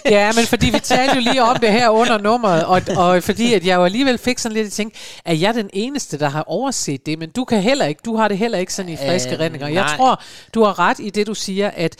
Ja, 0.04 0.32
men 0.36 0.44
fordi 0.46 0.66
vi 0.70 0.78
talte 0.78 1.14
jo 1.14 1.20
lige 1.20 1.42
om 1.42 1.56
det 1.60 1.72
her 1.72 1.88
under 1.88 2.18
nummeret, 2.18 2.64
og, 2.64 2.82
og 2.96 3.22
fordi 3.22 3.54
at 3.54 3.66
jeg 3.66 3.76
jo 3.76 3.84
alligevel 3.84 4.18
fik 4.18 4.38
sådan 4.38 4.54
lidt 4.54 4.66
at 4.66 4.72
tænke, 4.72 4.96
at 5.24 5.40
jeg 5.40 5.48
er 5.48 5.52
den 5.52 5.70
eneste, 5.72 6.18
der 6.18 6.28
har 6.28 6.42
overset 6.46 7.06
det, 7.06 7.18
men 7.18 7.30
du 7.30 7.44
kan 7.44 7.62
heller 7.62 7.84
ikke, 7.86 8.00
du 8.04 8.16
har 8.16 8.28
det 8.28 8.38
heller 8.38 8.58
ikke 8.58 8.74
sådan 8.74 8.92
i 8.92 8.96
friske 8.96 9.34
Øh, 9.34 9.40
rendinger. 9.40 9.68
Jeg 9.68 9.82
nej. 9.82 9.96
tror, 9.96 10.22
du 10.54 10.64
har 10.64 10.78
ret 10.78 10.98
i 10.98 11.10
det, 11.10 11.26
du 11.26 11.34
siger, 11.34 11.70
at 11.70 11.96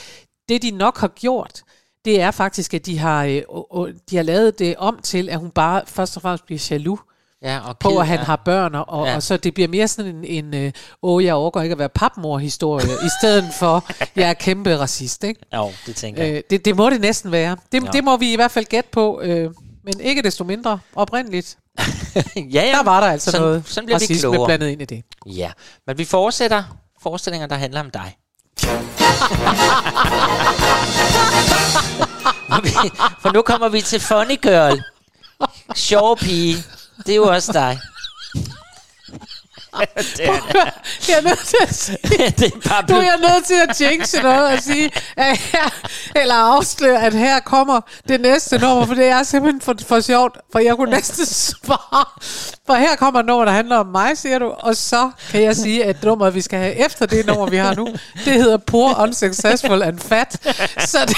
det 0.49 0.63
de 0.63 0.71
nok 0.71 0.99
har 0.99 1.09
gjort, 1.09 1.63
det 2.05 2.21
er 2.21 2.31
faktisk, 2.31 2.75
at 2.75 2.87
de 2.87 2.99
har, 2.99 3.25
øh, 3.25 3.43
å- 3.51 3.99
de 4.11 4.17
har 4.17 4.23
lavet 4.23 4.59
det 4.59 4.77
om 4.77 4.99
til, 5.03 5.29
at 5.29 5.39
hun 5.39 5.51
bare 5.51 5.83
først 5.87 6.17
og 6.17 6.23
fremmest 6.23 6.47
bliver 6.47 6.67
jaloux. 6.71 7.01
Ja, 7.45 7.59
og 7.69 7.79
på, 7.79 7.89
ked 7.91 7.99
at 7.99 8.07
han 8.07 8.19
af- 8.19 8.27
har 8.27 8.37
børn, 8.37 8.75
og, 8.75 9.07
Ja. 9.07 9.17
og 9.17 9.23
så 9.23 9.37
det 9.37 9.55
bliver 9.55 9.69
mere 9.69 9.89
sådan 9.89 10.15
en, 10.17 10.25
en 10.25 10.55
øh, 10.55 10.73
åh, 11.03 11.25
jeg 11.25 11.35
overgår 11.35 11.63
ikke 11.63 11.73
at 11.73 11.79
være 11.79 11.89
papmor-historie, 11.89 12.85
i 12.87 13.09
stedet 13.21 13.45
for, 13.59 13.85
jeg 14.17 14.29
er 14.29 14.35
kæmpe 14.35 14.79
racist, 14.79 15.25
ikke? 15.25 15.41
Jo, 15.55 15.73
det 15.87 15.97
tænker 15.97 16.25
jeg. 16.25 16.35
Øh, 16.35 16.43
det, 16.51 16.65
det 16.65 16.77
må 16.77 16.91
det 16.91 17.01
næsten 17.01 17.33
være. 17.33 17.57
Det, 17.73 17.81
Ja. 17.83 17.87
ja. 17.87 17.91
det 17.93 18.05
må 18.05 18.17
vi 18.17 18.33
i 18.33 18.37
hvert 18.37 18.51
fald 18.51 18.65
gætte 18.65 18.89
på, 18.93 19.21
øh, 19.23 19.51
men 19.85 20.01
ikke 20.01 20.23
desto 20.23 20.45
mindre 20.45 20.79
oprindeligt. 20.97 21.59
ja, 22.37 22.43
ja. 22.55 22.73
Der 22.77 22.83
var 22.83 23.01
der 23.01 23.07
altså 23.07 23.31
sådan, 23.31 23.47
noget 23.47 23.63
sådan 23.67 23.87
bliver 23.87 23.99
vi 23.99 24.05
racisme 24.05 24.31
klogere. 24.31 24.47
blandet 24.49 24.69
ind 24.69 24.83
i 24.83 24.85
det. 24.85 25.03
Ja, 25.27 25.51
men 25.87 25.99
vi 25.99 26.05
fortsætter 26.05 26.63
forestillinger, 27.03 27.47
der 27.47 27.57
handler 27.57 27.81
om 27.81 27.91
dig. 27.91 28.17
Vi- 32.63 32.91
For 33.21 33.33
nu 33.33 33.43
kommer 33.43 33.69
vi 33.69 33.81
til 33.81 34.01
Funny 34.01 34.41
Girl. 34.43 34.83
Sjov 35.75 36.19
pige. 36.19 36.57
Det 37.07 37.13
er 37.13 37.17
jo 37.17 37.25
også 37.25 37.53
dig. 37.53 37.81
det 40.17 40.21
er, 40.21 40.71
Jeg 41.09 41.17
er 41.19 41.23
nødt 41.23 41.47
til 41.47 41.57
at 41.63 41.75
sige, 41.75 41.99
det 42.39 42.43
er 42.55 42.69
bare 42.69 42.81
du 42.83 42.87
blevet- 42.87 43.05
er 43.07 43.33
nødt 43.35 43.45
til 43.47 43.55
at 43.69 43.81
jinxe 43.81 44.23
noget 44.23 44.53
og 44.53 44.59
sige, 44.63 44.91
at 45.17 45.37
her, 45.39 45.69
eller 46.17 46.35
afsløre, 46.35 47.03
at 47.03 47.15
her 47.15 47.41
kommer 47.41 47.81
det 48.09 48.21
næste 48.21 48.59
nummer, 48.59 48.87
for 48.87 48.95
det 48.95 49.07
er 49.07 49.23
simpelthen 49.23 49.61
for, 49.61 49.75
for 49.89 50.01
sjovt, 50.01 50.39
for 50.53 50.59
jeg 50.59 50.77
kunne 50.77 50.91
næsten 50.91 51.27
svare. 51.47 52.05
For 52.67 52.75
her 52.75 52.97
kommer 52.97 53.21
et 53.21 53.27
nummer, 53.27 53.45
der 53.45 53.53
handler 53.53 53.77
om 53.77 53.87
mig, 53.87 54.19
siger 54.19 54.39
du, 54.39 54.47
og 54.59 54.77
så 54.77 55.11
kan 55.31 55.43
jeg 55.43 55.57
sige, 55.57 55.85
at 55.85 56.05
nummeret, 56.05 56.35
vi 56.35 56.41
skal 56.41 56.59
have 56.59 56.75
efter 56.87 57.07
det 57.07 57.27
nummer, 57.27 57.47
vi 57.47 57.57
har 57.57 57.75
nu, 57.75 57.87
det 58.25 58.33
hedder 58.33 58.57
Poor, 58.57 59.01
Unsuccessful 59.03 59.83
and 59.83 59.99
Fat. 59.99 60.37
Så 60.79 60.99
det 61.09 61.17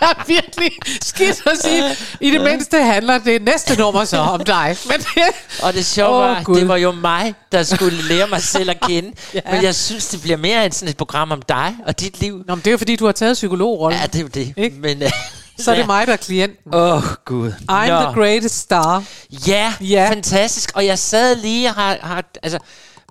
er 0.00 0.26
virkelig 0.26 0.70
skidt 1.02 1.42
at 1.46 1.58
sige. 1.64 1.82
I 2.20 2.30
det 2.30 2.40
mindste 2.40 2.82
handler 2.82 3.18
det 3.18 3.42
næste 3.42 3.78
nummer 3.78 4.04
så 4.04 4.16
om 4.18 4.44
dig. 4.44 4.76
Men 4.88 4.98
det, 5.00 5.22
Og 5.62 5.72
det 5.72 5.86
sjove 5.86 6.16
Åh, 6.16 6.22
var, 6.22 6.54
det 6.54 6.68
var 6.68 6.76
jo 6.76 6.92
mig, 6.92 7.15
der 7.52 7.62
skulle 7.62 8.02
lære 8.02 8.28
mig 8.28 8.42
selv 8.42 8.70
at 8.70 8.80
kende. 8.88 9.12
Ja. 9.34 9.40
ja. 9.46 9.52
Men 9.54 9.62
jeg 9.64 9.74
synes, 9.74 10.08
det 10.08 10.22
bliver 10.22 10.36
mere 10.36 10.64
end 10.64 10.72
sådan 10.72 10.90
et 10.90 10.96
program 10.96 11.30
om 11.32 11.42
dig 11.42 11.76
og 11.86 12.00
dit 12.00 12.20
liv. 12.20 12.42
Nå, 12.46 12.54
men 12.54 12.58
det 12.58 12.66
er 12.66 12.72
jo 12.72 12.78
fordi, 12.78 12.96
du 12.96 13.04
har 13.04 13.12
taget 13.12 13.34
psykologrollen. 13.34 14.00
Ja, 14.00 14.06
det 14.06 14.14
er 14.16 14.22
jo 14.22 14.28
det. 14.28 14.54
Ikke? 14.56 14.76
Men, 14.80 15.02
uh, 15.02 15.08
Så 15.58 15.72
er 15.72 15.76
det 15.76 15.86
mig, 15.94 16.06
der 16.06 16.12
er 16.12 16.16
klienten. 16.16 16.74
Åh, 16.74 16.96
oh, 16.96 17.02
Gud. 17.24 17.52
I'm 17.70 17.88
Nå. 17.88 18.00
the 18.00 18.12
greatest 18.20 18.58
star. 18.58 19.04
Ja, 19.46 19.74
Ja. 19.80 19.86
ja, 19.86 20.10
fantastisk. 20.10 20.70
Og 20.74 20.86
jeg 20.86 20.98
sad 20.98 21.36
lige 21.36 21.68
og 21.68 21.74
har... 21.74 21.98
har 22.02 22.24
altså, 22.42 22.58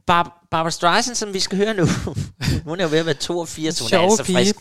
Bar- 0.08 0.48
Barbara 0.52 0.72
Streisand, 0.72 1.16
som 1.16 1.34
vi 1.34 1.40
skal 1.40 1.58
høre 1.58 1.74
nu, 1.74 1.86
hun 2.66 2.80
er 2.80 2.84
jo 2.84 2.90
ved 2.90 3.00
at 3.00 3.06
være 3.06 3.16
82, 3.16 3.80
hun 3.80 3.86
er 3.86 3.90
Sjove 3.90 4.04
altså 4.04 4.24
pige. 4.24 4.38
frisk. 4.38 4.56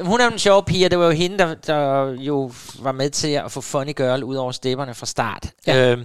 Hun 0.00 0.20
er 0.20 0.24
jo 0.24 0.30
en 0.30 0.38
sjov 0.38 0.64
pige, 0.64 0.86
og 0.86 0.90
det 0.90 0.98
var 0.98 1.04
jo 1.04 1.10
hende, 1.10 1.38
der, 1.38 1.54
der 1.54 2.10
jo 2.18 2.52
var 2.78 2.92
med 2.92 3.10
til 3.10 3.28
at 3.28 3.52
få 3.52 3.60
Funny 3.60 3.96
Girl 3.96 4.24
ud 4.24 4.34
over 4.36 4.52
stepperne 4.52 4.94
fra 4.94 5.06
start. 5.06 5.46
Ja. 5.66 5.90
Øhm, 5.90 6.04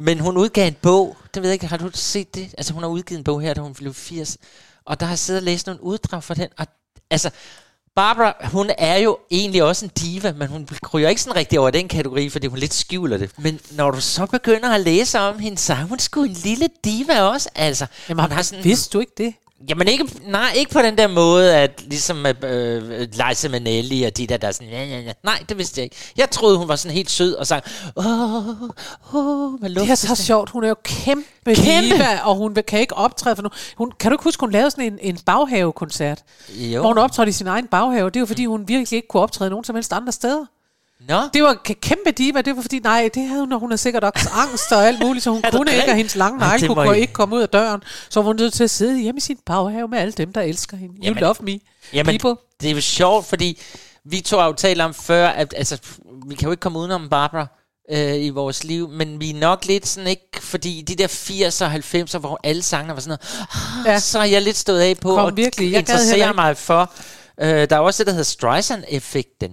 men 0.00 0.20
hun 0.20 0.36
udgav 0.36 0.66
en 0.66 0.76
bog, 0.82 1.16
det 1.34 1.42
ved 1.42 1.50
jeg 1.50 1.54
ikke, 1.54 1.66
har 1.66 1.76
du 1.76 1.90
set 1.94 2.34
det? 2.34 2.54
Altså 2.58 2.72
hun 2.72 2.82
har 2.82 2.90
udgivet 2.90 3.18
en 3.18 3.24
bog 3.24 3.40
her, 3.40 3.54
da 3.54 3.60
hun 3.60 3.74
blev 3.74 3.94
80, 3.94 4.38
og 4.84 5.00
der 5.00 5.06
har 5.06 5.12
jeg 5.12 5.18
siddet 5.18 5.40
og 5.40 5.44
læst 5.44 5.66
nogle 5.66 5.82
uddrag 5.82 6.22
for 6.22 6.34
den, 6.34 6.48
og 6.58 6.66
altså, 7.10 7.30
Barbara, 7.94 8.34
hun 8.52 8.70
er 8.78 8.96
jo 8.96 9.18
egentlig 9.30 9.62
også 9.62 9.84
en 9.84 9.90
diva, 10.00 10.32
men 10.32 10.48
hun 10.48 10.68
kryger 10.82 11.08
ikke 11.08 11.22
sådan 11.22 11.36
rigtig 11.36 11.60
over 11.60 11.70
den 11.70 11.88
kategori, 11.88 12.28
fordi 12.28 12.46
hun 12.46 12.58
lidt 12.58 12.74
skjuler 12.74 13.16
det. 13.16 13.30
Men 13.38 13.60
når 13.70 13.90
du 13.90 14.00
så 14.00 14.26
begynder 14.26 14.68
at 14.74 14.80
læse 14.80 15.18
om 15.18 15.38
hende, 15.38 15.58
så 15.58 15.72
er 15.72 15.82
hun 15.84 15.98
sgu 15.98 16.22
en 16.22 16.32
lille 16.32 16.68
diva 16.84 17.22
også. 17.22 17.48
Altså, 17.54 17.86
Jamen, 18.08 18.24
hun 18.24 18.32
har 18.32 18.42
sådan, 18.42 18.64
vidste 18.64 18.92
du 18.92 19.00
ikke 19.00 19.12
det? 19.18 19.34
Jamen 19.68 19.88
ikke, 19.88 20.08
nej, 20.26 20.52
ikke 20.56 20.70
på 20.72 20.82
den 20.82 20.98
der 20.98 21.08
måde, 21.08 21.56
at 21.56 21.82
ligesom 21.86 22.26
øh, 22.42 23.00
Liza 23.00 23.48
Minnelli 23.48 24.02
og 24.02 24.16
de 24.16 24.26
der, 24.26 24.36
der 24.36 24.48
er 24.48 24.52
sådan, 24.52 24.68
ja, 24.68 24.84
ja, 24.84 24.98
ja. 24.98 25.12
Nej, 25.24 25.44
det 25.48 25.58
vidste 25.58 25.78
jeg 25.78 25.84
ikke. 25.84 25.96
Jeg 26.16 26.30
troede, 26.30 26.58
hun 26.58 26.68
var 26.68 26.76
sådan 26.76 26.94
helt 26.94 27.10
sød 27.10 27.34
og 27.34 27.46
sang, 27.46 27.64
åh, 27.96 28.62
åh, 29.14 29.60
hvad 29.60 29.70
Det 29.70 29.90
er 29.90 29.94
så 29.94 30.14
sjovt. 30.14 30.50
Hun 30.50 30.64
er 30.64 30.68
jo 30.68 30.76
kæmpe, 30.84 31.54
Kæmpe! 31.54 31.94
diva, 31.94 32.18
og 32.24 32.34
hun 32.36 32.56
kan 32.68 32.80
ikke 32.80 32.96
optræde 32.96 33.36
for 33.36 33.42
nu. 33.42 33.48
Hun, 33.76 33.92
kan 34.00 34.10
du 34.10 34.14
ikke 34.14 34.24
huske, 34.24 34.40
hun 34.40 34.50
lavede 34.50 34.70
sådan 34.70 34.84
en, 34.92 34.98
en 35.02 35.18
baghavekoncert? 35.26 36.22
Jo. 36.48 36.80
Hvor 36.80 36.88
hun 36.88 36.98
optrådte 36.98 37.30
i 37.30 37.32
sin 37.32 37.46
egen 37.46 37.66
baghave. 37.66 38.10
Det 38.10 38.16
er 38.16 38.20
jo 38.20 38.26
fordi, 38.26 38.46
hun 38.46 38.68
virkelig 38.68 38.96
ikke 38.96 39.08
kunne 39.08 39.22
optræde 39.22 39.50
nogen 39.50 39.64
som 39.64 39.74
helst 39.74 39.92
andre 39.92 40.12
steder. 40.12 40.44
Nå. 41.08 41.20
Det 41.34 41.42
var 41.42 41.54
kæmpe 41.64 42.10
diva. 42.10 42.40
Det 42.40 42.56
var 42.56 42.62
fordi, 42.62 42.78
nej, 42.78 43.10
det 43.14 43.22
havde 43.28 43.40
hun, 43.40 43.52
og 43.52 43.60
hun 43.60 43.70
havde 43.70 43.78
sikkert 43.78 44.04
også 44.04 44.28
angst 44.34 44.72
og 44.72 44.86
alt 44.86 45.00
muligt, 45.00 45.24
så 45.24 45.30
hun 45.30 45.42
kunne 45.52 45.72
ikke, 45.74 45.90
og 45.90 45.96
hendes 45.96 46.14
lange 46.16 46.38
negle 46.38 46.68
kunne 46.68 46.98
I- 46.98 47.00
ikke 47.00 47.12
komme 47.12 47.36
ud 47.36 47.42
af 47.42 47.48
døren. 47.48 47.80
Så 48.08 48.20
var 48.20 48.26
hun 48.26 48.36
nødt 48.36 48.52
til 48.52 48.64
at 48.64 48.70
sidde 48.70 48.98
hjemme 49.00 49.18
i 49.18 49.20
sin 49.20 49.38
baghave 49.46 49.88
med 49.88 49.98
alle 49.98 50.12
dem, 50.12 50.32
der 50.32 50.40
elsker 50.40 50.76
hende. 50.76 50.94
You 50.94 51.04
Jamen- 51.04 51.20
love 51.20 51.34
me, 51.40 51.58
Jamen, 51.92 52.18
people. 52.18 52.42
det 52.62 52.70
er 52.70 52.74
jo 52.74 52.80
sjovt, 52.80 53.26
fordi 53.26 53.60
vi 54.04 54.20
to 54.20 54.38
har 54.38 54.46
jo 54.46 54.52
talt 54.52 54.80
om 54.80 54.94
før, 54.94 55.28
at 55.28 55.54
altså, 55.56 55.78
vi 56.28 56.34
kan 56.34 56.46
jo 56.46 56.50
ikke 56.50 56.60
komme 56.60 56.78
udenom 56.78 57.08
Barbara 57.08 57.46
øh, 57.92 58.24
i 58.24 58.28
vores 58.30 58.64
liv, 58.64 58.88
men 58.88 59.20
vi 59.20 59.30
er 59.30 59.34
nok 59.34 59.64
lidt 59.66 59.86
sådan 59.86 60.06
ikke, 60.08 60.28
fordi 60.40 60.82
de 60.82 60.94
der 60.94 61.06
80'er 61.08 61.64
og 61.64 61.74
90'er, 61.74 62.18
hvor 62.18 62.40
alle 62.44 62.62
sangene 62.62 62.94
var 62.94 63.00
sådan 63.00 63.18
noget, 63.84 63.86
ja. 63.86 63.98
så 64.00 64.18
er 64.18 64.24
jeg 64.24 64.42
lidt 64.42 64.56
stået 64.56 64.80
af 64.80 64.96
på 65.00 65.14
Kom 65.14 65.26
at 65.26 65.36
virkelig, 65.36 65.72
jeg 65.72 65.84
gad 65.84 65.94
heller 65.94 66.00
interessere 66.02 66.28
ikke. 66.28 66.36
mig 66.36 66.56
for. 66.56 66.92
Øh, 67.40 67.70
der 67.70 67.76
er 67.76 67.80
også 67.80 67.98
det, 68.02 68.06
der 68.06 68.12
hedder 68.12 68.24
Streisand-effekten. 68.24 69.50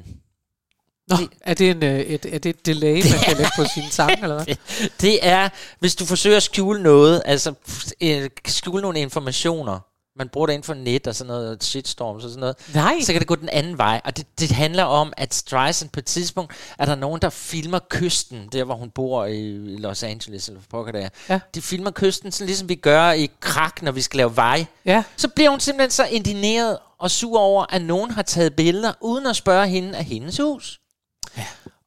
Nå, 1.08 1.16
er 1.42 1.54
det, 1.54 1.70
en, 1.70 1.84
øh, 1.84 2.00
et, 2.00 2.26
er 2.26 2.40
det 2.40 2.50
et 2.50 2.66
delay, 2.66 2.94
man 2.94 3.20
kan 3.26 3.38
lægge 3.38 3.52
på 3.56 3.66
sin 3.74 3.92
sang, 3.92 4.12
eller 4.24 4.44
hvad? 4.44 4.56
Det, 5.02 5.20
er, 5.22 5.50
hvis 5.80 5.96
du 5.96 6.06
forsøger 6.06 6.38
at 6.38 6.44
skjule 6.44 6.84
noget, 6.84 7.22
altså 7.26 7.54
øh, 8.02 8.30
skjule 8.48 8.82
nogle 8.82 9.00
informationer, 9.00 9.80
man 10.18 10.30
bruger 10.30 10.48
det 10.48 10.54
inden 10.54 10.64
for 10.64 10.74
net 10.74 11.08
og 11.08 11.16
sådan 11.16 11.28
noget, 11.28 11.64
shitstorms 11.64 12.24
og 12.24 12.30
sådan 12.30 12.40
noget, 12.40 12.56
Nej. 12.74 13.02
så 13.02 13.12
kan 13.12 13.20
det 13.20 13.28
gå 13.28 13.36
den 13.36 13.50
anden 13.50 13.78
vej. 13.78 14.02
Og 14.06 14.18
det, 14.18 14.40
det 14.40 14.52
handler 14.52 14.84
om, 14.84 15.14
at 15.18 15.34
Streisand 15.34 15.90
på 15.90 16.00
et 16.00 16.06
tidspunkt, 16.06 16.54
er 16.80 16.86
der 16.86 16.96
nogen, 16.96 17.22
der 17.22 17.30
filmer 17.30 17.80
kysten, 17.90 18.50
der 18.52 18.64
hvor 18.64 18.76
hun 18.76 18.90
bor 18.90 19.26
i, 19.26 19.50
i 19.74 19.78
Los 19.78 20.04
Angeles, 20.04 20.48
eller 20.48 20.62
hvor 20.62 20.78
pokker 20.78 20.92
det 20.92 21.04
er. 21.04 21.10
Ja. 21.30 21.40
De 21.56 21.62
filmer 21.62 21.92
kysten, 21.92 22.32
sådan 22.32 22.48
ligesom 22.48 22.70
vi 22.70 22.76
gør 22.76 23.12
i 23.12 23.30
krak, 23.40 23.82
når 23.82 23.92
vi 23.92 24.02
skal 24.02 24.18
lave 24.18 24.36
vej. 24.36 24.66
Ja. 24.86 25.04
Så 25.18 25.28
bliver 25.28 25.50
hun 25.50 25.60
simpelthen 25.60 25.92
så 25.92 26.06
indineret 26.06 26.78
og 27.00 27.12
sur 27.12 27.40
over, 27.40 27.66
at 27.70 27.82
nogen 27.82 28.12
har 28.12 28.22
taget 28.22 28.56
billeder, 28.56 28.94
uden 29.02 29.26
at 29.26 29.36
spørge 29.36 29.68
hende 29.68 29.98
af 29.98 30.04
hendes 30.06 30.38
hus. 30.38 30.80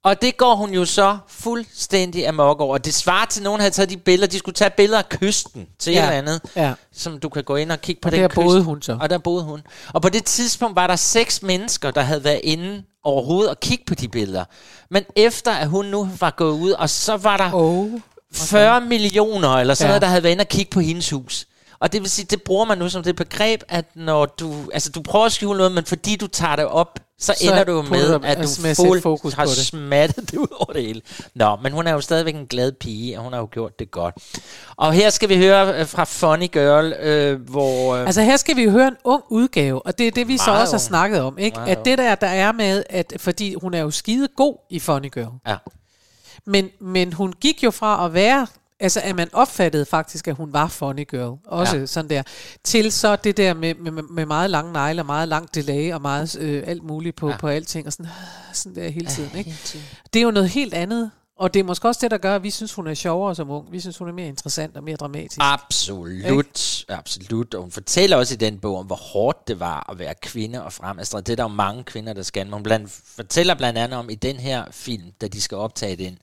Og 0.04 0.22
det 0.22 0.36
går 0.36 0.54
hun 0.54 0.70
jo 0.74 0.84
så 0.84 1.18
fuldstændig 1.28 2.28
amok 2.28 2.60
over. 2.60 2.78
Det 2.78 2.94
svarer 2.94 3.26
til, 3.26 3.40
at 3.40 3.44
nogen 3.44 3.60
havde 3.60 3.70
taget 3.74 3.90
de 3.90 3.96
billeder. 3.96 4.26
De 4.30 4.38
skulle 4.38 4.54
tage 4.54 4.70
billeder 4.70 4.98
af 4.98 5.08
kysten 5.08 5.66
til 5.78 5.92
Ja. 5.92 5.98
et 5.98 6.02
eller 6.04 6.18
andet. 6.18 6.40
Ja. 6.56 6.72
Som 6.92 7.18
du 7.18 7.28
kan 7.28 7.44
gå 7.44 7.56
ind 7.56 7.72
og 7.72 7.80
kigge 7.80 8.00
på 8.00 8.08
Og 8.08 8.12
den 8.12 8.20
der 8.20 8.28
kyst. 8.28 8.34
boede 8.34 8.62
hun 8.62 8.82
så. 8.82 8.98
Og 9.00 9.10
der 9.10 9.18
boede 9.18 9.44
hun. 9.44 9.60
Og 9.94 10.02
på 10.02 10.08
det 10.08 10.24
tidspunkt 10.24 10.76
var 10.76 10.86
der 10.86 10.96
seks 10.96 11.42
mennesker, 11.42 11.90
der 11.90 12.00
havde 12.00 12.24
været 12.24 12.40
inde 12.44 12.82
overhovedet 13.04 13.50
og 13.50 13.60
kigge 13.60 13.84
på 13.86 13.94
de 13.94 14.08
billeder. 14.08 14.44
Men 14.90 15.04
efter 15.16 15.52
at 15.52 15.68
hun 15.68 15.86
nu 15.86 16.08
var 16.20 16.30
gået 16.30 16.52
ud, 16.60 16.70
og 16.70 16.90
så 16.90 17.16
var 17.16 17.36
der 17.36 17.50
oh, 17.54 17.90
40 18.34 18.80
millioner 18.80 19.48
eller 19.56 19.74
sådan 19.74 19.84
Ja. 19.84 19.88
ja. 19.88 19.92
noget, 19.92 20.02
der 20.02 20.08
havde 20.08 20.22
været 20.22 20.32
inde 20.32 20.42
og 20.42 20.48
kigge 20.48 20.70
på 20.70 20.80
hendes 20.80 21.10
hus. 21.10 21.46
Og 21.80 21.92
det 21.92 22.00
vil 22.00 22.10
sige, 22.10 22.26
det 22.30 22.42
bruger 22.42 22.64
man 22.64 22.78
nu 22.78 22.88
som 22.88 23.02
det 23.02 23.16
begreb, 23.16 23.62
at 23.68 23.84
når 23.94 24.26
du, 24.26 24.54
altså 24.72 24.90
du 24.90 25.02
prøver 25.02 25.26
at 25.26 25.32
skjule 25.32 25.56
noget, 25.56 25.72
men 25.72 25.84
fordi 25.84 26.16
du 26.16 26.26
tager 26.26 26.56
det 26.56 26.64
op, 26.64 26.98
så, 27.18 27.26
Så 27.38 27.44
ender 27.46 27.64
du 27.64 27.82
med, 27.82 28.08
du- 28.18 28.24
at 28.26 28.38
altså 28.38 28.56
du 28.56 28.62
med 28.62 28.70
at 28.70 28.76
sætte 28.76 28.88
fuld 28.88 29.02
fokus 29.02 29.32
har 29.34 29.44
på 29.44 29.48
det. 29.50 29.56
smattet 29.66 30.30
det 30.30 30.36
ud 30.38 30.46
over 30.60 30.72
det 30.72 30.82
hele. 30.82 31.00
Nå, 31.34 31.56
men 31.62 31.72
hun 31.72 31.86
er 31.86 31.92
jo 31.92 32.00
stadigvæk 32.00 32.34
en 32.34 32.46
glad 32.46 32.72
pige, 32.72 33.18
og 33.18 33.24
hun 33.24 33.32
har 33.32 33.40
jo 33.40 33.48
gjort 33.52 33.78
det 33.78 33.90
godt. 33.90 34.14
Og 34.76 34.92
her 34.92 35.10
skal 35.10 35.28
vi 35.28 35.36
høre 35.36 35.80
øh, 35.80 35.86
fra 35.86 36.04
Funny 36.04 36.46
Girl, 36.52 36.92
øh, 36.92 37.40
hvor... 37.50 37.94
Øh, 37.96 38.06
Altså 38.06 38.22
her 38.22 38.36
skal 38.36 38.56
vi 38.56 38.64
høre 38.68 38.88
en 38.88 38.96
ung 39.04 39.22
udgave, 39.30 39.86
og 39.86 39.98
det 39.98 40.06
er 40.06 40.10
det, 40.10 40.28
vi 40.28 40.36
så 40.38 40.50
også 40.50 40.72
har 40.72 40.78
snakket 40.78 41.20
om. 41.20 41.38
Ikke? 41.38 41.56
Meget 41.58 41.76
At 41.76 41.84
det 41.84 41.98
der, 41.98 42.14
der 42.14 42.26
er 42.26 42.52
med, 42.52 42.84
at 42.90 43.12
fordi 43.16 43.54
hun 43.54 43.74
er 43.74 43.80
jo 43.80 43.90
skide 43.90 44.28
god 44.36 44.56
i 44.70 44.78
Funny 44.78 45.12
Girl. 45.12 45.32
Ja. 45.46 45.56
Men, 46.46 46.68
men 46.80 47.12
hun 47.12 47.32
gik 47.40 47.62
jo 47.64 47.70
fra 47.70 48.04
at 48.06 48.14
være, 48.14 48.46
altså 48.80 49.00
at 49.04 49.16
man 49.16 49.28
opfattede 49.32 49.84
faktisk, 49.84 50.28
at 50.28 50.34
hun 50.34 50.52
var 50.52 50.68
Funny 50.68 51.06
Girl, 51.10 51.38
også 51.46 51.76
Ja. 51.76 51.86
sådan 51.86 52.10
der, 52.10 52.22
til 52.64 52.92
så 52.92 53.16
det 53.16 53.36
der 53.36 53.54
med, 53.54 53.74
med, 53.74 54.02
med 54.02 54.26
meget 54.26 54.50
lange 54.50 54.72
negle, 54.72 55.02
og 55.02 55.06
meget 55.06 55.28
lang 55.28 55.54
delay, 55.54 55.92
og 55.92 56.02
meget 56.02 56.36
øh, 56.40 56.62
alt 56.66 56.82
muligt 56.82 57.16
på, 57.16 57.30
Ja. 57.30 57.36
på 57.36 57.48
alting, 57.48 57.86
og 57.86 57.92
sådan, 57.92 58.06
sådan 58.52 58.76
der 58.76 58.88
hele 58.88 59.06
tiden. 59.06 59.30
Ikke? 59.38 59.50
hele 59.50 59.62
tiden. 59.64 59.84
Det 60.12 60.20
er 60.20 60.24
jo 60.24 60.30
noget 60.30 60.48
helt 60.48 60.74
andet, 60.74 61.10
og 61.38 61.54
det 61.54 61.60
er 61.60 61.64
måske 61.64 61.88
også 61.88 61.98
det, 62.02 62.10
der 62.10 62.18
gør, 62.18 62.34
at 62.34 62.42
vi 62.42 62.50
synes, 62.50 62.74
hun 62.74 62.86
er 62.86 62.94
sjovere 62.94 63.34
som 63.34 63.50
ung. 63.50 63.72
Vi 63.72 63.80
synes, 63.80 63.98
hun 63.98 64.08
er 64.08 64.12
mere 64.12 64.26
interessant 64.28 64.76
og 64.76 64.84
mere 64.84 64.96
dramatisk. 64.96 65.36
Absolut, 65.40 66.84
absolut. 66.88 67.54
Og 67.54 67.62
hun 67.62 67.70
fortæller 67.70 68.16
også 68.16 68.34
i 68.34 68.36
den 68.36 68.58
bog 68.58 68.78
om, 68.78 68.86
hvor 68.86 68.96
hårdt 68.96 69.48
det 69.48 69.60
var 69.60 69.86
at 69.90 69.98
være 69.98 70.14
kvinde 70.22 70.64
og 70.64 70.72
fremadstræde. 70.72 71.22
Det 71.22 71.32
er 71.32 71.36
der 71.36 71.42
jo 71.42 71.48
mange 71.48 71.84
kvinder, 71.84 72.12
der 72.12 72.22
skal. 72.22 72.46
Men 72.46 72.52
hun 72.52 72.62
blandt, 72.62 72.90
fortæller 73.16 73.54
blandt 73.54 73.78
andet 73.78 73.98
om 73.98 74.10
i 74.10 74.14
den 74.14 74.36
her 74.36 74.64
film, 74.70 75.02
da 75.20 75.28
de 75.28 75.40
skal 75.40 75.56
optage 75.56 75.96
den, 75.96 76.18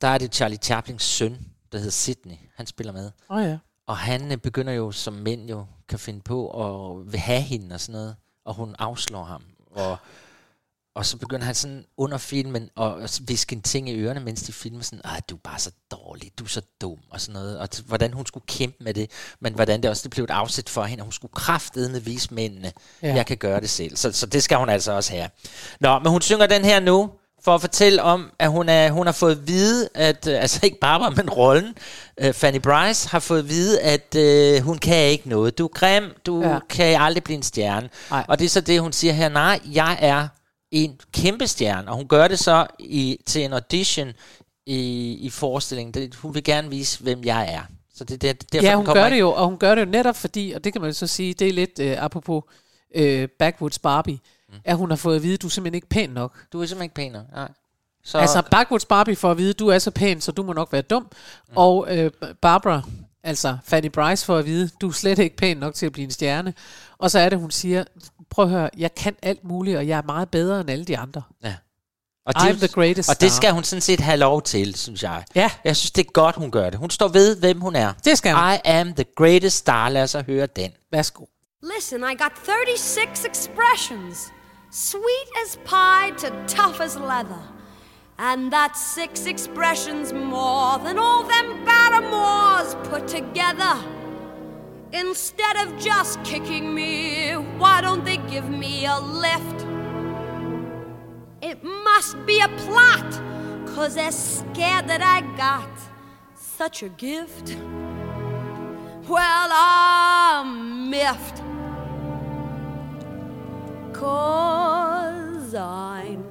der 0.00 0.08
er 0.08 0.18
det 0.18 0.34
Charlie 0.34 0.58
Chaplins 0.62 1.02
søn, 1.04 1.36
der 1.72 1.78
hedder 1.78 1.90
Sidney. 1.90 2.36
Han 2.56 2.66
spiller 2.66 2.92
med. 2.92 3.10
Åh 3.30 3.42
ja. 3.42 3.58
Og 3.86 3.96
han 3.96 4.32
øh, 4.32 4.38
begynder 4.38 4.72
jo, 4.72 4.92
som 4.92 5.12
mænd 5.12 5.48
jo 5.50 5.66
kan 5.88 5.98
finde 5.98 6.20
på, 6.20 6.50
at 6.50 7.12
vil 7.12 7.20
have 7.20 7.40
hende 7.40 7.74
og 7.74 7.80
sådan 7.80 7.92
noget. 7.92 8.16
Og 8.44 8.54
hun 8.54 8.74
afslår 8.78 9.24
ham. 9.24 9.42
Og, 9.70 9.96
og 10.94 11.06
så 11.06 11.16
begynder 11.16 11.44
han 11.44 11.54
sådan 11.54 11.84
under 11.96 12.18
filmen 12.18 12.70
at 12.80 13.20
viske 13.26 13.56
en 13.56 13.62
ting 13.62 13.88
i 13.88 13.94
ørerne, 14.00 14.20
mens 14.20 14.42
de 14.42 14.52
filmer 14.52 14.82
sådan, 14.82 15.00
ah, 15.04 15.20
du 15.30 15.34
er 15.34 15.40
bare 15.44 15.58
så 15.58 15.70
dårlig, 15.90 16.32
du 16.38 16.44
er 16.44 16.48
så 16.48 16.62
dum, 16.80 16.98
og 17.10 17.20
sådan 17.20 17.32
noget. 17.32 17.58
Og 17.58 17.68
t- 17.74 17.84
hvordan 17.84 18.12
hun 18.12 18.26
skulle 18.26 18.46
kæmpe 18.46 18.84
med 18.84 18.94
det, 18.94 19.10
men 19.40 19.54
hvordan 19.54 19.82
det 19.82 19.90
også 19.90 20.02
det 20.02 20.10
blev 20.10 20.24
et 20.24 20.30
afsæt 20.30 20.68
for 20.68 20.84
hende, 20.84 21.00
at 21.02 21.04
hun 21.04 21.12
skulle 21.12 21.32
kraftedende 21.34 22.04
vise 22.04 22.34
mændene, 22.34 22.72
ja. 23.02 23.14
jeg 23.14 23.26
kan 23.26 23.36
gøre 23.36 23.60
det 23.60 23.70
selv. 23.70 23.96
Så, 23.96 24.12
så 24.12 24.26
det 24.26 24.42
skal 24.42 24.58
hun 24.58 24.68
altså 24.68 24.92
også 24.92 25.12
have. 25.12 25.30
Nå, 25.80 25.98
men 25.98 26.12
hun 26.12 26.22
synger 26.22 26.46
den 26.46 26.64
her 26.64 26.80
nu, 26.80 27.10
for 27.48 27.54
at 27.54 27.60
fortælle 27.60 28.02
om, 28.02 28.30
at 28.38 28.50
hun, 28.50 28.68
er, 28.68 28.90
hun 28.90 29.06
har 29.06 29.12
fået 29.12 29.32
at 29.32 29.48
vide, 29.48 29.88
at, 29.94 30.26
øh, 30.28 30.40
altså 30.42 30.60
ikke 30.62 30.80
Barbara, 30.80 31.10
men 31.10 31.30
rollen, 31.30 31.74
øh, 32.20 32.34
Fanny 32.34 32.60
Bryce, 32.60 33.08
har 33.08 33.18
fået 33.18 33.38
at 33.38 33.48
vide, 33.48 33.80
at 33.80 34.14
øh, 34.16 34.62
hun 34.62 34.78
kan 34.78 35.04
ikke 35.10 35.28
noget. 35.28 35.58
Du 35.58 35.64
er 35.64 35.68
grim, 35.68 36.04
du 36.26 36.42
Ja. 36.42 36.58
kan 36.70 37.00
aldrig 37.00 37.24
blive 37.24 37.36
en 37.36 37.42
stjerne. 37.42 37.88
Nej. 38.10 38.24
Og 38.28 38.38
det 38.38 38.44
er 38.44 38.48
så 38.48 38.60
det, 38.60 38.80
hun 38.80 38.92
siger 38.92 39.12
her, 39.12 39.28
nej, 39.28 39.60
jeg 39.72 39.98
er 40.00 40.28
en 40.72 41.00
kæmpe 41.12 41.46
stjerne, 41.46 41.88
og 41.90 41.96
hun 41.96 42.08
gør 42.08 42.28
det 42.28 42.38
så 42.38 42.66
i, 42.78 43.18
til 43.26 43.44
en 43.44 43.52
audition 43.52 44.08
i, 44.66 45.12
i 45.20 45.30
forestillingen. 45.30 45.94
Det, 45.94 46.14
hun 46.14 46.34
vil 46.34 46.44
gerne 46.44 46.70
vise, 46.70 47.02
hvem 47.02 47.24
jeg 47.24 47.52
er. 47.54 47.62
Så 47.94 48.04
det, 48.04 48.22
det, 48.22 48.52
derfor 48.52 48.66
ja, 48.68 48.74
hun 48.76 48.86
gør 48.86 49.08
det 49.08 49.20
jo, 49.20 49.30
og 49.32 49.44
hun 49.48 49.58
gør 49.58 49.74
det 49.74 49.82
jo 49.86 49.90
netop 49.90 50.16
fordi, 50.16 50.52
og 50.56 50.64
det 50.64 50.72
kan 50.72 50.82
man 50.82 50.90
jo 50.90 50.94
så 50.94 51.06
sige, 51.06 51.34
det 51.34 51.48
er 51.48 51.52
lidt 51.52 51.78
øh, 51.80 52.04
apropos 52.04 52.42
øh, 52.94 53.28
Backwoods 53.38 53.78
Barbie, 53.78 54.18
mm. 54.48 54.54
at 54.64 54.76
hun 54.76 54.90
har 54.90 54.96
fået 54.96 55.16
at 55.16 55.22
vide, 55.22 55.34
at 55.34 55.42
du 55.42 55.46
er 55.46 55.50
simpelthen 55.50 55.74
ikke 55.74 55.88
pæn 55.88 56.10
nok. 56.10 56.32
Du 56.52 56.62
er 56.62 56.66
simpelthen 56.66 56.84
ikke 56.84 56.94
pæn 56.94 57.12
nok, 57.12 57.24
nej. 57.32 57.48
Så, 58.04 58.10
Så... 58.10 58.18
Altså 58.18 58.42
Backwoods 58.50 58.84
Barbie 58.84 59.16
får 59.16 59.30
at 59.30 59.38
vide, 59.38 59.50
at 59.50 59.58
du 59.58 59.68
er 59.68 59.78
så 59.78 59.90
pæn, 59.90 60.20
så 60.20 60.32
du 60.32 60.42
må 60.42 60.52
nok 60.52 60.72
være 60.72 60.82
dum. 60.82 61.02
Mm. 61.02 61.56
Og 61.56 61.96
øh, 61.96 62.10
Barbara, 62.42 62.82
altså 63.22 63.58
Fanny 63.64 63.90
Bryce 63.90 64.26
får 64.26 64.38
at 64.38 64.46
vide, 64.46 64.64
at 64.64 64.80
du 64.80 64.88
er 64.88 64.92
slet 64.92 65.18
ikke 65.18 65.36
pæn 65.36 65.56
nok 65.56 65.74
til 65.74 65.86
at 65.86 65.92
blive 65.92 66.04
en 66.04 66.10
stjerne. 66.10 66.54
Og 66.98 67.10
så 67.10 67.18
er 67.18 67.28
det, 67.28 67.38
hun 67.38 67.50
siger, 67.50 67.84
prøv 68.30 68.44
at 68.44 68.50
høre, 68.50 68.70
jeg 68.76 68.94
kan 68.94 69.16
alt 69.22 69.44
muligt, 69.44 69.76
og 69.76 69.88
jeg 69.88 69.98
er 69.98 70.02
meget 70.02 70.28
bedre 70.28 70.60
end 70.60 70.70
alle 70.70 70.84
de 70.84 70.98
andre. 70.98 71.22
Ja. 71.44 71.54
Og 72.26 72.34
I'm 72.36 72.58
the 72.58 72.68
greatest 72.68 73.10
Og 73.10 73.20
det 73.20 73.32
skal 73.32 73.52
hun 73.52 73.64
sådan 73.64 73.80
set 73.80 74.00
have 74.00 74.16
lov 74.16 74.42
til, 74.42 74.74
synes 74.74 75.02
jeg. 75.02 75.24
Ja. 75.34 75.50
Jeg 75.64 75.76
synes, 75.76 75.90
det 75.90 76.06
er 76.06 76.10
godt, 76.12 76.36
hun 76.36 76.50
gør 76.50 76.70
det. 76.70 76.78
Hun 76.78 76.90
står 76.90 77.08
ved, 77.08 77.36
hvem 77.36 77.60
hun 77.60 77.76
er. 77.76 77.92
Det 78.04 78.18
skal 78.18 78.34
hun. 78.34 78.42
I 78.54 78.56
am 78.64 78.94
the 78.94 79.04
greatest 79.16 79.56
star. 79.56 79.88
Lad 79.88 80.02
os 80.02 80.10
så 80.10 80.22
høre 80.26 80.46
den. 80.46 80.70
Værsgo. 80.92 81.24
Listen, 81.76 82.00
I 82.00 82.14
got 82.22 82.32
36 82.44 83.30
expressions. 83.30 84.32
Sweet 84.70 85.28
as 85.42 85.56
pie 85.64 86.10
to 86.18 86.44
tough 86.46 86.82
as 86.82 86.94
leather. 86.94 87.40
And 88.18 88.52
that's 88.52 88.84
six 88.84 89.24
expressions 89.24 90.12
more 90.12 90.78
than 90.78 90.98
all 90.98 91.22
them 91.22 91.64
Barrymores 91.64 92.74
put 92.88 93.08
together. 93.08 93.76
Instead 94.92 95.56
of 95.56 95.78
just 95.78 96.22
kicking 96.22 96.74
me, 96.74 97.32
why 97.32 97.80
don't 97.80 98.04
they 98.04 98.18
give 98.18 98.50
me 98.50 98.84
a 98.84 98.98
lift? 99.00 99.66
It 101.40 101.64
must 101.64 102.26
be 102.26 102.40
a 102.40 102.48
plot, 102.48 103.10
cause 103.68 103.94
they're 103.94 104.12
scared 104.12 104.86
that 104.88 105.00
I 105.00 105.22
got 105.36 105.70
such 106.34 106.82
a 106.82 106.90
gift. 106.90 107.56
Well, 109.08 109.48
I'm 109.50 110.90
miffed. 110.90 111.42
Cause 113.98 115.54
I'm 115.56 116.24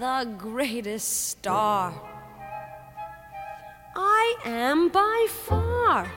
the 0.00 0.34
greatest 0.38 1.28
star. 1.28 1.92
I 3.94 4.36
am 4.46 4.88
by 4.88 5.26
far. 5.28 6.10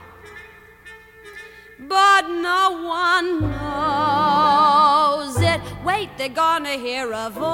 but 1.78 2.28
no 2.30 2.82
one 2.82 3.40
knows 3.42 5.38
it. 5.38 5.60
Wait, 5.84 6.08
they're 6.16 6.30
gonna 6.30 6.78
hear 6.78 7.12
a 7.12 7.28
voice, 7.28 7.44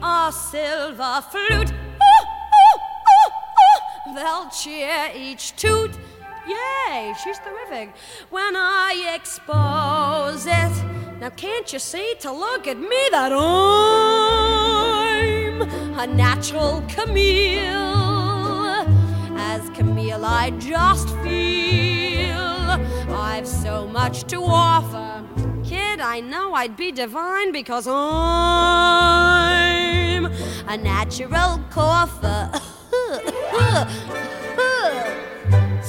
a 0.00 0.32
silver 0.32 1.20
flute. 1.32 1.72
Ooh, 1.72 2.26
ooh, 2.62 2.78
ooh. 3.16 4.14
They'll 4.14 4.48
cheer 4.50 5.10
each 5.16 5.56
toot. 5.56 5.98
Yay, 6.48 7.14
she's 7.22 7.38
terrific. 7.40 7.92
When 8.30 8.56
I 8.56 9.12
expose 9.14 10.46
it, 10.46 10.72
now 11.20 11.28
can't 11.30 11.70
you 11.72 11.78
see 11.78 12.14
to 12.20 12.32
look 12.32 12.66
at 12.66 12.78
me 12.78 13.08
that 13.10 13.32
I'm 13.32 13.38
a 15.98 16.06
natural 16.06 16.82
Camille? 16.88 17.76
As 19.36 19.68
Camille, 19.70 20.24
I 20.24 20.50
just 20.58 21.10
feel 21.18 22.80
I've 23.14 23.46
so 23.46 23.86
much 23.86 24.24
to 24.24 24.42
offer. 24.42 25.22
Kid, 25.64 26.00
I 26.00 26.20
know 26.20 26.54
I'd 26.54 26.76
be 26.78 26.92
divine 26.92 27.52
because 27.52 27.86
I'm 27.86 27.98
a 30.66 30.76
natural 30.78 31.60
cougher. 31.70 32.50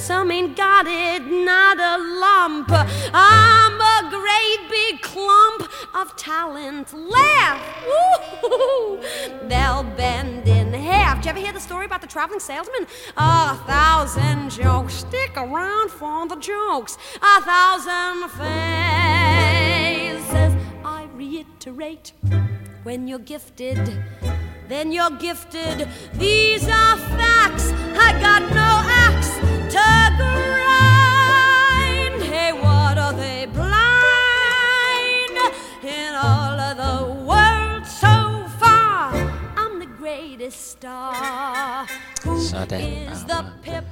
Some 0.10 0.32
ain't 0.32 0.58
got 0.58 0.88
it, 0.88 1.22
not 1.28 1.78
a 1.78 1.98
lump. 2.02 2.72
I'm 3.14 3.80
a 3.80 4.10
great 4.10 4.68
big 4.68 5.04
clump 5.04 5.70
of 5.94 6.16
talent. 6.16 6.92
Laugh! 6.96 7.62
Woo! 7.86 9.00
They'll 9.48 9.84
bend 9.84 10.48
in 10.48 10.74
half. 10.74 11.18
Did 11.18 11.26
you 11.26 11.30
ever 11.30 11.40
hear 11.42 11.54
the 11.54 11.60
story 11.60 11.86
about 11.86 12.02
the 12.02 12.08
traveling 12.08 12.40
salesman? 12.40 12.88
A 13.18 13.56
thousand 13.68 14.50
jokes. 14.50 14.96
Stick 14.96 15.38
around 15.38 15.92
for 15.92 16.28
the 16.28 16.38
jokes. 16.38 16.98
A 17.22 17.42
thousand 17.44 18.32
faces. 18.32 19.46
I 20.84 21.08
reiterate 21.14 22.14
when 22.82 23.08
you're 23.08 23.20
gifted, 23.20 24.04
then 24.68 24.92
you're 24.92 25.12
gifted. 25.12 25.88
These 26.16 26.64
are 26.64 26.98
facts. 26.98 27.72
I 27.96 28.20
got 28.20 28.42
no 28.50 28.82
axe 28.90 29.49
to 29.70 30.16
grind. 30.18 32.24
Hey, 32.24 32.52
what 32.54 32.98
are 32.98 33.14
they 33.14 33.46
blind? 33.54 33.78
In 35.84 36.16
all 36.16 36.60
of 36.70 36.78
the 36.78 37.04
world 37.30 37.86
so 38.04 38.48
far, 38.60 39.14
I'm 39.58 39.80
the 39.80 39.90
greatest 40.02 40.72
star. 40.72 41.88
Who 42.26 42.40
Sådan, 42.42 42.82
is 42.82 43.24
the 43.28 43.46
pip? 43.64 43.84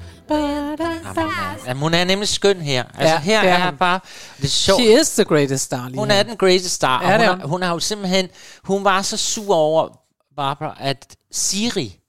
Jamen, 1.67 1.81
hun 1.81 1.93
er 1.93 2.03
nemlig 2.03 2.27
skøn 2.27 2.61
her. 2.61 2.83
Altså 2.83 3.13
Ja, 3.13 3.19
her 3.19 3.39
er 3.39 3.57
er, 3.57 3.65
hun. 3.69 3.77
bare... 3.77 3.99
Det 4.37 4.43
er 4.43 4.47
sjovt. 4.47 4.81
She 4.81 5.01
is 5.01 5.09
the 5.09 5.23
greatest 5.25 5.63
star 5.63 5.89
lige 5.89 5.99
Hun 5.99 6.11
her. 6.11 6.17
er 6.17 6.23
den 6.23 6.37
greatest 6.37 6.75
star. 6.75 7.01
Ja, 7.01 7.09
er 7.11 7.17
hun, 7.17 7.27
hun. 7.29 7.39
har, 7.41 7.47
hun 7.47 7.61
har 7.61 7.73
jo 7.73 7.79
simpelthen... 7.79 8.29
Hun 8.63 8.83
var 8.83 9.01
så 9.01 9.17
sur 9.17 9.55
over, 9.55 9.87
Barbara, 10.35 10.75
at 10.79 11.15
Siri... 11.31 11.99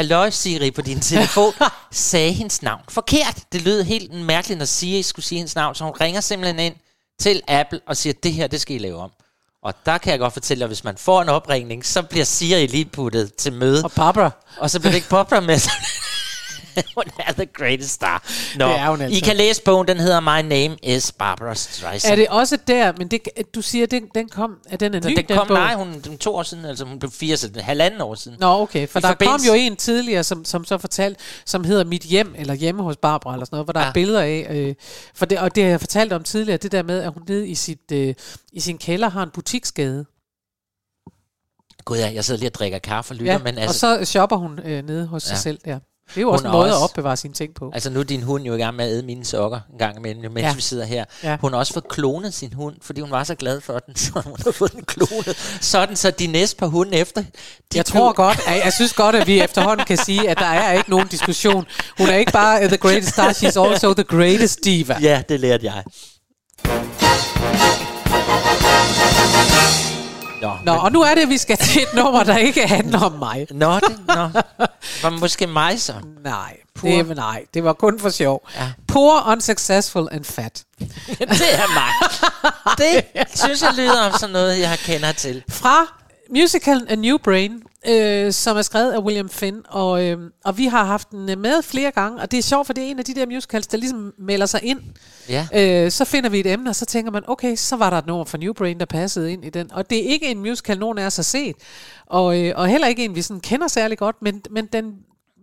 Halløj 0.00 0.30
Siri 0.30 0.70
på 0.70 0.82
din 0.82 1.00
telefon, 1.00 1.52
sagde 1.92 2.32
hendes 2.32 2.62
navn 2.62 2.80
forkert. 2.88 3.38
Det 3.52 3.62
lød 3.62 3.82
helt 3.82 4.12
mærkeligt, 4.12 4.58
når 4.58 4.64
Siri 4.64 5.02
skulle 5.02 5.26
sige 5.26 5.36
hendes 5.38 5.54
navn, 5.54 5.74
så 5.74 5.84
hun 5.84 5.92
ringer 6.00 6.20
simpelthen 6.20 6.58
ind 6.58 6.74
til 7.18 7.42
Apple 7.48 7.80
og 7.86 7.96
siger, 7.96 8.12
det 8.22 8.32
her, 8.32 8.46
det 8.46 8.60
skal 8.60 8.76
I 8.76 8.78
lave 8.78 8.98
om. 8.98 9.10
Og 9.62 9.74
der 9.86 9.98
kan 9.98 10.10
jeg 10.10 10.18
godt 10.18 10.32
fortælle 10.32 10.60
dig, 10.60 10.66
hvis 10.66 10.84
man 10.84 10.96
får 10.96 11.22
en 11.22 11.28
opringning, 11.28 11.86
så 11.86 12.02
bliver 12.02 12.24
Siri 12.24 12.66
lige 12.66 12.84
puttet 12.84 13.34
til 13.34 13.52
møde. 13.52 13.84
Og 13.84 13.92
Barbara. 13.92 14.30
Og 14.58 14.70
så 14.70 14.80
bliver 14.80 14.90
det 14.90 14.96
ikke 14.96 15.08
Barbara 15.08 15.40
med. 15.40 15.58
hun 16.96 17.04
er 17.18 17.32
the 17.32 17.46
greatest 17.46 17.90
star. 17.90 18.24
Nå, 18.58 18.64
Det 18.68 18.74
er 18.78 18.90
hun 18.90 19.00
altså. 19.00 19.16
I 19.16 19.20
kan 19.20 19.36
læse 19.36 19.62
bogen, 19.62 19.88
den 19.88 19.96
hedder 20.00 20.20
My 20.20 20.48
Name 20.48 20.76
is 20.82 21.12
Barbara 21.12 21.54
Streisand. 21.54 22.12
Er 22.12 22.16
det 22.16 22.28
også 22.28 22.58
der, 22.66 22.92
men 22.98 23.08
det, 23.08 23.20
du 23.54 23.62
siger, 23.62 23.86
den, 23.86 24.08
den 24.14 24.28
kom, 24.28 24.56
at 24.68 24.80
den 24.80 24.94
er 24.94 25.00
ny, 25.08 25.14
den 25.16 25.24
kom, 25.36 25.46
bog? 25.48 25.56
nej, 25.56 25.74
hun, 25.74 26.00
den 26.00 26.18
to 26.18 26.34
år 26.36 26.42
siden, 26.42 26.64
altså 26.64 26.84
hun 26.84 26.98
blev 26.98 27.10
80, 27.10 27.44
altså 27.44 27.60
halvanden 27.62 28.00
år 28.00 28.14
siden. 28.14 28.36
Nå, 28.40 28.46
okay, 28.60 28.88
for 28.88 28.98
I 28.98 29.02
der 29.02 29.08
kom 29.08 29.16
forbindelse- 29.16 29.46
jo 29.46 29.52
en 29.54 29.76
tidligere, 29.76 30.24
som, 30.24 30.44
som 30.44 30.64
så 30.64 30.78
fortalte, 30.78 31.20
som 31.46 31.64
hedder 31.64 31.84
Mit 31.84 32.02
Hjem, 32.02 32.34
eller 32.38 32.54
Hjemme 32.54 32.82
hos 32.82 32.96
Barbara, 32.96 33.32
eller 33.34 33.46
sådan 33.46 33.54
noget, 33.56 33.66
hvor 33.66 33.72
der 33.72 33.80
ja. 33.80 33.84
Ja. 33.84 33.88
er 33.88 33.92
billeder 33.92 34.20
af, 34.20 34.46
øh, 34.50 34.74
for 35.14 35.26
det, 35.26 35.38
og 35.38 35.54
det 35.54 35.62
har 35.62 35.70
jeg 35.70 35.80
fortalt 35.80 36.12
om 36.12 36.22
tidligere, 36.24 36.56
det 36.58 36.72
der 36.72 36.82
med, 36.82 37.00
at 37.02 37.12
hun 37.12 37.22
nede 37.28 37.48
i, 37.48 37.54
sit, 37.54 37.92
øh, 37.92 38.14
i 38.52 38.60
sin 38.60 38.78
kælder 38.78 39.08
har 39.10 39.22
en 39.22 39.30
butiksgade. 39.34 40.04
Gud 41.84 41.96
ja, 41.98 42.12
jeg 42.14 42.24
sidder 42.24 42.38
lige 42.38 42.48
og 42.50 42.54
drikker 42.54 42.78
kaffe 42.78 43.12
og 43.12 43.16
lytter, 43.16 43.32
Ja, 43.32 43.38
men 43.38 43.56
og 43.56 43.62
altså, 43.62 43.78
så 43.98 44.04
shopper 44.04 44.36
hun 44.36 44.58
øh, 44.64 44.84
nede 44.86 45.06
hos 45.06 45.22
sig 45.22 45.34
Ja. 45.34 45.38
selv 45.38 45.58
der. 45.64 45.78
Det 46.14 46.16
er 46.16 46.20
jo 46.20 46.26
Hun 46.26 46.32
også 46.34 46.46
en 46.46 46.52
måde 46.52 46.68
at 46.68 46.72
også- 46.74 46.84
opbevare 46.84 47.16
sine 47.16 47.34
ting 47.34 47.54
på. 47.54 47.70
altså 47.74 47.90
nu 47.90 48.00
er 48.00 48.04
din 48.04 48.22
hund 48.22 48.44
jo 48.44 48.54
i 48.54 48.58
gang 48.58 48.76
med 48.76 48.84
at 48.84 48.90
æde 48.90 49.02
mine 49.02 49.24
sokker 49.24 49.60
en 49.72 49.78
gang 49.78 49.96
imellem, 49.98 50.32
mens 50.32 50.44
Ja. 50.44 50.54
vi 50.54 50.60
sidder 50.62 50.84
her. 50.84 51.04
Ja. 51.24 51.36
Hun 51.40 51.52
har 51.52 51.58
også 51.58 51.72
fået 51.72 51.88
klonet 51.88 52.34
sin 52.34 52.52
hund, 52.52 52.76
fordi 52.82 53.00
hun 53.00 53.10
var 53.10 53.24
så 53.24 53.34
glad 53.34 53.60
for 53.60 53.78
den, 53.78 53.96
så 54.04 54.22
hun 54.26 54.36
har 54.44 54.50
fået 54.52 54.72
den 54.72 54.84
klonet. 54.84 55.58
Sådan 55.60 55.96
så 55.96 56.10
de 56.10 56.26
næste 56.26 56.56
par 56.56 56.66
hunde 56.66 56.96
efter... 56.96 57.22
De 57.22 57.26
Jeg 57.74 57.86
tror 57.86 58.12
godt, 58.12 58.38
at, 58.46 58.64
jeg 58.64 58.72
synes 58.72 58.92
godt, 58.92 59.16
at 59.16 59.26
vi 59.26 59.40
efterhånden 59.40 59.86
kan 59.86 59.96
sige, 59.96 60.28
at 60.30 60.38
der 60.38 60.46
er 60.46 60.72
ikke 60.72 60.90
nogen 60.90 61.08
diskussion. 61.08 61.66
Hun 61.98 62.08
er 62.08 62.16
ikke 62.16 62.32
bare 62.32 62.68
the 62.68 62.76
greatest 62.76 63.12
star, 63.12 63.28
she's 63.32 63.60
also 63.70 63.94
the 63.94 64.04
greatest 64.04 64.64
diva. 64.64 64.96
Ja, 65.02 65.22
det 65.28 65.40
lærte 65.40 65.64
jeg. 65.66 65.82
Nå, 70.64 70.74
Nå, 70.74 70.80
og 70.80 70.92
nu 70.92 71.02
er 71.02 71.14
det, 71.14 71.22
at 71.22 71.28
vi 71.28 71.38
skal 71.38 71.56
til 71.56 71.82
et 71.82 71.88
nummer, 71.94 72.24
der 72.24 72.36
ikke 72.36 72.66
handler 72.68 73.00
om 73.00 73.12
mig. 73.12 73.46
Nå, 73.50 73.74
det, 73.74 73.98
nå. 74.06 74.28
Var 75.02 75.10
måske 75.10 75.46
mig 75.46 75.80
så? 75.80 75.94
Nej, 76.24 76.56
Poor. 76.74 76.90
det, 76.90 77.16
nej, 77.16 77.44
det 77.54 77.64
var 77.64 77.72
kun 77.72 78.00
for 78.00 78.10
sjov. 78.10 78.48
Ja. 78.56 78.70
Poor, 78.88 79.24
unsuccessful 79.32 80.08
and 80.12 80.24
fat. 80.24 80.64
det 80.78 81.54
er 81.54 81.74
mig. 81.74 81.92
Det 82.78 83.04
synes 83.40 83.62
jeg 83.62 83.70
lyder 83.76 84.00
om 84.06 84.12
sådan 84.18 84.32
noget, 84.32 84.60
jeg 84.60 84.78
kender 84.78 85.12
til. 85.12 85.42
Fra 85.50 85.86
musicalen 86.36 86.88
A 86.88 86.94
New 86.94 87.18
Brain, 87.18 87.62
øh, 87.88 88.32
som 88.32 88.56
er 88.56 88.62
skrevet 88.62 88.92
af 88.92 88.98
William 88.98 89.28
Finn, 89.28 89.62
og, 89.68 90.06
øh, 90.06 90.18
og 90.44 90.58
vi 90.58 90.66
har 90.66 90.84
haft 90.84 91.10
den 91.10 91.26
med 91.26 91.62
flere 91.62 91.90
gange, 91.90 92.22
og 92.22 92.30
det 92.30 92.38
er 92.38 92.42
sjovt, 92.42 92.66
for 92.66 92.72
det 92.72 92.84
er 92.84 92.88
en 92.88 92.98
af 92.98 93.04
de 93.04 93.14
der 93.14 93.26
musicals, 93.26 93.66
der 93.66 93.78
ligesom 93.78 94.12
melder 94.18 94.46
sig 94.46 94.60
ind. 94.62 94.80
Ja. 95.28 95.46
Øh, 95.54 95.90
så 95.90 96.04
finder 96.04 96.30
vi 96.30 96.40
et 96.40 96.46
emne, 96.46 96.70
og 96.70 96.76
så 96.76 96.86
tænker 96.86 97.12
man, 97.12 97.22
okay, 97.26 97.56
så 97.56 97.76
var 97.76 97.90
der 97.90 97.98
et 97.98 98.06
nummer 98.06 98.24
fra 98.24 98.38
New 98.38 98.52
Brain, 98.52 98.80
der 98.80 98.86
passede 98.86 99.32
ind 99.32 99.44
i 99.44 99.50
den. 99.50 99.72
Og 99.72 99.90
det 99.90 99.98
er 99.98 100.08
ikke 100.08 100.26
en 100.26 100.38
musical, 100.38 100.78
nogen 100.78 100.98
af 100.98 101.06
os 101.06 101.16
har 101.16 101.22
set, 101.22 101.56
og, 102.06 102.40
øh, 102.40 102.52
og 102.56 102.68
heller 102.68 102.86
ikke 102.86 103.04
en, 103.04 103.14
vi 103.14 103.22
sådan 103.22 103.40
kender 103.40 103.68
særlig 103.68 103.98
godt, 103.98 104.16
men, 104.22 104.42
men 104.50 104.66
den 104.66 104.94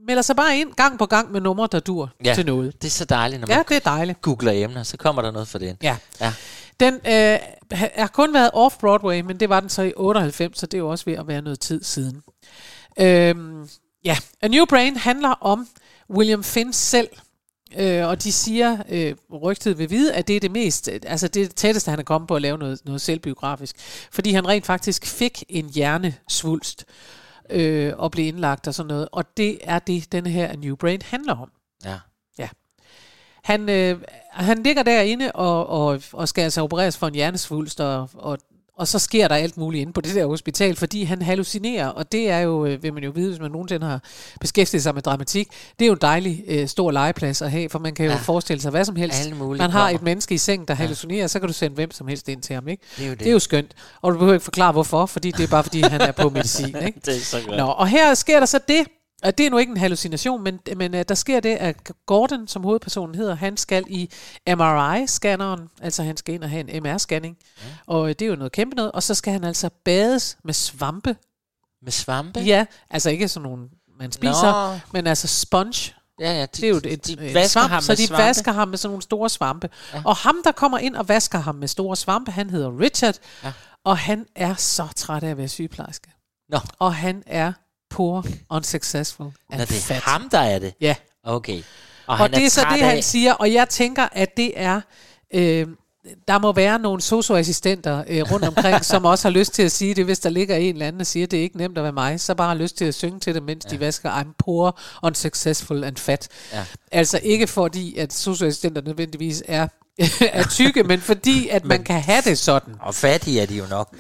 melder 0.08 0.22
sig 0.22 0.36
bare 0.36 0.58
ind 0.60 0.74
gang 0.74 1.00
på 1.00 1.06
gang 1.06 1.32
med 1.32 1.42
numre, 1.42 1.68
der 1.72 1.80
dur 1.80 2.10
Ja, 2.26 2.34
til 2.36 2.46
noget. 2.46 2.82
det 2.82 2.88
er 2.88 2.92
så 2.92 3.06
dejligt, 3.06 3.42
når 3.42 3.48
Ja, 3.50 3.56
man 3.58 3.66
det 3.70 3.76
er 3.76 3.80
dejligt. 3.80 4.22
googler 4.22 4.52
emner, 4.52 4.84
så 4.84 4.98
kommer 4.98 5.22
der 5.22 5.32
noget 5.32 5.48
for 5.48 5.58
den. 5.60 5.78
Ja. 5.84 5.98
ja. 6.22 6.34
Den 6.80 6.94
øh, 6.94 7.40
ha- 7.72 7.90
har 7.98 8.08
kun 8.14 8.34
været 8.34 8.50
off-Broadway, 8.54 9.22
men 9.28 9.40
det 9.40 9.50
var 9.50 9.60
den 9.60 9.70
så 9.70 9.82
i 9.82 9.94
98, 9.96 10.60
så 10.60 10.66
det 10.66 10.74
er 10.74 10.78
jo 10.78 10.90
også 10.90 11.06
ved 11.06 11.14
at 11.14 11.28
være 11.28 11.42
noget 11.42 11.60
tid 11.60 11.84
siden. 11.84 12.22
Øhm, 13.00 13.70
ja, 14.06 14.18
A 14.42 14.48
New 14.48 14.66
Brain 14.66 14.98
handler 14.98 15.30
om 15.30 15.68
William 16.10 16.44
Finn 16.44 16.74
selv, 16.74 17.08
øh, 17.78 18.08
og 18.08 18.24
de 18.24 18.32
siger, 18.32 18.78
øh, 18.90 19.16
rygtet 19.42 19.78
vil 19.78 19.90
vide, 19.90 20.14
at 20.14 20.28
det 20.28 20.36
er 20.36 20.40
det 20.40 20.52
mest, 20.52 20.90
altså 21.06 21.28
det 21.28 21.48
det 21.48 21.56
tætteste, 21.56 21.90
han 21.90 22.00
er 22.00 22.04
kommet 22.04 22.28
på 22.28 22.36
at 22.36 22.42
lave 22.42 22.58
noget, 22.58 22.80
noget 22.86 23.02
selvbiografisk, 23.02 23.76
fordi 24.12 24.32
han 24.32 24.48
rent 24.48 24.66
faktisk 24.66 25.06
fik 25.06 25.44
en 25.50 25.70
hjernesvulst 25.70 26.86
øh, 27.50 27.94
og 27.98 28.12
blev 28.12 28.28
indlagt 28.28 28.68
og 28.68 28.74
sådan 28.74 28.88
noget, 28.88 29.10
og 29.12 29.38
det 29.38 29.60
er 29.62 29.80
det, 29.80 30.12
denne 30.12 30.30
her 30.30 30.58
New 30.58 30.76
Brain 30.76 31.02
handler 31.02 31.36
om. 31.36 31.52
Ja. 31.86 32.00
Ja. 32.40 32.50
Han, 33.44 33.70
øh, 33.70 34.02
han 34.32 34.64
ligger 34.64 34.84
derinde 34.84 35.32
og, 35.32 35.68
og, 35.68 36.02
og 36.14 36.28
skal 36.28 36.42
altså 36.42 36.62
opereres 36.62 36.98
for 36.98 37.08
en 37.08 37.16
hjernesvulst, 37.16 37.82
og, 37.82 38.10
og, 38.14 38.38
og 38.78 38.88
så 38.88 39.00
sker 39.00 39.28
der 39.28 39.36
alt 39.36 39.58
muligt 39.58 39.82
inde 39.82 39.94
på 39.94 40.02
det 40.02 40.16
der 40.16 40.26
hospital, 40.26 40.76
fordi 40.76 41.04
han 41.04 41.22
hallucinerer, 41.22 41.88
og 41.88 42.12
det 42.12 42.30
er 42.30 42.40
jo, 42.40 42.66
øh, 42.66 42.84
vil 42.84 42.94
man 42.94 43.04
jo 43.04 43.12
vide, 43.16 43.30
hvis 43.30 43.40
man 43.40 43.52
nogensinde 43.52 43.86
har 43.88 44.00
beskæftiget 44.42 44.84
sig 44.84 44.94
med 44.94 45.02
dramatik, 45.02 45.48
det 45.80 45.86
er 45.86 45.88
jo 45.88 45.94
en 45.94 46.00
dejlig 46.02 46.44
øh, 46.48 46.68
stor 46.68 46.92
legeplads 46.92 47.42
at 47.42 47.52
have, 47.52 47.70
for 47.70 47.80
man 47.80 47.94
kan 47.96 48.06
jo 48.06 48.12
Ja. 48.12 48.18
forestille 48.18 48.62
sig 48.62 48.72
hvad 48.72 48.86
som 48.86 48.96
helst. 48.96 49.30
Man 49.40 49.60
har 49.60 49.70
kommer. 49.70 49.90
et 49.90 50.02
menneske 50.02 50.36
i 50.36 50.38
seng, 50.38 50.68
der 50.68 50.74
hallucinerer, 50.74 51.28
så 51.28 51.40
kan 51.40 51.48
du 51.48 51.54
sende 51.54 51.76
hvem 51.76 51.92
som 51.92 52.08
helst 52.08 52.30
ind 52.30 52.42
til 52.42 52.54
ham, 52.54 52.68
ikke? 52.68 52.84
Det 52.98 53.04
er 53.04 53.08
jo 53.08 53.12
det. 53.12 53.20
det 53.20 53.28
er 53.28 53.32
jo 53.32 53.40
skønt. 53.40 53.72
Og 54.02 54.12
du 54.14 54.18
behøver 54.18 54.34
ikke 54.34 54.44
forklare 54.44 54.72
hvorfor, 54.72 55.06
fordi 55.06 55.32
det 55.32 55.44
er 55.44 55.48
bare 55.48 55.64
fordi, 55.64 55.82
han 55.82 56.02
er 56.02 56.12
på 56.12 56.30
medicin, 56.30 56.76
ikke? 56.88 57.00
Det 57.06 57.16
er 57.16 57.20
så 57.22 57.38
godt. 57.48 57.58
Nå, 57.58 57.66
og 57.66 57.88
her 57.88 58.14
sker 58.14 58.40
der 58.40 58.46
så 58.46 58.60
det, 58.68 58.88
og 59.24 59.38
det 59.38 59.46
er 59.46 59.50
nu 59.50 59.58
ikke 59.58 59.70
en 59.72 59.78
hallucination, 59.78 60.44
men, 60.44 60.60
men 60.76 60.94
uh, 60.94 61.02
der 61.10 61.16
sker 61.16 61.40
det, 61.40 61.56
at 61.56 61.92
Gordon, 62.06 62.48
som 62.48 62.64
hovedpersonen 62.64 63.16
hedder, 63.16 63.36
han 63.36 63.58
skal 63.58 63.84
i 63.88 64.10
MRI-scanneren, 64.50 65.70
altså 65.82 66.04
han 66.04 66.18
skal 66.18 66.34
ind 66.36 66.44
og 66.44 66.50
have 66.50 66.70
en 66.74 66.86
MR-scanning, 66.86 67.38
ja. 67.58 67.64
og 67.88 68.04
øh, 68.10 68.16
det 68.20 68.22
er 68.22 68.30
jo 68.30 68.36
noget 68.36 68.52
kæmpe 68.52 68.76
noget, 68.76 68.92
og 68.92 69.04
så 69.04 69.16
skal 69.16 69.34
han 69.34 69.44
altså 69.44 69.70
bades 69.86 70.38
med 70.44 70.54
svampe. 70.54 71.16
Med 71.82 71.92
svampe? 71.92 72.40
Ja, 72.40 72.66
altså 72.90 73.10
ikke 73.10 73.28
sådan 73.28 73.50
nogle, 73.50 73.68
man 74.00 74.12
spiser, 74.12 74.72
Nå. 74.72 74.80
men 74.94 75.08
altså 75.08 75.28
sponge. 75.28 75.94
Ja, 76.20 76.34
ja, 76.34 76.42
de, 76.42 76.48
det 76.48 76.64
er 76.64 76.70
jo 76.70 76.76
et, 76.86 77.08
de 77.08 77.18
vasker 77.34 77.48
svamp, 77.48 77.70
ham 77.70 77.82
så 77.82 77.96
de 77.96 78.08
svampe. 78.08 78.24
vasker 78.24 78.52
ham 78.52 78.68
med 78.68 78.78
sådan 78.78 78.92
nogle 78.92 79.02
store 79.02 79.30
svampe. 79.30 79.70
Ja. 79.94 80.02
Og 80.06 80.16
ham, 80.16 80.36
der 80.44 80.52
kommer 80.52 80.78
ind 80.78 80.96
og 80.96 81.10
vasker 81.10 81.40
ham 81.40 81.56
med 81.56 81.68
store 81.68 81.96
svampe, 81.96 82.32
han 82.32 82.50
hedder 82.50 82.80
Richard, 82.80 83.16
Ja. 83.44 83.54
og 83.86 83.98
han 83.98 84.26
er 84.36 84.56
så 84.56 84.88
træt 84.96 85.24
af 85.24 85.30
at 85.30 85.38
være 85.38 85.48
sygeplejerske. 85.48 86.08
Nå. 86.50 86.60
Og 86.80 86.96
han 86.96 87.24
er 87.26 87.54
poor, 87.90 88.26
unsuccessful 88.52 89.26
and 89.50 89.60
Nå, 89.60 89.66
det 89.66 89.78
er 89.78 89.82
fat. 89.82 90.02
ham, 90.02 90.30
der 90.30 90.40
er 90.40 90.60
det? 90.60 90.74
Ja. 90.82 90.96
Okay. 91.24 91.58
Og 91.58 91.64
Og, 92.08 92.18
han 92.18 92.32
det 92.32 92.46
er 92.46 92.50
så 92.50 92.62
det, 92.72 92.80
han 92.84 92.98
af- 92.98 93.04
siger, 93.04 93.34
og 93.34 93.54
jeg 93.54 93.70
tænker, 93.70 94.08
at 94.12 94.38
det 94.38 94.52
er... 94.56 94.82
Øh, 95.34 95.68
der 96.28 96.40
må 96.40 96.52
være 96.52 96.80
nogle 96.80 97.02
socioassistenter 97.02 98.04
øh, 98.08 98.32
rundt 98.32 98.46
omkring, 98.46 98.86
som 98.86 99.06
også 99.06 99.28
har 99.28 99.34
lyst 99.34 99.54
til 99.54 99.64
at 99.64 99.72
sige 99.72 99.94
det, 99.94 100.06
hvis 100.06 100.20
der 100.20 100.30
ligger 100.30 100.56
en 100.56 100.76
eller 100.76 100.88
anden 100.88 101.02
og 101.02 101.08
siger, 101.08 101.28
det 101.28 101.40
er 101.40 101.44
ikke 101.44 101.58
nemt 101.58 101.78
at 101.78 101.84
være 101.84 101.94
mig, 101.94 102.20
så 102.20 102.36
bare 102.36 102.48
har 102.48 102.56
lyst 102.56 102.78
til 102.78 102.86
at 102.86 102.94
synge 102.96 103.20
til 103.20 103.36
det, 103.36 103.44
mens 103.44 103.66
ja. 103.66 103.70
de 103.70 103.80
vasker, 103.80 104.12
I'm 104.22 104.34
poor, 104.38 104.80
unsuccessful 105.04 105.84
and 105.84 105.98
fat. 105.98 106.28
Ja. 106.54 106.66
Altså 106.92 107.20
ikke 107.24 107.48
fordi, 107.48 107.98
at 107.98 108.14
socioassistenter 108.14 108.82
nødvendigvis 108.82 109.44
er, 109.48 109.68
er 110.34 110.48
tykke, 110.50 110.84
men 110.84 111.02
fordi, 111.02 111.48
at 111.48 111.66
man 111.66 111.84
kan 111.84 112.02
have 112.02 112.22
det 112.22 112.38
sådan. 112.38 112.74
Og 112.82 112.96
fattige 112.96 113.42
er 113.42 113.46
de 113.46 113.56
jo 113.56 113.64
nok. 113.70 113.96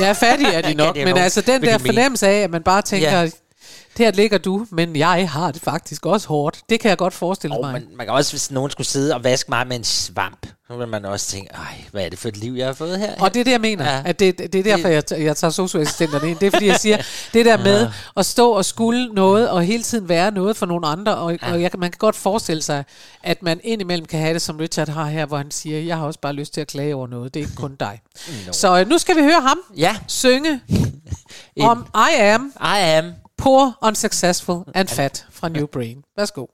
Ja, 0.00 0.12
fattige 0.12 0.52
er 0.52 0.62
de 0.62 0.74
nok, 0.84 0.96
men 0.96 1.08
nok. 1.08 1.18
altså 1.18 1.40
den 1.40 1.62
der 1.62 1.78
fornemmelse 1.78 2.26
af, 2.28 2.40
at 2.42 2.50
man 2.50 2.62
bare 2.62 2.82
tænker, 2.82 3.20
Ja. 3.20 3.28
Der 3.98 4.10
ligger 4.10 4.38
du, 4.38 4.66
men 4.70 4.96
jeg 4.96 5.30
har 5.30 5.50
det 5.52 5.62
faktisk 5.62 6.06
også 6.06 6.28
hårdt. 6.28 6.60
Det 6.68 6.80
kan 6.80 6.88
jeg 6.88 6.98
godt 6.98 7.14
forestille 7.14 7.56
Og 7.56 7.60
mig. 7.60 7.72
man, 7.72 7.86
man 7.96 8.06
kan 8.06 8.14
også, 8.14 8.32
hvis 8.32 8.50
nogen 8.50 8.70
skulle 8.70 8.86
sidde 8.86 9.14
og 9.14 9.24
vaske 9.24 9.50
mig 9.50 9.66
med 9.66 9.76
en 9.76 9.84
svamp, 9.84 10.46
så 10.70 10.76
vil 10.76 10.88
man 10.88 11.04
også 11.04 11.26
tænke, 11.26 11.50
ej, 11.54 11.84
hvad 11.92 12.04
er 12.04 12.08
det 12.08 12.18
for 12.18 12.28
et 12.28 12.36
liv, 12.36 12.52
jeg 12.52 12.66
har 12.66 12.72
fået 12.72 12.98
her? 12.98 13.12
Og 13.20 13.34
det 13.34 13.40
er 13.40 13.44
det, 13.44 13.52
jeg 13.52 13.60
mener. 13.60 13.84
Ja. 13.92 14.02
At 14.04 14.18
det, 14.20 14.38
det 14.38 14.54
er 14.54 14.62
derfor, 14.62 14.88
jeg, 14.88 15.02
jeg 15.10 15.36
tager 15.36 15.50
socioassistenterne 15.50 16.30
ind. 16.30 16.38
Det 16.38 16.46
er 16.46 16.50
fordi, 16.50 16.66
jeg 16.66 16.80
siger, 16.80 16.96
det 17.34 17.44
der 17.46 17.56
med 17.68 17.88
at 18.16 18.26
stå 18.26 18.50
og 18.50 18.64
skulle 18.64 19.08
noget, 19.14 19.50
og 19.50 19.62
hele 19.62 19.82
tiden 19.82 20.08
være 20.08 20.30
noget 20.30 20.56
for 20.56 20.66
nogle 20.66 20.86
andre, 20.86 21.16
og, 21.16 21.38
Ja. 21.42 21.52
og 21.52 21.62
jeg, 21.62 21.70
man 21.78 21.90
kan 21.90 21.98
godt 21.98 22.16
forestille 22.16 22.62
sig, 22.62 22.84
at 23.22 23.42
man 23.42 23.60
indimellem 23.64 24.06
kan 24.06 24.20
have 24.20 24.34
det, 24.34 24.42
som 24.42 24.56
Richard 24.56 24.88
har 24.88 25.04
her, 25.06 25.26
hvor 25.26 25.36
han 25.36 25.50
siger, 25.50 25.80
jeg 25.80 25.96
har 25.96 26.06
også 26.06 26.20
bare 26.20 26.32
lyst 26.32 26.54
til 26.54 26.60
at 26.60 26.66
klage 26.66 26.94
over 26.94 27.06
noget. 27.06 27.34
Det 27.34 27.40
er 27.40 27.44
ikke 27.44 27.56
kun 27.56 27.74
dig. 27.80 28.00
No. 28.46 28.52
Så 28.52 28.80
øh, 28.80 28.88
nu 28.88 28.98
skal 28.98 29.16
vi 29.16 29.22
høre 29.22 29.40
ham 29.40 29.58
Ja. 29.76 29.96
synge 30.08 30.60
om 31.60 31.86
I 31.94 32.20
am, 32.20 32.52
I 32.60 32.80
am 32.80 33.12
poor, 33.44 33.76
unsuccessful 33.82 34.64
and 34.74 34.88
fat 34.88 35.26
fra 35.30 35.48
New 35.48 35.66
Brain. 35.66 36.04
Værsgo. 36.16 36.48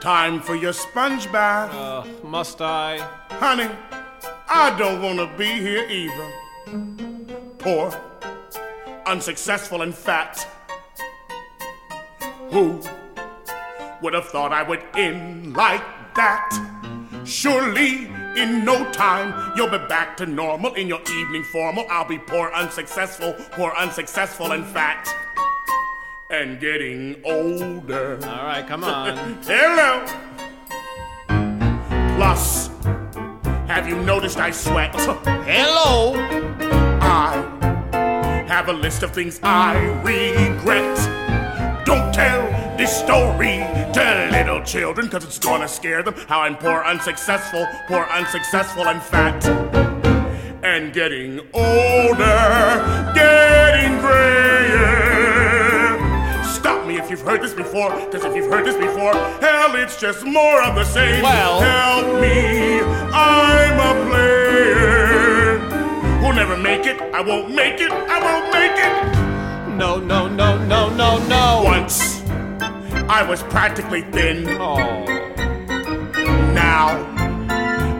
Time 0.00 0.40
for 0.40 0.54
your 0.54 0.72
sponge 0.72 1.26
bath. 1.32 1.74
Uh, 1.74 2.04
must 2.22 2.60
I? 2.60 2.98
Honey, 3.30 3.68
I 4.48 4.76
don't 4.78 5.02
want 5.02 5.18
to 5.18 5.26
be 5.36 5.50
here 5.68 5.84
either. 5.90 6.28
Poor, 7.58 7.92
unsuccessful, 9.06 9.82
and 9.82 9.94
fat. 9.94 10.46
Who 12.52 12.80
would 14.02 14.14
have 14.14 14.26
thought 14.26 14.52
I 14.52 14.62
would 14.62 14.82
end 14.94 15.56
like 15.56 15.84
that? 16.14 16.48
Surely, 17.24 18.08
in 18.38 18.64
no 18.64 18.90
time, 18.92 19.52
you'll 19.56 19.70
be 19.70 19.78
back 19.88 20.16
to 20.18 20.26
normal 20.26 20.74
in 20.74 20.86
your 20.86 21.00
evening 21.10 21.42
formal. 21.44 21.86
I'll 21.90 22.08
be 22.08 22.18
poor, 22.18 22.50
unsuccessful, 22.52 23.34
poor, 23.52 23.72
unsuccessful, 23.76 24.52
and 24.52 24.64
fat. 24.64 25.14
And 26.30 26.60
getting 26.60 27.20
older. 27.24 28.18
All 28.22 28.44
right, 28.44 28.66
come 28.66 28.84
on. 28.84 29.42
Hello. 29.42 30.04
Plus, 32.16 32.68
have 33.66 33.88
you 33.88 33.96
noticed 34.02 34.38
I 34.38 34.50
sweat? 34.50 34.94
Hello. 34.94 36.14
I 37.00 38.44
have 38.48 38.68
a 38.68 38.72
list 38.72 39.02
of 39.02 39.12
things 39.12 39.40
I 39.42 39.76
regret. 40.02 40.96
Don't 41.86 42.12
tell 42.12 42.57
this 42.78 42.96
story 42.96 43.58
to 43.92 44.28
little 44.30 44.62
children, 44.62 45.08
because 45.08 45.24
it's 45.24 45.38
gonna 45.38 45.66
scare 45.66 46.00
them 46.02 46.14
how 46.28 46.42
I'm 46.42 46.56
poor, 46.56 46.84
unsuccessful, 46.84 47.66
poor, 47.88 48.04
unsuccessful, 48.04 48.86
and 48.86 49.02
fat. 49.02 49.44
And 50.62 50.92
getting 50.92 51.40
older, 51.52 53.12
getting 53.14 53.98
grayer. 53.98 55.98
Stop 56.44 56.86
me 56.86 56.98
if 56.98 57.10
you've 57.10 57.20
heard 57.20 57.42
this 57.42 57.52
before, 57.52 57.90
because 57.96 58.24
if 58.24 58.36
you've 58.36 58.48
heard 58.50 58.64
this 58.64 58.76
before, 58.76 59.12
hell, 59.40 59.74
it's 59.74 59.98
just 60.00 60.24
more 60.24 60.62
of 60.62 60.76
the 60.76 60.84
same. 60.84 61.20
Well- 61.22 61.60
help 61.60 62.20
me, 62.20 62.78
I'm 63.12 63.80
a 63.80 63.94
player. 64.08 65.58
Who'll 66.20 66.32
never 66.32 66.56
make 66.56 66.86
it, 66.86 67.00
I 67.12 67.22
won't 67.22 67.52
make 67.52 67.80
it, 67.80 67.90
I 67.90 68.20
won't 68.22 68.52
make 68.52 68.78
it. 68.78 69.16
No, 69.76 69.98
no, 69.98 70.28
no, 70.28 70.56
no, 70.64 70.88
no, 70.90 71.18
no. 71.26 71.62
Once, 71.64 72.17
I 73.10 73.22
was 73.22 73.42
practically 73.44 74.02
thin. 74.02 74.46
Oh. 74.60 74.76
Now, 76.52 76.88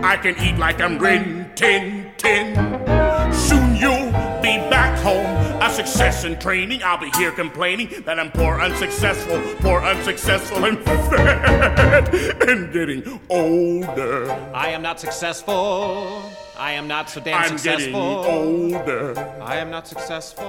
I 0.03 0.19
can 0.19 0.39
eat 0.43 0.59
like 0.59 0.81
I'm 0.83 0.99
Rin 0.99 1.51
Tin 1.55 2.11
Tin. 2.19 2.55
Soon 3.33 3.75
you'll 3.77 4.13
be 4.43 4.59
back 4.69 4.99
home. 4.99 5.25
A 5.63 5.71
success 5.71 6.25
in 6.25 6.39
training. 6.39 6.83
I'll 6.83 7.01
be 7.01 7.11
here 7.17 7.31
complaining 7.33 7.89
that 8.05 8.21
I'm 8.21 8.31
poor, 8.31 8.61
unsuccessful, 8.61 9.41
poor, 9.61 9.81
unsuccessful, 9.81 10.65
and 10.67 10.79
fat, 10.85 12.15
and 12.47 12.73
getting 12.73 13.19
older. 13.31 14.31
I 14.55 14.69
am 14.69 14.83
not 14.83 15.01
successful. 15.01 16.23
I 16.59 16.73
am 16.73 16.87
not 16.87 17.09
so 17.09 17.21
damn 17.21 17.35
I'm 17.35 17.57
getting 17.57 17.95
successful. 17.95 18.01
older. 18.01 19.19
I 19.41 19.57
am 19.57 19.71
not 19.71 19.87
successful. 19.89 20.45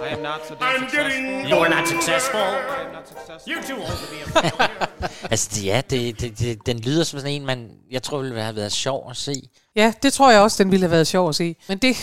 I 0.00 0.08
am 0.08 0.22
not 0.22 0.44
so 0.46 0.54
damn 0.54 0.62
I'm 0.76 0.88
successful. 0.88 1.20
getting 1.20 1.48
You 1.48 1.56
are 1.56 1.68
not 1.68 1.86
successful. 1.86 2.40
You're 3.48 3.66
too 3.68 3.76
old 3.76 3.86
to 3.88 4.06
be 4.10 4.38
a 4.38 4.40
failure. 4.48 4.88
Altså, 5.30 5.60
ja, 5.64 5.82
det, 5.90 6.20
det, 6.20 6.38
det, 6.38 6.66
den 6.66 6.78
lyder 6.78 7.04
som 7.04 7.18
sådan 7.18 7.32
en, 7.32 7.46
man, 7.46 7.70
jeg 7.90 8.02
tror, 8.02 8.18
ville 8.18 8.40
have 8.42 8.56
været 8.56 8.72
sjov 8.72 9.10
at 9.10 9.16
se. 9.16 9.34
Ja, 9.76 9.92
det 10.02 10.12
tror 10.12 10.30
jeg 10.30 10.40
også, 10.40 10.62
den 10.62 10.70
ville 10.70 10.84
have 10.84 10.90
været 10.90 11.06
sjov 11.06 11.28
at 11.28 11.34
se. 11.34 11.56
Men 11.68 11.78
det, 11.78 11.96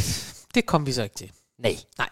det 0.56 0.66
kom 0.66 0.86
vi 0.86 0.91
så 0.91 1.04
ikke 1.04 1.16
til. 1.16 1.32
Nej. 1.64 1.78
Nej. 1.97 2.08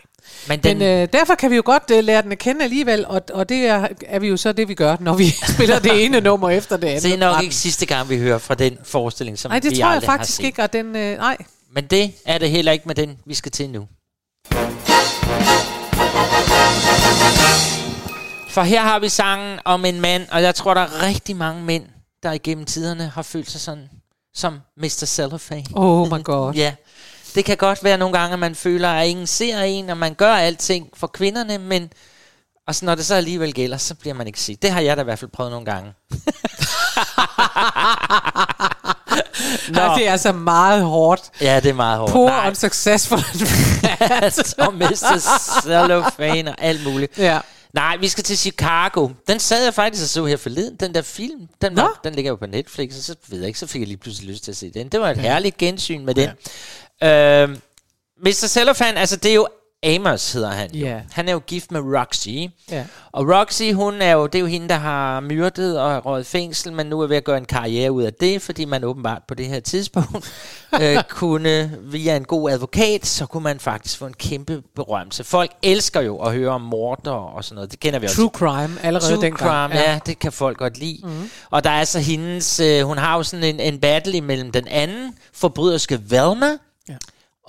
Men 0.47 0.59
den, 0.59 0.77
Men 0.77 0.87
øh, 1.01 1.07
derfor 1.13 1.35
kan 1.35 1.51
vi 1.51 1.55
jo 1.55 1.61
godt 1.65 1.83
øh, 1.91 2.03
lære 2.03 2.21
den 2.21 2.31
at 2.31 2.37
kende 2.37 2.63
alligevel, 2.63 3.05
og, 3.05 3.21
og 3.33 3.49
det 3.49 3.57
er, 3.65 3.87
er 4.07 4.19
vi 4.19 4.27
jo 4.27 4.37
så 4.37 4.51
det, 4.51 4.67
vi 4.67 4.73
gør, 4.73 4.97
når 4.99 5.13
vi 5.13 5.29
spiller 5.53 5.79
det 5.79 6.05
ene 6.05 6.21
nummer 6.21 6.49
efter 6.49 6.77
det 6.77 6.87
andet. 6.87 7.03
det 7.03 7.13
er 7.13 7.17
nok 7.17 7.43
ikke 7.43 7.55
sidste 7.55 7.85
gang, 7.85 8.09
vi 8.09 8.17
hører 8.17 8.37
fra 8.37 8.55
den 8.55 8.77
forestilling, 8.83 9.39
som 9.39 9.51
Nej, 9.51 9.59
det 9.59 9.71
vi 9.71 9.75
tror 9.75 9.85
jeg 9.85 9.95
aldrig 9.95 10.09
har 10.09 10.17
faktisk 10.17 10.37
set. 10.37 10.43
ikke, 10.43 10.63
og 10.63 10.73
den, 10.73 10.95
øh, 10.95 11.17
nej. 11.17 11.37
Men 11.71 11.85
det 11.85 12.11
er 12.25 12.37
det 12.37 12.49
heller 12.49 12.71
ikke 12.71 12.87
med 12.87 12.95
den, 12.95 13.17
vi 13.25 13.33
skal 13.33 13.51
til 13.51 13.69
nu. 13.69 13.87
For 18.49 18.61
her 18.61 18.81
har 18.81 18.99
vi 18.99 19.09
sangen 19.09 19.59
om 19.65 19.85
en 19.85 20.01
mand, 20.01 20.27
og 20.31 20.41
jeg 20.41 20.55
tror, 20.55 20.73
der 20.73 20.81
er 20.81 21.01
rigtig 21.01 21.35
mange 21.35 21.63
mænd, 21.63 21.83
der 22.23 22.31
igennem 22.31 22.65
tiderne 22.65 23.07
har 23.07 23.21
følt 23.21 23.51
sig 23.51 23.61
sådan, 23.61 23.89
som 24.33 24.59
Mr. 24.77 25.05
Cellophane. 25.05 25.65
Oh 25.73 26.07
my 26.17 26.23
god. 26.23 26.53
ja, 26.63 26.73
det 27.35 27.45
kan 27.45 27.57
godt 27.57 27.83
være 27.83 27.97
nogle 27.97 28.17
gange, 28.19 28.33
at 28.33 28.39
man 28.39 28.55
føler, 28.55 28.89
at 28.89 29.07
ingen 29.07 29.27
ser 29.27 29.61
en, 29.61 29.89
og 29.89 29.97
man 29.97 30.13
gør 30.13 30.33
alting 30.33 30.89
for 30.93 31.07
kvinderne, 31.07 31.57
men 31.57 31.91
og 32.67 32.75
så 32.75 32.85
når 32.85 32.95
det 32.95 33.05
så 33.05 33.15
alligevel 33.15 33.53
gælder, 33.53 33.77
så 33.77 33.95
bliver 33.95 34.13
man 34.13 34.27
ikke 34.27 34.39
set. 34.39 34.61
Det 34.61 34.71
har 34.71 34.81
jeg 34.81 34.97
da 34.97 35.01
i 35.01 35.03
hvert 35.03 35.19
fald 35.19 35.31
prøvet 35.31 35.51
nogle 35.51 35.65
gange. 35.65 35.93
Nej, 39.69 39.97
det 39.97 40.07
er 40.07 40.11
altså 40.11 40.31
meget 40.31 40.83
hårdt. 40.83 41.21
Ja, 41.41 41.59
det 41.59 41.69
er 41.69 41.73
meget 41.73 41.99
hårdt. 41.99 42.11
Poor 42.11 42.47
unsuccessful. 42.47 43.19
som 44.45 44.73
Mr. 44.81 45.19
Cellophane 45.63 46.51
og 46.51 46.55
alt 46.59 46.83
muligt. 46.83 47.17
Ja. 47.17 47.39
Nej, 47.73 47.97
vi 47.97 48.07
skal 48.07 48.23
til 48.23 48.37
Chicago. 48.37 49.09
Den 49.27 49.39
sad 49.39 49.63
jeg 49.63 49.73
faktisk 49.73 50.03
og 50.03 50.09
så 50.09 50.25
her 50.25 50.37
forleden, 50.37 50.75
den 50.75 50.93
der 50.93 51.01
film. 51.01 51.47
Den, 51.61 51.75
var, 51.75 51.99
den 52.03 52.15
ligger 52.15 52.31
jo 52.31 52.35
på 52.35 52.45
Netflix, 52.45 52.97
og 52.97 53.03
så 53.03 53.15
ved 53.27 53.39
jeg 53.39 53.47
ikke, 53.47 53.59
så 53.59 53.67
fik 53.67 53.81
jeg 53.81 53.87
lige 53.87 53.97
pludselig 53.97 54.29
lyst 54.29 54.43
til 54.43 54.51
at 54.51 54.57
se 54.57 54.69
den. 54.69 54.89
Det 54.89 54.99
var 54.99 55.09
et 55.09 55.17
herligt 55.17 55.57
gensyn 55.57 56.05
med 56.05 56.15
den. 56.15 56.29
Ja. 57.01 57.43
Øh, 57.43 57.49
Mr. 58.25 58.31
Cellophane, 58.47 58.99
altså 58.99 59.15
det 59.15 59.31
er 59.31 59.35
jo 59.35 59.47
Amos 59.83 60.33
hedder 60.33 60.49
han 60.51 60.71
jo. 60.73 60.85
Ja. 60.85 61.01
Han 61.11 61.29
er 61.29 61.33
jo 61.33 61.39
gift 61.47 61.71
med 61.71 61.81
Roxy. 61.81 62.27
Ja. 62.71 62.85
Og 63.11 63.27
Roxy, 63.27 63.73
hun 63.73 64.01
er 64.01 64.11
jo, 64.11 64.25
det 64.27 64.35
er 64.35 64.39
jo 64.39 64.45
hende, 64.45 64.69
der 64.69 64.75
har 64.75 65.19
myrdet 65.19 65.79
og 65.79 66.05
røget 66.05 66.25
fængsel, 66.25 66.73
men 66.73 66.87
nu 66.87 67.01
er 67.01 67.07
ved 67.07 67.17
at 67.17 67.23
gøre 67.23 67.37
en 67.37 67.45
karriere 67.45 67.91
ud 67.91 68.03
af 68.03 68.13
det, 68.13 68.41
fordi 68.41 68.65
man 68.65 68.83
åbenbart 68.83 69.21
på 69.27 69.33
det 69.33 69.45
her 69.45 69.59
tidspunkt 69.59 70.33
øh, 70.81 71.03
kunne, 71.09 71.71
via 71.81 72.15
en 72.15 72.25
god 72.25 72.51
advokat, 72.51 73.05
så 73.05 73.25
kunne 73.25 73.43
man 73.43 73.59
faktisk 73.59 73.97
få 73.97 74.05
en 74.05 74.13
kæmpe 74.13 74.61
berømmelse. 74.75 75.23
Folk 75.23 75.51
elsker 75.63 76.01
jo 76.01 76.17
at 76.17 76.33
høre 76.33 76.49
om 76.49 76.61
morder 76.61 77.11
og 77.11 77.43
sådan 77.43 77.55
noget. 77.55 77.71
Det 77.71 77.79
kender 77.79 77.99
vi 77.99 78.05
også. 78.05 78.15
True 78.15 78.29
crime 78.33 78.81
allerede 78.83 79.13
True 79.13 79.21
dengang. 79.21 79.69
crime, 79.69 79.81
ja. 79.81 79.91
ja, 79.91 79.99
det 80.05 80.19
kan 80.19 80.31
folk 80.31 80.57
godt 80.57 80.77
lide. 80.77 80.99
Mm-hmm. 81.03 81.29
Og 81.49 81.63
der 81.63 81.69
er 81.69 81.83
så 81.83 81.99
hendes, 81.99 82.59
øh, 82.59 82.81
hun 82.83 82.97
har 82.97 83.17
jo 83.17 83.23
sådan 83.23 83.43
en, 83.43 83.59
en 83.59 83.79
battle 83.79 84.13
imellem 84.13 84.51
den 84.51 84.67
anden 84.67 85.15
forbryderske 85.33 85.99
Velma, 86.09 86.49
Ja. 86.89 86.95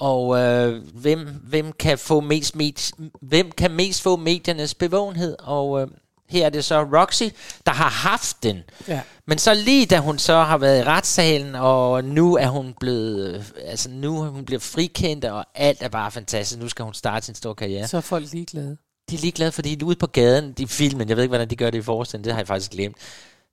Og 0.00 0.38
øh, 0.38 0.82
hvem, 0.94 1.28
hvem, 1.44 1.72
kan 1.72 1.98
få 1.98 2.20
mest 2.20 2.56
med, 2.56 2.92
hvem 3.22 3.50
kan 3.50 3.70
mest 3.70 4.02
få 4.02 4.16
mediernes 4.16 4.74
bevågenhed? 4.74 5.36
Og 5.38 5.82
øh, 5.82 5.88
her 6.28 6.46
er 6.46 6.50
det 6.50 6.64
så 6.64 6.82
Roxy, 6.82 7.22
der 7.66 7.72
har 7.72 7.88
haft 7.88 8.42
den. 8.42 8.62
Ja. 8.88 9.00
Men 9.26 9.38
så 9.38 9.54
lige 9.54 9.86
da 9.86 9.98
hun 9.98 10.18
så 10.18 10.42
har 10.42 10.58
været 10.58 10.80
i 10.80 10.84
retssalen, 10.84 11.54
og 11.54 12.04
nu 12.04 12.36
er 12.36 12.48
hun 12.48 12.74
blevet, 12.80 13.34
øh, 13.34 13.44
altså 13.64 13.90
nu 13.90 14.22
er 14.22 14.28
hun 14.28 14.44
blevet 14.44 14.62
frikendt, 14.62 15.24
og 15.24 15.44
alt 15.54 15.82
er 15.82 15.88
bare 15.88 16.10
fantastisk. 16.10 16.60
Nu 16.60 16.68
skal 16.68 16.84
hun 16.84 16.94
starte 16.94 17.26
sin 17.26 17.34
store 17.34 17.54
karriere. 17.54 17.88
Så 17.88 17.96
er 17.96 18.00
folk 18.00 18.32
ligeglade. 18.32 18.76
De 19.10 19.14
er 19.14 19.20
ligeglade, 19.20 19.52
fordi 19.52 19.82
ude 19.84 19.96
på 19.96 20.06
gaden, 20.06 20.52
de 20.52 20.66
filmen, 20.66 21.08
jeg 21.08 21.16
ved 21.16 21.24
ikke, 21.24 21.30
hvordan 21.30 21.50
de 21.50 21.56
gør 21.56 21.70
det 21.70 21.78
i 21.78 21.82
forestillingen, 21.82 22.24
det 22.24 22.32
har 22.32 22.40
jeg 22.40 22.46
faktisk 22.46 22.70
glemt. 22.70 22.96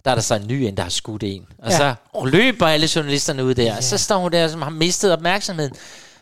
Der 0.06 0.12
er 0.12 0.16
der 0.16 0.22
så 0.22 0.36
en 0.36 0.48
ny 0.48 0.54
en, 0.54 0.78
der 0.78 0.84
har 0.84 0.90
skudt 0.90 1.24
en. 1.24 1.46
Og 1.58 1.72
ja. 1.72 1.78
så 1.78 1.96
løber 2.26 2.68
alle 2.68 2.90
journalisterne 2.96 3.46
ud 3.46 3.56
der, 3.56 3.64
ja. 3.64 3.78
og 3.78 3.84
så 3.84 3.98
står 3.98 4.18
hun 4.18 4.32
der, 4.32 4.48
som 4.48 4.62
har 4.62 4.70
mistet 4.70 5.14
opmærksomheden. 5.14 5.74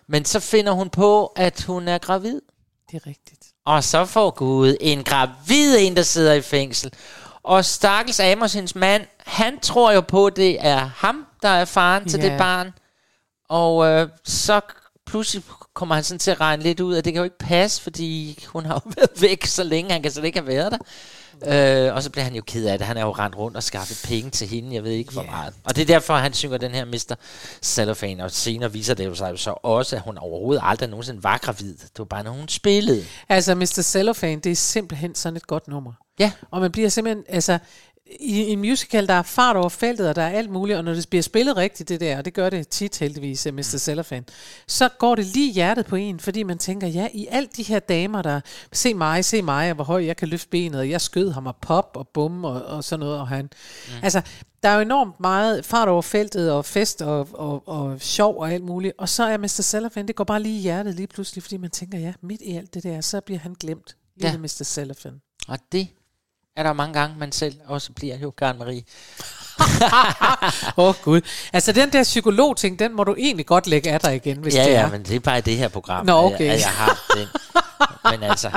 Men 0.10 0.26
så 0.26 0.39
finder 0.39 0.72
hun 0.72 0.89
på, 0.89 1.26
at 1.26 1.62
hun 1.62 1.88
er 1.88 1.97
gravid. 1.97 2.41
Det 2.91 3.01
er 3.03 3.08
rigtigt. 3.08 3.41
Og 3.66 3.84
så 3.84 4.06
får 4.06 4.32
Gud 4.32 4.76
en 4.82 5.03
gravid 5.03 5.78
en, 5.80 5.95
der 5.95 6.01
sidder 6.03 6.34
i 6.34 6.41
fængsel. 6.41 6.91
Og 7.43 7.66
stakkels 7.66 8.20
Amos, 8.20 8.53
hendes 8.53 8.76
mand, 8.76 9.03
han 9.20 9.60
tror 9.60 9.91
jo 9.91 10.01
på, 10.01 10.26
at 10.26 10.36
det 10.36 10.58
er 10.66 10.78
ham, 10.95 11.26
der 11.41 11.49
er 11.49 11.66
faren 11.66 12.10
til 12.10 12.20
Ja. 12.20 12.30
det 12.30 12.38
barn. 12.38 12.74
Og 13.49 13.86
øh, 13.88 14.10
så 14.24 14.62
pludselig 15.06 15.43
kommer 15.74 15.95
han 15.95 16.03
sådan 16.03 16.20
til 16.20 16.32
at 16.32 16.39
regne 16.41 16.64
lidt 16.64 16.80
ud, 16.80 16.95
at 16.95 17.06
det 17.06 17.14
kan 17.14 17.20
jo 17.20 17.24
ikke 17.24 17.38
passe, 17.38 17.82
fordi 17.82 18.39
hun 18.47 18.66
har 18.66 18.74
jo 18.86 18.91
været 18.97 19.22
væk 19.22 19.45
så 19.45 19.64
længe, 19.64 19.91
han 19.91 20.01
kan 20.01 20.12
slet 20.12 20.26
ikke 20.26 20.39
have 20.39 20.47
været 20.47 20.72
der. 20.72 20.78
Øh, 21.44 21.96
og 21.96 22.04
så 22.04 22.10
bliver 22.10 22.24
han 22.24 22.36
jo 22.36 22.42
ked 22.48 22.66
af 22.66 22.78
det. 22.78 22.88
Han 22.88 22.98
er 22.98 23.02
jo 23.02 23.12
rendt 23.12 23.38
rundt 23.38 23.58
og 23.58 23.64
skaffet 23.64 24.10
penge 24.10 24.30
til 24.30 24.48
hende, 24.48 24.76
jeg 24.76 24.84
ved 24.84 24.92
ikke 24.92 25.12
hvor 25.12 25.22
yeah. 25.22 25.32
meget. 25.32 25.54
Og 25.64 25.76
det 25.76 25.82
er 25.82 25.86
derfor, 25.86 26.16
han 26.16 26.34
synger 26.34 26.58
den 26.58 26.72
her 26.72 26.86
Mr. 26.86 27.16
Cellophane, 27.62 28.24
og 28.24 28.32
senere 28.32 28.72
viser 28.72 28.94
det 28.94 29.06
jo 29.06 29.16
sig 29.16 29.32
jo 29.32 29.38
så 29.38 29.52
også, 29.64 29.96
at 29.96 30.02
hun 30.02 30.18
overhovedet 30.18 30.62
aldrig 30.66 30.90
nogensinde 30.90 31.24
var 31.24 31.38
gravid. 31.38 31.78
Det 31.78 32.00
var 32.00 32.06
bare, 32.06 32.24
når 32.24 32.32
hun 32.32 32.48
spillede. 32.48 33.06
Altså, 33.30 33.56
Mr. 33.56 33.82
Cellophane, 33.82 34.42
det 34.42 34.52
er 34.52 34.56
simpelthen 34.56 35.16
sådan 35.16 35.38
et 35.38 35.48
godt 35.48 35.68
nummer. 35.68 35.92
Ja. 36.20 36.32
Og 36.52 36.62
man 36.62 36.72
bliver 36.72 36.90
simpelthen, 36.90 37.24
altså, 37.30 37.60
i 38.20 38.51
en 38.51 38.60
musical, 38.60 39.08
der 39.08 39.14
er 39.14 39.22
fart 39.22 39.56
over 39.56 39.70
feltet, 39.70 40.10
og 40.10 40.16
der 40.16 40.22
er 40.22 40.30
alt 40.30 40.49
muligt, 40.49 40.78
og 40.78 40.84
når 40.84 40.93
det 40.93 41.10
bliver 41.10 41.24
spillet 41.24 41.58
rigtigt, 41.58 41.89
det 41.89 41.99
der, 41.99 42.18
og 42.18 42.26
det 42.26 42.34
gør 42.34 42.49
det 42.49 42.68
tit 42.68 42.99
heldigvis, 42.99 43.47
Mr. 43.53 43.62
Cellophane, 43.62 44.26
så 44.68 44.89
går 44.99 45.16
det 45.16 45.26
lige 45.26 45.53
hjertet 45.53 45.86
på 45.86 45.95
en, 45.95 46.20
fordi 46.20 46.43
man 46.43 46.58
tænker, 46.58 46.88
ja, 46.88 47.08
i 47.14 47.28
alt 47.32 47.58
de 47.58 47.64
her 47.64 47.80
damer, 47.80 48.22
der, 48.22 48.41
se 48.72 48.93
mig, 48.93 49.26
se 49.26 49.41
mig, 49.41 49.70
og 49.70 49.76
hvor 49.76 49.84
høj 49.84 50.06
jeg 50.06 50.18
kan 50.18 50.28
løfte 50.28 50.49
benet, 50.49 50.80
og 50.80 50.89
jeg 50.89 51.01
skød 51.01 51.32
ham, 51.32 51.47
og 51.47 51.56
pop, 51.56 51.91
og 51.95 52.08
bum, 52.08 52.45
og, 52.45 52.66
og 52.66 52.84
sådan 52.84 52.99
noget, 52.99 53.20
og 53.20 53.28
han, 53.28 53.45
mm. 53.45 53.93
altså, 54.03 54.22
der 54.64 54.70
er 54.70 54.76
jo 54.76 54.82
enormt 54.82 55.20
meget 55.20 55.66
fart 55.66 55.88
over 55.88 56.01
feltet, 56.01 56.51
og 56.51 56.66
fest, 56.66 57.01
og, 57.01 57.28
og, 57.34 57.68
og 57.68 58.01
sjov, 58.01 58.38
og 58.39 58.53
alt 58.53 58.64
muligt, 58.64 58.93
og 58.97 59.10
så 59.10 59.24
er 59.24 59.38
Mr. 59.38 59.47
Cellophane, 59.47 60.08
det 60.08 60.16
går 60.16 60.24
bare 60.24 60.41
lige 60.41 60.58
i 60.58 60.62
hjertet 60.62 60.95
lige 60.95 61.08
pludselig, 61.08 61.43
fordi 61.43 61.58
man 61.58 61.70
tænker, 61.70 61.99
ja, 61.99 62.14
midt 62.22 62.41
i 62.41 62.56
alt 62.56 62.74
det 62.74 62.84
der, 62.84 63.01
så 63.01 63.22
bliver 63.22 63.39
han 63.39 63.56
glemt, 63.60 63.95
lille 64.16 64.32
Ja. 64.32 64.38
Mr. 64.38 64.64
Cellophane. 64.64 65.20
Og 65.47 65.60
det 65.72 65.88
er 66.56 66.64
der 66.64 66.74
mange 66.74 66.93
gange, 66.99 67.16
man 67.20 67.32
selv 67.32 67.56
også 67.68 67.91
bliver 67.91 68.18
jo, 68.18 68.32
Karen 68.32 68.58
Marie. 68.58 68.84
Åh 70.78 70.88
oh, 70.88 70.95
gud. 71.03 71.22
Altså 71.53 71.72
den 71.72 71.93
der 71.93 72.03
psykolog-ting, 72.03 72.80
den 72.80 72.95
må 72.95 73.03
du 73.03 73.16
egentlig 73.18 73.45
godt 73.45 73.68
lægge 73.68 73.91
af 73.91 73.99
dig 73.99 74.16
igen, 74.16 74.38
hvis 74.38 74.56
ja, 74.56 74.64
det 74.64 74.72
ja, 74.72 74.82
er. 74.82 74.89
men 74.91 75.03
det 75.03 75.16
er 75.16 75.20
bare 75.20 75.38
i 75.38 75.41
det 75.41 75.58
her 75.58 75.68
program, 75.68 76.06
Nå, 76.06 76.18
at 76.18 76.24
jeg- 76.32 76.36
okay. 76.36 76.49
at 76.53 76.60
jeg 76.60 76.70
har 76.70 76.99
den. 77.16 77.28
Men 78.12 78.24
altså, 78.30 78.51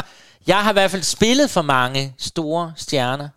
jeg 0.46 0.56
har 0.64 0.70
i 0.70 0.72
hvert 0.72 0.90
fald 0.90 1.02
spillet 1.02 1.50
for 1.50 1.62
mange 1.62 2.14
store 2.18 2.72
stjerner, 2.76 3.28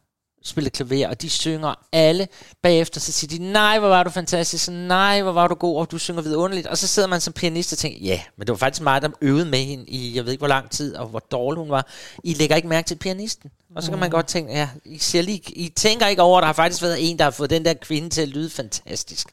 spillet 0.43 0.73
klaver, 0.73 1.07
og 1.07 1.21
de 1.21 1.29
synger 1.29 1.73
alle 1.91 2.27
bagefter, 2.61 2.99
så 2.99 3.11
siger 3.11 3.37
de, 3.37 3.51
nej, 3.51 3.79
hvor 3.79 3.87
var 3.87 4.03
du 4.03 4.09
fantastisk, 4.09 4.69
nej, 4.71 5.21
hvor 5.21 5.31
var 5.31 5.47
du 5.47 5.55
god, 5.55 5.77
og 5.77 5.91
du 5.91 5.97
synger 5.97 6.21
vidunderligt, 6.21 6.67
og 6.67 6.77
så 6.77 6.87
sidder 6.87 7.07
man 7.07 7.21
som 7.21 7.33
pianist 7.33 7.71
og 7.73 7.77
tænker, 7.77 7.99
ja, 8.01 8.21
men 8.37 8.47
det 8.47 8.51
var 8.51 8.57
faktisk 8.57 8.81
mig, 8.81 9.01
der 9.01 9.09
øvede 9.21 9.45
med 9.45 9.59
hende 9.59 9.85
i, 9.87 10.15
jeg 10.15 10.25
ved 10.25 10.31
ikke 10.31 10.41
hvor 10.41 10.47
lang 10.47 10.69
tid, 10.69 10.95
og 10.95 11.07
hvor 11.07 11.19
dårlig 11.19 11.59
hun 11.59 11.69
var. 11.69 11.87
I 12.23 12.33
lægger 12.33 12.55
ikke 12.55 12.67
mærke 12.67 12.87
til 12.87 12.95
pianisten. 12.95 13.51
Og 13.75 13.83
så 13.83 13.89
kan 13.91 13.99
man 13.99 14.07
Mm. 14.09 14.11
godt 14.11 14.27
tænke, 14.27 14.53
ja, 14.53 14.69
I, 14.85 14.97
ser 14.97 15.21
lige, 15.21 15.41
I 15.47 15.69
tænker 15.69 16.07
ikke 16.07 16.21
over, 16.21 16.37
at 16.37 16.41
der 16.41 16.45
har 16.45 16.53
faktisk 16.53 16.81
været 16.81 17.09
en, 17.11 17.17
der 17.17 17.23
har 17.23 17.31
fået 17.31 17.49
den 17.49 17.65
der 17.65 17.73
kvinde 17.73 18.09
til 18.09 18.21
at 18.21 18.27
lyde 18.27 18.49
fantastisk. 18.49 19.27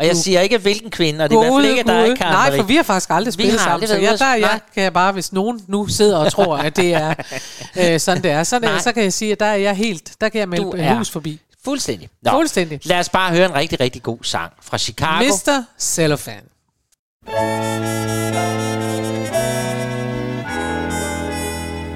Og 0.00 0.06
jeg 0.06 0.16
siger 0.16 0.40
ikke, 0.40 0.58
hvilken 0.58 0.90
kvinde, 0.90 1.24
og 1.24 1.30
det 1.30 1.36
er 1.36 1.42
i 1.42 1.44
hvert 1.44 1.62
fald 1.62 1.70
ikke 1.70 1.82
dig. 2.10 2.18
Karen 2.18 2.32
Nej, 2.32 2.56
for 2.56 2.62
vi 2.62 2.76
har 2.76 2.82
faktisk 2.82 3.10
aldrig 3.10 3.26
Vi 3.26 3.32
spillet 3.32 3.52
har 3.52 3.58
sammen. 3.58 3.72
aldrig 3.74 3.88
Så 3.88 3.94
ja, 3.94 4.00
ude 4.00 4.10
at- 4.12 4.18
der 4.18 4.34
jeg, 4.34 4.60
kan 4.74 4.82
jeg 4.82 4.92
bare, 4.92 5.12
hvis 5.12 5.32
nogen 5.32 5.60
nu 5.68 5.86
sidder 5.86 6.16
og 6.18 6.32
tror, 6.32 6.56
at 6.56 6.76
det 6.76 6.94
er 6.94 7.14
øh, 7.80 8.00
sådan 8.00 8.22
det 8.22 8.30
er, 8.30 8.42
så, 8.44 8.58
Nej. 8.58 8.78
så 8.78 8.92
kan 8.92 9.02
jeg 9.02 9.12
sige, 9.12 9.32
at 9.32 9.40
der 9.40 9.46
er 9.46 9.54
jeg 9.56 9.74
helt, 9.74 10.12
der 10.20 10.28
kan 10.28 10.38
jeg 10.40 10.48
melde 10.48 10.64
Du 10.64 10.72
er 10.78 10.94
hus 10.94 11.10
forbi. 11.10 11.40
Fuldstændig. 11.64 12.08
Nå, 12.22 12.30
Fuldstændig. 12.30 12.80
Lad 12.84 12.98
os 12.98 13.08
bare 13.08 13.30
høre 13.34 13.44
en 13.46 13.54
rigtig, 13.54 13.80
rigtig 13.80 14.02
god 14.02 14.18
sang 14.22 14.52
fra 14.62 14.78
Chicago. 14.78 15.24
Mr. 15.24 15.62
Cellophane. 15.78 16.42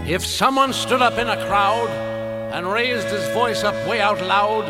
If 0.07 0.22
someone 0.24 0.72
stood 0.72 1.00
up 1.02 1.18
in 1.18 1.28
a 1.28 1.36
crowd 1.48 1.88
and 2.52 2.66
raised 2.66 3.09
his 3.09 3.26
voice 3.34 3.64
up 3.64 3.74
way 3.88 4.00
out 4.00 4.20
loud 4.20 4.64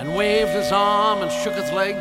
and 0.00 0.14
waved 0.16 0.50
his 0.50 0.70
arm 0.72 1.22
and 1.22 1.30
shook 1.42 1.54
his 1.54 1.70
leg, 1.72 1.96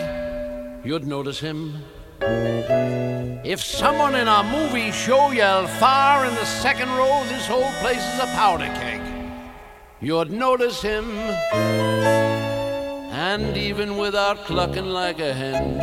you'd 0.83 1.05
notice 1.05 1.39
him. 1.39 1.83
If 2.21 3.61
someone 3.61 4.15
in 4.15 4.27
a 4.27 4.43
movie 4.43 4.91
show 4.91 5.31
yelled 5.31 5.69
far 5.69 6.25
in 6.25 6.33
the 6.35 6.45
second 6.45 6.89
row, 6.91 7.23
this 7.27 7.47
whole 7.47 7.71
place 7.81 8.05
is 8.13 8.19
a 8.19 8.27
powder 8.35 8.65
keg, 8.65 9.01
you'd 10.01 10.31
notice 10.31 10.81
him. 10.81 11.09
And 13.11 13.57
even 13.57 13.97
without 13.97 14.45
clucking 14.45 14.85
like 14.85 15.19
a 15.19 15.33
hen, 15.33 15.79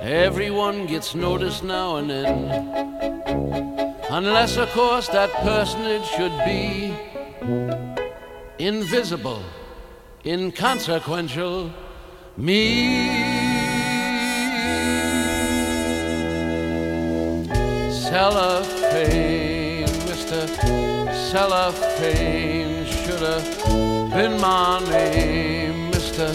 everyone 0.00 0.86
gets 0.86 1.14
noticed 1.14 1.64
now 1.64 1.96
and 1.96 2.10
then. 2.10 2.50
Unless, 4.10 4.56
of 4.58 4.70
course, 4.70 5.08
that 5.08 5.32
personage 5.42 6.06
should 6.06 6.36
be 6.44 6.94
invisible, 8.58 9.42
inconsequential, 10.24 11.72
me. 12.36 13.10
Cellophane, 17.90 19.86
Mr. 20.06 20.48
Cellophane 21.30 22.86
should 22.86 23.20
have 23.20 24.10
been 24.12 24.40
my 24.40 24.80
name, 24.90 25.90
Mr. 25.92 26.32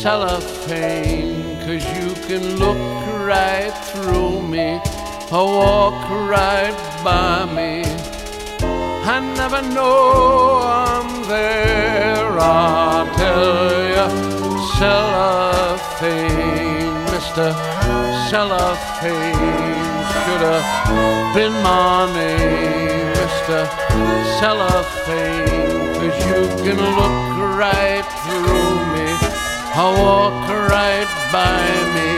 Cellophane, 0.00 1.56
cause 1.60 1.84
you 1.96 2.14
can 2.26 2.56
look 2.56 2.78
right 3.26 3.72
through 3.92 4.42
me 4.42 4.80
or 5.30 5.46
walk 5.46 6.10
right 6.28 6.76
by 7.04 7.44
me. 7.46 7.82
I 9.04 9.18
never 9.36 9.62
know 9.62 10.60
I'm 10.62 11.24
there, 11.28 12.38
I'll 12.38 13.06
tell 13.16 14.38
you. 14.38 14.41
Cellophane, 14.82 16.26
Mr. 17.14 17.46
Cellophane 18.28 19.38
should 20.10 20.42
have 20.50 20.66
been 21.36 21.54
my 21.62 22.12
name, 22.12 23.14
Mr. 23.14 23.58
Cellophane, 24.40 25.94
cause 25.94 26.18
you 26.26 26.40
can 26.64 26.78
look 26.98 27.18
right 27.62 28.06
through 28.22 28.74
me 28.92 29.08
or 29.78 29.90
walk 30.02 30.50
right 30.68 31.10
by 31.30 31.62
me. 31.94 32.10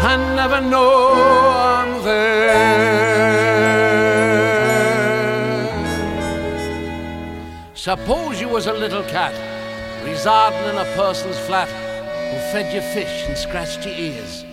I 0.00 0.12
never 0.34 0.60
know 0.62 0.92
I'm 1.12 1.90
there. 2.04 2.54
Suppose 7.74 8.40
you 8.40 8.48
was 8.48 8.66
a 8.66 8.72
little 8.72 9.02
cat 9.02 9.53
residing 10.04 10.68
in 10.68 10.76
a 10.76 10.84
person's 10.96 11.38
flat 11.40 11.68
who 11.68 12.38
fed 12.52 12.72
you 12.74 12.80
fish 12.80 13.24
and 13.26 13.36
scratched 13.36 13.84
your 13.84 13.94
ears. 13.94 14.44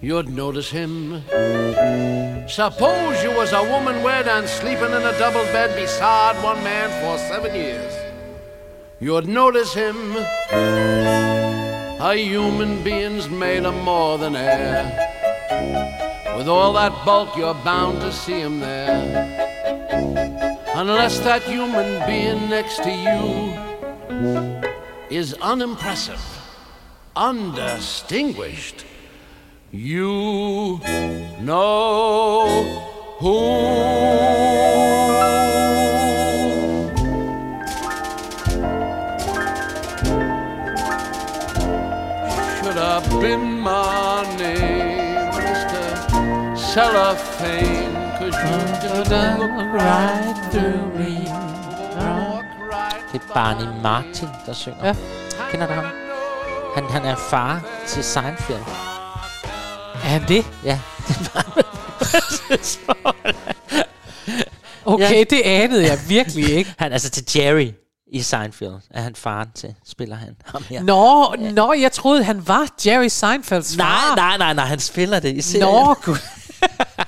You'd 0.00 0.28
notice 0.28 0.70
him. 0.70 1.22
Suppose 2.48 3.22
you 3.22 3.32
was 3.32 3.52
a 3.52 3.62
woman 3.62 4.02
wed 4.02 4.28
and 4.28 4.46
sleeping 4.46 4.92
in 4.92 5.02
a 5.02 5.18
double 5.18 5.44
bed 5.46 5.74
beside 5.74 6.42
one 6.42 6.62
man 6.62 6.88
for 7.02 7.18
seven 7.18 7.54
years. 7.54 7.92
You'd 9.00 9.26
notice 9.26 9.74
him. 9.74 10.16
A 11.98 12.14
human 12.14 12.82
being's 12.84 13.28
made 13.28 13.64
of 13.64 13.74
more 13.82 14.18
than 14.18 14.36
air. 14.36 14.84
With 16.36 16.48
all 16.48 16.72
that 16.74 17.04
bulk, 17.04 17.36
you're 17.36 17.54
bound 17.54 18.00
to 18.02 18.12
see 18.12 18.40
him 18.40 18.60
there. 18.60 19.46
Unless 20.74 21.20
that 21.20 21.42
human 21.42 22.06
being 22.06 22.50
next 22.50 22.82
to 22.84 22.90
you 22.90 24.65
is 25.10 25.34
unimpressive, 25.34 26.20
undistinguished, 27.14 28.84
you 29.70 30.80
know 31.40 32.46
who. 33.18 33.36
Should 42.56 42.76
have 42.76 43.08
been 43.20 43.60
my 43.60 44.36
name, 44.38 45.30
Mr. 45.32 46.58
Cellophane, 46.58 47.94
cause 48.18 48.34
you 48.34 49.04
can 49.04 49.38
look 49.38 49.72
right 49.72 50.48
through 50.50 50.98
me. 50.98 51.15
Det 53.12 53.20
er 53.28 53.34
Barney 53.34 53.82
Martin, 53.82 54.28
der 54.46 54.52
synger. 54.52 54.86
Ja. 54.86 54.94
Kender 55.50 55.66
du 55.66 55.72
ham? 55.72 55.84
Han, 56.74 56.84
han 56.84 57.04
er 57.04 57.16
far 57.16 57.60
til 57.86 58.04
Seinfeld. 58.04 58.58
Er 59.94 60.08
han 60.08 60.22
det? 60.28 60.44
Ja. 60.64 60.80
Okay, 64.88 65.14
Ja. 65.18 65.24
det 65.36 65.42
anede 65.44 65.86
jeg 65.86 65.98
virkelig 66.08 66.48
ikke. 66.50 66.74
Han 66.78 66.92
altså 66.92 67.10
til 67.10 67.24
Jerry 67.36 67.70
i 68.12 68.22
Seinfeld 68.22 68.72
er 68.90 69.00
han 69.02 69.14
faren 69.16 69.48
til, 69.54 69.74
spiller 69.86 70.16
han 70.16 70.36
ham 70.44 70.64
her. 70.70 70.82
Nå, 70.82 71.34
nå, 71.52 71.72
jeg 71.72 71.92
troede, 71.92 72.24
han 72.24 72.48
var 72.48 72.68
Jerry 72.86 73.08
Seinfelds 73.08 73.76
Nej, 73.76 73.86
far. 73.86 74.16
nej, 74.16 74.36
nej, 74.38 74.54
nej, 74.54 74.64
han 74.64 74.78
spiller 74.80 75.20
det 75.20 75.34
i 75.36 75.40
serien. 75.42 75.66
Nå, 75.68 75.94
gud. 75.94 76.16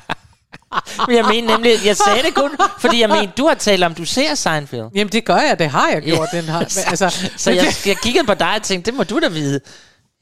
Men 1.07 1.17
jeg 1.17 1.25
mener 1.25 1.53
nemlig, 1.53 1.73
jeg 1.85 1.97
sagde 1.97 2.23
det 2.23 2.35
kun, 2.35 2.51
fordi 2.79 3.01
jeg 3.01 3.09
mener, 3.09 3.29
du 3.39 3.47
har 3.47 3.55
talt 3.55 3.85
om, 3.85 3.95
du 3.95 4.05
ser 4.05 4.35
Seinfeld. 4.35 4.85
Jamen 4.95 5.13
det 5.13 5.25
gør 5.25 5.37
jeg, 5.37 5.59
det 5.59 5.71
har 5.71 5.89
jeg 5.89 6.03
gjort. 6.03 6.29
Den 6.33 6.45
har, 6.45 6.59
men 6.59 6.85
altså, 6.91 7.31
så 7.37 7.51
jeg, 7.51 7.75
jeg 7.87 7.97
kiggede 7.97 8.27
på 8.27 8.35
dig 8.35 8.55
og 8.57 8.63
tænkte, 8.63 8.91
det 8.91 8.97
må 8.97 9.05
du 9.05 9.21
da 9.21 9.29
vide. 9.29 9.61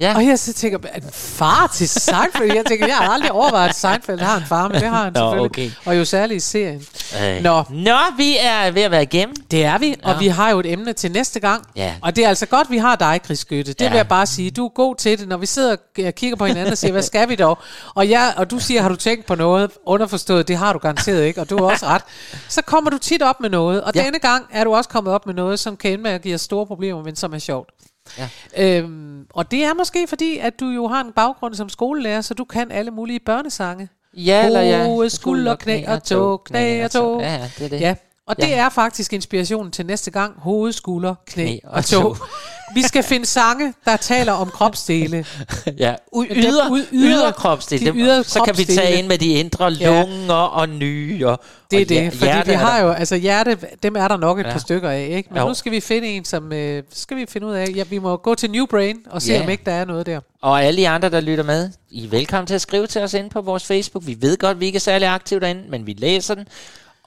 Ja. 0.00 0.16
Og 0.16 0.26
jeg 0.26 0.38
så 0.38 0.52
tænker, 0.52 0.78
er 0.88 0.96
en 0.96 1.02
far 1.12 1.66
til 1.74 1.88
Seinfeld? 1.88 2.54
Jeg 2.54 2.64
tænker, 2.66 2.86
jeg 2.86 2.96
har 2.96 3.08
aldrig 3.08 3.32
overvejet, 3.32 3.68
at 3.68 3.74
Seinfeld 3.76 4.20
har 4.20 4.36
en 4.36 4.46
far, 4.46 4.68
men 4.68 4.80
det 4.80 4.88
har 4.88 5.04
han 5.04 5.12
Nå, 5.12 5.18
selvfølgelig. 5.20 5.44
okay. 5.50 5.70
Og 5.90 5.98
jo 5.98 6.04
særligt 6.04 6.36
i 6.36 6.40
serien. 6.40 6.82
Øh. 7.22 7.42
Nå. 7.42 7.62
Nå, 7.70 7.96
vi 8.16 8.36
er 8.40 8.70
ved 8.70 8.82
at 8.82 8.90
være 8.90 9.02
igennem. 9.02 9.34
Det 9.50 9.64
er 9.64 9.78
vi, 9.78 9.94
og 10.04 10.20
vi 10.20 10.26
har 10.26 10.50
jo 10.50 10.60
et 10.60 10.72
emne 10.72 10.92
til 10.92 11.12
næste 11.12 11.40
gang. 11.40 11.66
Ja. 11.76 11.94
Og 12.02 12.16
det 12.16 12.24
er 12.24 12.28
altså 12.28 12.46
godt, 12.46 12.70
vi 12.70 12.78
har 12.78 12.96
dig, 12.96 13.20
Chris 13.24 13.38
Skytte. 13.38 13.72
Det 13.72 13.80
Ja. 13.80 13.88
vil 13.88 13.96
jeg 13.96 14.08
bare 14.08 14.26
sige. 14.26 14.50
Du 14.50 14.64
er 14.64 14.68
god 14.68 14.94
til 14.96 15.18
det, 15.18 15.28
når 15.28 15.36
vi 15.36 15.46
sidder 15.46 15.76
og 16.06 16.14
kigger 16.14 16.36
på 16.36 16.46
hinanden 16.46 16.72
og 16.72 16.78
siger, 16.78 16.92
hvad 16.92 17.02
skal 17.12 17.28
vi 17.28 17.34
dog? 17.36 17.58
Og, 17.94 18.10
jeg, 18.10 18.34
og 18.36 18.50
du 18.50 18.58
siger, 18.58 18.82
har 18.82 18.88
du 18.88 18.96
tænkt 18.96 19.26
på 19.26 19.34
noget? 19.34 19.70
Underforstået, 19.86 20.48
det 20.48 20.56
har 20.56 20.72
du 20.72 20.78
garanteret 20.78 21.24
ikke, 21.24 21.40
og 21.40 21.50
du 21.50 21.56
har 21.56 21.64
også 21.64 21.86
ret. 21.86 22.02
Så 22.48 22.62
kommer 22.62 22.90
du 22.90 22.98
tit 22.98 23.22
op 23.22 23.40
med 23.40 23.50
noget, 23.50 23.82
og 23.82 23.92
Ja. 23.94 24.02
denne 24.04 24.18
gang 24.18 24.46
er 24.52 24.64
du 24.64 24.74
også 24.74 24.90
kommet 24.90 25.12
op 25.14 25.26
med 25.26 25.34
noget, 25.34 25.58
som 25.60 25.76
kan 25.76 25.90
ende 25.92 26.02
med 26.02 26.10
at 26.10 26.22
give 26.22 26.34
os 26.34 26.40
store 26.40 26.66
problemer, 26.66 27.02
men 27.02 27.16
som 27.16 27.34
er 27.34 27.38
sjovt. 27.38 27.70
Ja. 28.18 28.28
Øhm, 28.58 29.26
og 29.30 29.50
det 29.50 29.64
er 29.64 29.74
måske 29.74 30.06
fordi, 30.08 30.38
at 30.38 30.60
du 30.60 30.66
jo 30.66 30.86
har 30.86 31.00
en 31.00 31.12
baggrund 31.12 31.54
som 31.54 31.68
skolelærer, 31.68 32.20
så 32.20 32.34
du 32.34 32.44
kan 32.44 32.70
alle 32.70 32.90
mulige 32.90 33.20
børnesange. 33.20 33.88
Ja, 34.14 34.46
eller 34.46 34.60
ja. 34.60 34.84
Hoved, 34.84 35.10
skulder, 35.10 35.56
knæ 35.56 35.84
og 35.88 36.02
tog, 36.02 36.44
knæ 36.44 36.84
og 36.84 36.90
tog. 36.90 37.20
Ja, 37.20 37.34
ja, 37.34 37.50
det 37.58 37.64
er 37.64 37.68
det. 37.68 37.80
Ja, 37.80 37.94
og 38.26 38.36
det 38.36 38.48
Ja. 38.48 38.56
er 38.56 38.68
faktisk 38.68 39.12
inspirationen 39.12 39.72
til 39.72 39.86
næste 39.86 40.10
gang. 40.10 40.34
Hoved, 40.38 40.72
skulder, 40.72 41.14
knæ, 41.26 41.44
Knæ 41.44 41.58
og 41.64 41.70
og 41.72 41.84
tog. 41.84 42.16
Vi 42.74 42.82
skal 42.82 43.02
finde 43.02 43.26
sange, 43.26 43.74
der 43.84 43.96
taler 43.96 44.32
om 44.32 44.50
kropsdele. 44.50 45.26
Ja, 45.78 45.94
u- 46.14 46.26
yder, 46.34 46.50
yder, 46.52 46.76
yder- 46.76 46.86
yder 46.92 47.32
kropsdel. 47.32 47.80
de 47.86 47.92
ydre 47.94 48.24
så 48.24 48.40
kan 48.44 48.58
vi 48.58 48.64
tage 48.64 48.76
kropsdele. 48.78 48.98
ind 48.98 49.06
med 49.06 49.18
de 49.18 49.26
indre 49.28 49.66
Ja. 49.66 50.00
lunger 50.02 50.34
og 50.34 50.68
nyrer. 50.68 51.36
Det 51.70 51.76
er 51.78 51.82
og 51.84 51.88
det, 51.88 52.12
fordi 52.12 52.32
vi 52.46 52.52
har 52.52 52.80
jo, 52.82 52.90
altså 52.92 53.16
hjerte, 53.16 53.58
dem 53.82 53.96
er 53.96 54.08
der 54.08 54.16
nok 54.16 54.38
et 54.40 54.46
Ja. 54.46 54.52
par 54.52 54.58
stykker 54.58 54.90
af, 54.90 55.08
ikke? 55.10 55.28
Men 55.32 55.42
Jo. 55.42 55.48
nu 55.48 55.54
skal 55.54 55.72
vi 55.72 55.80
finde 55.80 56.08
en, 56.08 56.24
som, 56.24 56.52
øh, 56.52 56.82
skal 56.92 57.16
vi 57.16 57.26
finde 57.28 57.46
ud 57.46 57.52
af, 57.52 57.66
ja, 57.76 57.82
vi 57.90 57.98
må 57.98 58.16
gå 58.16 58.34
til 58.34 58.50
New 58.50 58.66
Brain 58.66 58.96
og 59.10 59.22
se, 59.22 59.32
Ja. 59.32 59.42
om 59.42 59.48
ikke 59.50 59.62
der 59.66 59.72
er 59.72 59.84
noget 59.84 60.06
der. 60.06 60.20
Og 60.42 60.64
alle 60.64 60.80
de 60.80 60.88
andre, 60.88 61.10
der 61.10 61.20
lytter 61.20 61.44
med, 61.44 61.70
I 61.90 62.04
er 62.04 62.08
velkommen 62.10 62.46
til 62.46 62.54
at 62.54 62.60
skrive 62.60 62.86
til 62.86 63.02
os 63.02 63.14
ind 63.14 63.30
på 63.30 63.40
vores 63.40 63.64
Facebook. 63.66 64.06
Vi 64.06 64.16
ved 64.20 64.36
godt, 64.38 64.60
vi 64.60 64.66
ikke 64.66 64.76
er 64.76 64.80
særlig 64.80 65.08
aktive 65.08 65.40
derinde, 65.40 65.62
men 65.68 65.86
vi 65.86 65.92
læser 65.98 66.34
den. 66.34 66.44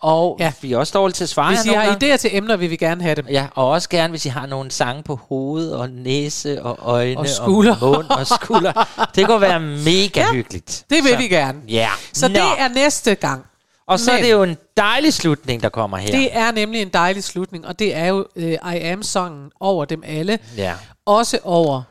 Og 0.01 0.37
ja. 0.39 0.51
vi 0.61 0.73
er 0.73 0.77
også 0.77 0.91
dårlige 0.95 1.13
til 1.13 1.23
at 1.23 1.29
svare 1.29 1.55
Hvis 1.55 1.65
I 1.65 1.69
har 1.69 1.85
gange. 1.85 2.13
idéer 2.13 2.17
til 2.17 2.29
emner, 2.37 2.57
vil 2.57 2.69
vi 2.69 2.75
gerne 2.75 3.01
have 3.03 3.15
dem. 3.15 3.27
Ja, 3.29 3.47
og 3.55 3.69
også 3.69 3.89
gerne, 3.89 4.09
hvis 4.11 4.25
I 4.25 4.29
har 4.29 4.45
nogle 4.45 4.71
sange 4.71 5.03
på 5.03 5.15
hoved 5.29 5.71
og 5.71 5.89
næse 5.89 6.61
og 6.63 6.77
øjne 6.81 7.17
Og 7.19 7.27
skulder. 7.27 7.75
og 7.81 7.95
mund 7.95 8.09
og 8.09 8.27
skulder. 8.27 9.07
Det 9.15 9.25
kunne 9.27 9.41
være 9.41 9.59
mega 9.91 10.09
ja, 10.21 10.31
hyggeligt. 10.33 10.85
Det 10.89 10.97
vil 11.03 11.11
så, 11.11 11.17
vi 11.17 11.27
gerne. 11.27 11.59
Ja. 11.67 11.89
Så 12.13 12.27
Nå. 12.27 12.33
det 12.33 12.41
er 12.59 12.67
næste 12.67 13.15
gang. 13.15 13.45
Og 13.87 13.99
så 13.99 14.11
Men- 14.11 14.19
er 14.19 14.23
det 14.23 14.31
jo 14.31 14.43
en 14.43 14.57
dejlig 14.77 15.13
slutning, 15.13 15.63
der 15.63 15.69
kommer 15.69 15.97
her. 15.97 16.11
Det 16.11 16.37
er 16.37 16.51
nemlig 16.51 16.81
en 16.81 16.89
dejlig 16.89 17.23
slutning, 17.23 17.67
og 17.67 17.79
det 17.79 17.95
er 17.95 18.05
jo 18.05 18.25
uh, 18.35 18.43
I 18.43 18.57
Am-sangen 18.79 19.51
over 19.59 19.85
dem 19.85 20.03
alle. 20.05 20.39
Ja. 20.57 20.73
Også 21.05 21.39
over 21.43 21.81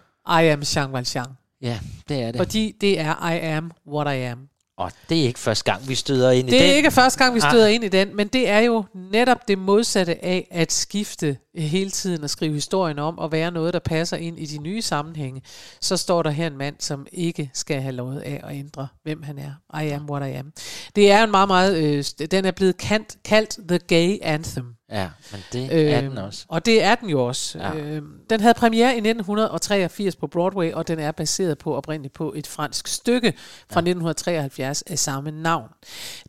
I 0.40 0.46
Am 0.48 0.62
Jean 0.76 0.92
Valjean. 0.92 1.26
Ja, 1.62 1.78
det 2.08 2.22
er 2.22 2.26
det. 2.26 2.36
Fordi 2.36 2.74
det 2.80 3.00
er 3.00 3.30
I 3.30 3.38
Am 3.38 3.70
What 3.92 4.14
I 4.16 4.20
Am. 4.20 4.38
Og 4.78 4.92
det 5.08 5.20
er 5.20 5.22
ikke 5.26 5.38
første 5.38 5.64
gang, 5.72 5.88
vi 5.88 5.94
støder 5.94 6.30
ind 6.30 6.48
i 6.48 6.50
Det 6.52 6.60
den. 6.60 6.70
er 6.70 6.74
ikke 6.74 6.90
første 6.90 7.18
gang, 7.24 7.34
vi 7.34 7.40
Ah. 7.44 7.50
støder 7.50 7.66
ind 7.66 7.84
i 7.84 7.88
den, 7.88 8.16
men 8.16 8.28
det 8.28 8.48
er 8.48 8.58
jo 8.58 8.84
netop 9.12 9.48
det 9.48 9.58
modsatte 9.58 10.24
af 10.24 10.48
at 10.50 10.72
skifte 10.72 11.36
hele 11.56 11.90
tiden 11.90 12.24
og 12.24 12.30
skrive 12.30 12.54
historien 12.54 12.98
om 12.98 13.18
og 13.18 13.32
være 13.32 13.50
noget, 13.50 13.74
der 13.74 13.80
passer 13.80 14.16
ind 14.16 14.38
i 14.38 14.46
de 14.46 14.58
nye 14.58 14.82
sammenhænge. 14.82 15.42
Så 15.80 15.96
står 15.96 16.22
der 16.22 16.30
her 16.30 16.46
en 16.46 16.58
mand, 16.58 16.74
som 16.78 17.06
ikke 17.12 17.50
skal 17.54 17.80
have 17.80 17.92
lov 17.94 18.12
af 18.24 18.40
at 18.44 18.56
ændre, 18.56 18.88
hvem 19.02 19.22
han 19.22 19.38
er. 19.38 19.80
I 19.82 19.88
am 19.88 20.10
what 20.10 20.30
I 20.30 20.32
am. 20.32 20.52
Det 20.96 21.10
er 21.10 21.24
en 21.24 21.30
meget, 21.30 21.48
meget... 21.48 21.76
Øh, 22.20 22.26
den 22.30 22.44
er 22.44 22.50
blevet 22.50 22.76
kaldt, 22.76 23.16
kaldt 23.24 23.58
The 23.68 23.78
Gay 23.78 24.18
Anthem. 24.22 24.64
Ja, 24.92 25.08
men 25.32 25.40
det 25.52 25.94
er 25.94 26.00
den 26.00 26.18
også. 26.18 26.44
Og 26.48 26.66
det 26.66 26.82
er 26.82 26.94
den 26.94 27.08
jo 27.08 27.24
også. 27.24 27.58
Ja. 27.58 27.74
Øhm, 27.74 28.12
den 28.30 28.40
havde 28.40 28.54
premiere 28.54 28.94
i 28.94 28.96
1983 28.96 30.16
på 30.16 30.26
Broadway, 30.26 30.72
og 30.72 30.88
den 30.88 30.98
er 30.98 31.12
baseret 31.12 31.58
på 31.58 31.76
oprindeligt 31.76 32.14
på 32.14 32.32
et 32.36 32.46
fransk 32.46 32.86
stykke 32.88 33.32
fra 33.70 33.80
ja. 33.80 33.90
1973 33.90 34.82
af 34.82 34.98
samme 34.98 35.30
navn. 35.30 35.68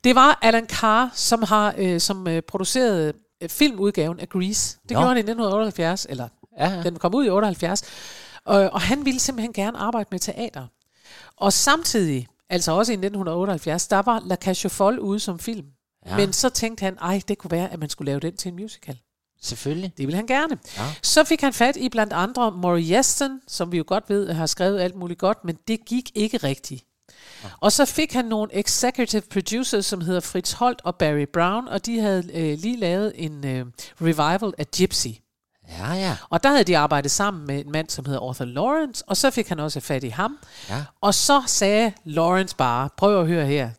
Det 0.03 0.15
var 0.15 0.39
Alan 0.41 0.67
Carr, 0.67 1.09
som 1.13 1.43
har 1.43 1.73
øh, 1.77 1.99
som 1.99 2.27
øh, 2.27 2.41
produceret 2.41 3.13
øh, 3.41 3.49
filmudgaven 3.49 4.19
af 4.19 4.29
Grease. 4.29 4.77
Det 4.83 4.91
Nå. 4.91 4.99
gjorde 4.99 5.07
han 5.07 5.17
i 5.17 5.19
1978, 5.19 6.07
eller 6.09 6.27
Ja, 6.59 6.69
ja. 6.69 6.83
den 6.83 6.99
kom 6.99 7.15
ud 7.15 7.25
i 7.25 7.29
78. 7.29 7.83
Og, 8.45 8.69
og 8.69 8.81
han 8.81 9.05
ville 9.05 9.19
simpelthen 9.19 9.53
gerne 9.53 9.77
arbejde 9.77 10.07
med 10.11 10.19
teater. 10.19 10.67
Og 11.37 11.53
samtidig, 11.53 12.27
altså 12.49 12.71
også 12.71 12.91
i 12.91 12.95
1978, 12.95 13.87
der 13.87 14.01
var 14.01 14.21
La 14.25 14.35
Cage 14.35 14.65
aux 14.65 14.73
Folles 14.73 14.99
ude 14.99 15.19
som 15.19 15.39
film. 15.39 15.65
Ja. 16.05 16.17
Men 16.17 16.33
så 16.33 16.49
tænkte 16.49 16.83
han, 16.83 16.97
ej, 17.01 17.21
det 17.27 17.37
kunne 17.37 17.51
være, 17.51 17.73
at 17.73 17.79
man 17.79 17.89
skulle 17.89 18.11
lave 18.11 18.19
den 18.19 18.37
til 18.37 18.49
en 18.49 18.55
musical. 18.55 18.99
Selvfølgelig. 19.41 19.93
Det 19.97 20.07
ville 20.07 20.15
han 20.15 20.27
gerne. 20.27 20.57
Ja. 20.77 20.93
Så 21.03 21.23
fik 21.23 21.41
han 21.41 21.53
fat 21.53 21.75
i 21.75 21.89
blandt 21.89 22.13
andre 22.13 22.51
Maury 22.51 22.81
Yeston, 22.81 23.41
som 23.47 23.71
vi 23.71 23.77
jo 23.77 23.83
godt 23.87 24.09
ved 24.09 24.33
har 24.33 24.45
skrevet 24.45 24.79
alt 24.79 24.95
muligt 24.95 25.19
godt, 25.19 25.45
men 25.45 25.57
det 25.67 25.85
gik 25.85 26.11
ikke 26.15 26.37
rigtigt. 26.37 26.85
Og 27.59 27.71
så 27.71 27.85
fik 27.85 28.13
han 28.13 28.25
nogle 28.25 28.55
executive 28.59 29.21
producers, 29.21 29.85
som 29.85 30.01
hedder 30.01 30.19
Fritz 30.19 30.51
Holt 30.51 30.81
og 30.83 30.95
Barry 30.95 31.25
Brown, 31.33 31.67
og 31.67 31.85
de 31.85 31.99
havde 31.99 32.23
øh, 32.33 32.57
lige 32.59 32.77
lavet 32.77 33.11
en 33.15 33.45
øh, 33.45 33.65
revival 34.01 34.53
af 34.57 34.65
Gypsy. 34.77 35.07
Ja, 35.69 35.93
ja. 35.93 36.17
Og 36.29 36.43
der 36.43 36.49
havde 36.49 36.63
de 36.63 36.77
arbejdet 36.77 37.11
sammen 37.11 37.47
med 37.47 37.65
en 37.65 37.71
mand, 37.71 37.89
som 37.89 38.05
hedder 38.05 38.27
Arthur 38.29 38.45
Lawrence, 38.45 39.03
og 39.07 39.17
så 39.17 39.31
fik 39.31 39.49
han 39.49 39.59
også 39.59 39.79
fat 39.79 40.03
i 40.03 40.09
ham. 40.09 40.37
Ja. 40.69 40.83
Og 41.01 41.13
så 41.13 41.43
sagde 41.47 41.93
Lawrence 42.03 42.55
bare, 42.55 42.89
prøv 42.97 43.21
at 43.21 43.27
høre 43.27 43.45
her, 43.45 43.69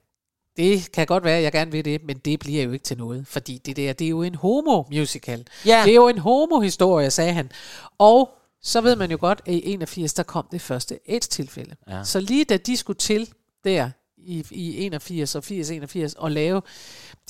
det 0.60 0.92
kan 0.92 1.06
godt 1.06 1.24
være, 1.24 1.36
at 1.36 1.42
jeg 1.42 1.52
gerne 1.52 1.72
vil 1.72 1.84
det, 1.84 2.04
men 2.04 2.16
det 2.16 2.40
bliver 2.40 2.62
jo 2.62 2.72
ikke 2.72 2.82
til 2.82 2.98
noget, 2.98 3.26
fordi 3.26 3.58
det 3.58 3.76
der, 3.76 3.92
det 3.92 4.04
er 4.04 4.08
jo 4.08 4.22
en 4.22 4.34
homo-musical. 4.34 5.46
Ja. 5.66 5.82
Det 5.84 5.90
er 5.90 5.94
jo 5.94 6.08
en 6.08 6.18
homo-historie, 6.18 7.10
sagde 7.10 7.32
han. 7.32 7.50
Og 7.98 8.30
så 8.62 8.80
ved 8.80 8.96
man 8.96 9.10
jo 9.10 9.16
godt, 9.20 9.42
at 9.46 9.54
i 9.54 9.72
81, 9.72 10.14
der 10.14 10.22
kom 10.22 10.46
det 10.52 10.60
første 10.60 10.98
AIDS-tilfælde. 11.08 11.76
Ja. 11.88 12.04
Så 12.04 12.20
lige 12.20 12.44
da 12.44 12.56
de 12.56 12.76
skulle 12.76 12.98
til 12.98 13.28
der 13.64 13.90
i, 14.16 14.46
i 14.50 14.86
81 14.86 15.34
og 15.34 15.42
80-81 15.46 16.12
og 16.16 16.30
lave 16.30 16.62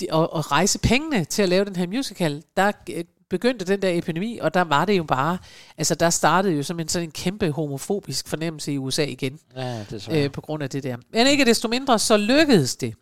de, 0.00 0.06
og, 0.10 0.32
og 0.32 0.52
rejse 0.52 0.78
pengene 0.78 1.24
til 1.24 1.42
at 1.42 1.48
lave 1.48 1.64
den 1.64 1.76
her 1.76 1.86
musical, 1.86 2.42
der 2.56 2.72
øh, 2.90 3.04
begyndte 3.30 3.64
den 3.64 3.82
der 3.82 3.98
epidemi, 3.98 4.38
og 4.38 4.54
der 4.54 4.60
var 4.60 4.84
det 4.84 4.96
jo 4.96 5.04
bare, 5.04 5.38
altså 5.78 5.94
der 5.94 6.10
startede 6.10 6.54
jo 6.54 6.62
som 6.62 6.80
en 6.80 6.88
sådan 6.88 7.08
en 7.08 7.12
kæmpe 7.12 7.50
homofobisk 7.50 8.28
fornemmelse 8.28 8.72
i 8.72 8.78
USA 8.78 9.04
igen, 9.04 9.38
Ja, 9.56 9.84
det 9.90 10.08
øh, 10.12 10.30
på 10.32 10.40
grund 10.40 10.62
af 10.62 10.70
det 10.70 10.82
der. 10.82 10.96
Men 11.12 11.26
ikke 11.26 11.44
desto 11.44 11.68
mindre, 11.68 11.98
så 11.98 12.16
lykkedes 12.16 12.76
det. 12.76 12.94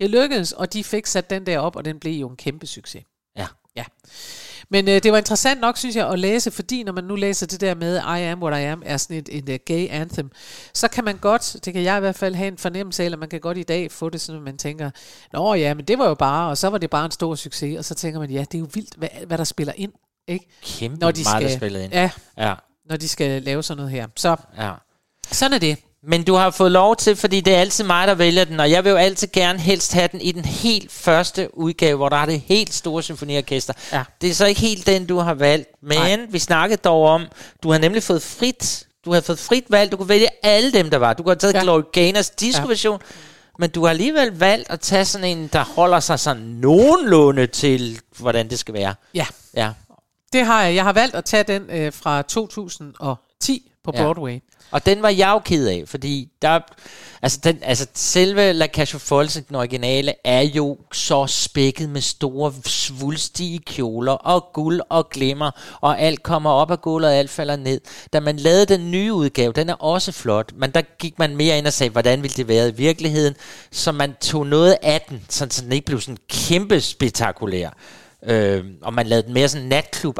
Det 0.00 0.10
lykkedes, 0.10 0.52
og 0.52 0.72
de 0.72 0.84
fik 0.84 1.06
sat 1.06 1.30
den 1.30 1.46
der 1.46 1.58
op, 1.58 1.76
og 1.76 1.84
den 1.84 1.98
blev 2.00 2.12
jo 2.12 2.28
en 2.28 2.36
kæmpe 2.36 2.66
succes. 2.66 3.02
Ja. 3.36 3.46
Ja. 3.76 3.84
Men 4.70 4.88
øh, 4.88 5.02
det 5.02 5.12
var 5.12 5.18
interessant 5.18 5.60
nok, 5.60 5.76
synes 5.76 5.96
jeg, 5.96 6.08
at 6.08 6.18
læse, 6.18 6.50
fordi 6.50 6.82
når 6.82 6.92
man 6.92 7.04
nu 7.04 7.14
læser 7.16 7.46
det 7.46 7.60
der 7.60 7.74
med 7.74 7.96
I 7.96 8.22
am 8.22 8.42
what 8.42 8.60
I 8.60 8.64
am, 8.64 8.82
er 8.86 8.96
sådan 8.96 9.16
et, 9.16 9.28
et, 9.32 9.48
et 9.48 9.64
gay 9.64 9.88
anthem, 9.90 10.30
så 10.74 10.88
kan 10.88 11.04
man 11.04 11.16
godt, 11.16 11.56
det 11.64 11.72
kan 11.72 11.82
jeg 11.82 11.96
i 11.96 12.00
hvert 12.00 12.14
fald 12.16 12.34
have 12.34 12.48
en 12.48 12.58
fornemmelse 12.58 13.02
af, 13.02 13.04
eller 13.04 13.18
man 13.18 13.28
kan 13.28 13.40
godt 13.40 13.58
i 13.58 13.62
dag 13.62 13.92
få 13.92 14.08
det 14.10 14.20
sådan, 14.20 14.38
at 14.38 14.44
man 14.44 14.58
tænker, 14.58 14.90
nå 15.32 15.54
ja, 15.54 15.74
men 15.74 15.84
det 15.84 15.98
var 15.98 16.08
jo 16.08 16.14
bare, 16.14 16.50
og 16.50 16.58
så 16.58 16.68
var 16.68 16.78
det 16.78 16.90
bare 16.90 17.04
en 17.04 17.10
stor 17.10 17.34
succes, 17.34 17.78
og 17.78 17.84
så 17.84 17.94
tænker 17.94 18.20
man, 18.20 18.30
ja, 18.30 18.40
det 18.40 18.54
er 18.54 18.58
jo 18.58 18.68
vildt, 18.74 18.94
hvad, 18.96 19.08
hvad 19.26 19.38
der 19.38 19.44
spiller 19.44 19.72
ind, 19.76 19.92
ikke? 20.28 20.46
Kæmpe 20.62 20.98
når 21.00 21.10
de 21.10 21.22
meget, 21.24 21.42
der 21.42 21.48
skal, 21.48 21.58
spillede 21.58 21.84
ind. 21.84 21.92
Ja, 21.92 22.10
Ja. 22.38 22.54
når 22.88 22.96
de 22.96 23.08
skal 23.08 23.42
lave 23.42 23.62
sådan 23.62 23.76
noget 23.76 23.92
her. 23.92 24.06
Så 24.16 24.36
Ja. 24.58 24.72
sådan 25.32 25.52
er 25.54 25.58
det. 25.58 25.76
Men 26.08 26.24
du 26.24 26.34
har 26.34 26.50
fået 26.50 26.72
lov 26.72 26.96
til, 26.96 27.16
fordi 27.16 27.40
det 27.40 27.54
er 27.54 27.60
altid 27.60 27.84
mig, 27.84 28.08
der 28.08 28.14
vælger 28.14 28.44
den, 28.44 28.60
og 28.60 28.70
jeg 28.70 28.84
vil 28.84 28.90
jo 28.90 28.96
altid 28.96 29.28
gerne 29.32 29.58
helst 29.58 29.92
have 29.92 30.08
den 30.12 30.20
i 30.20 30.32
den 30.32 30.44
helt 30.44 30.92
første 30.92 31.58
udgave, 31.58 31.96
hvor 31.96 32.08
der 32.08 32.16
er 32.16 32.26
det 32.26 32.42
helt 32.46 32.74
store 32.74 33.02
symfoniorkester. 33.02 33.72
Ja. 33.92 34.02
Det 34.20 34.30
er 34.30 34.34
så 34.34 34.46
ikke 34.46 34.60
helt 34.60 34.86
den, 34.86 35.06
du 35.06 35.18
har 35.18 35.34
valgt, 35.34 35.68
men 35.82 35.98
Nej. 35.98 36.26
vi 36.30 36.38
snakkede 36.38 36.80
dog 36.84 37.04
om, 37.04 37.26
du 37.62 37.70
har 37.70 37.78
nemlig 37.78 38.02
fået 38.02 38.22
frit, 38.22 38.86
du 39.04 39.12
har 39.12 39.20
fået 39.20 39.38
frit 39.38 39.64
valg, 39.68 39.92
du 39.92 39.96
kunne 39.96 40.08
vælge 40.08 40.28
alle 40.42 40.72
dem, 40.72 40.90
der 40.90 40.98
var. 40.98 41.12
Du 41.12 41.22
kunne 41.22 41.30
have 41.30 41.38
taget 41.38 41.54
ja. 41.54 41.58
Ja. 41.58 41.64
Glory 41.64 41.82
Gaynors 41.92 42.30
disco-version, 42.30 43.00
men 43.58 43.70
du 43.70 43.82
har 43.84 43.90
alligevel 43.90 44.38
valgt 44.38 44.70
at 44.70 44.80
tage 44.80 45.04
sådan 45.04 45.38
en, 45.38 45.46
der 45.52 45.64
holder 45.64 46.00
sig 46.00 46.20
sådan 46.20 46.42
nogenlunde 46.42 47.46
til, 47.46 48.00
hvordan 48.18 48.50
det 48.50 48.58
skal 48.58 48.74
være. 48.74 48.94
Ja. 49.14 49.26
Ja. 49.54 49.70
Det 50.32 50.46
har 50.46 50.64
jeg. 50.64 50.74
Jeg 50.74 50.84
har 50.84 50.92
valgt 50.92 51.14
at 51.14 51.24
tage 51.24 51.42
den 51.42 51.70
øh, 51.70 51.92
fra 51.92 52.22
2010 52.22 53.72
på 53.84 53.92
Ja. 53.94 54.12
Og 54.70 54.86
den 54.86 55.02
var 55.02 55.08
jeg 55.08 55.30
jo 55.32 55.38
ked 55.38 55.66
af, 55.66 55.82
fordi 55.86 56.28
der, 56.42 56.60
altså, 57.22 57.40
den, 57.44 57.58
altså 57.62 57.86
selve 57.94 58.52
La 58.52 58.66
Cache 58.66 58.98
Folse, 58.98 59.06
Folles, 59.06 59.46
den 59.48 59.56
originale, 59.56 60.14
er 60.24 60.40
jo 60.40 60.78
så 60.92 61.26
spækket 61.26 61.88
med 61.88 62.00
store, 62.00 62.52
svulstige 62.66 63.58
kjoler 63.58 64.12
og 64.12 64.48
guld 64.52 64.80
og 64.88 65.10
glimmer, 65.10 65.50
og 65.80 66.00
alt 66.00 66.22
kommer 66.22 66.50
op 66.50 66.70
af 66.70 66.80
gulvet, 66.80 67.10
og 67.10 67.16
alt 67.16 67.30
falder 67.30 67.56
ned. 67.56 67.80
Da 68.12 68.20
man 68.20 68.36
lavede 68.36 68.66
den 68.66 68.90
nye 68.90 69.12
udgave, 69.12 69.52
den 69.52 69.68
er 69.68 69.74
også 69.74 70.12
flot, 70.12 70.52
men 70.56 70.70
der 70.70 70.82
gik 70.98 71.18
man 71.18 71.36
mere 71.36 71.58
ind 71.58 71.66
og 71.66 71.72
sagde, 71.72 71.90
hvordan 71.90 72.22
ville 72.22 72.34
det 72.34 72.48
være 72.48 72.68
i 72.68 72.72
virkeligheden, 72.72 73.34
så 73.70 73.92
man 73.92 74.14
tog 74.20 74.46
noget 74.46 74.76
af 74.82 75.06
den, 75.08 75.24
sådan, 75.28 75.50
så 75.50 75.62
den 75.62 75.72
ikke 75.72 75.86
blev 75.86 76.00
sådan 76.00 76.18
kæmpe 76.28 76.80
spektakulær. 76.80 77.70
Øh, 78.22 78.64
og 78.82 78.94
man 78.94 79.06
lavede 79.06 79.26
den 79.26 79.34
mere 79.34 79.48
sådan 79.48 79.66
natklub 79.66 80.18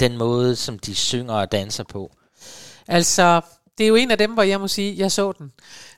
den 0.00 0.16
måde, 0.16 0.56
som 0.56 0.78
de 0.78 0.94
synger 0.94 1.34
og 1.34 1.52
danser 1.52 1.84
på. 1.84 2.12
Altså, 2.88 3.40
det 3.78 3.84
er 3.84 3.88
jo 3.88 3.94
en 3.94 4.10
af 4.10 4.18
dem, 4.18 4.32
hvor 4.32 4.42
jeg 4.42 4.60
må 4.60 4.68
sige, 4.68 4.94
jeg 4.98 5.12
så 5.12 5.32
den 5.32 5.52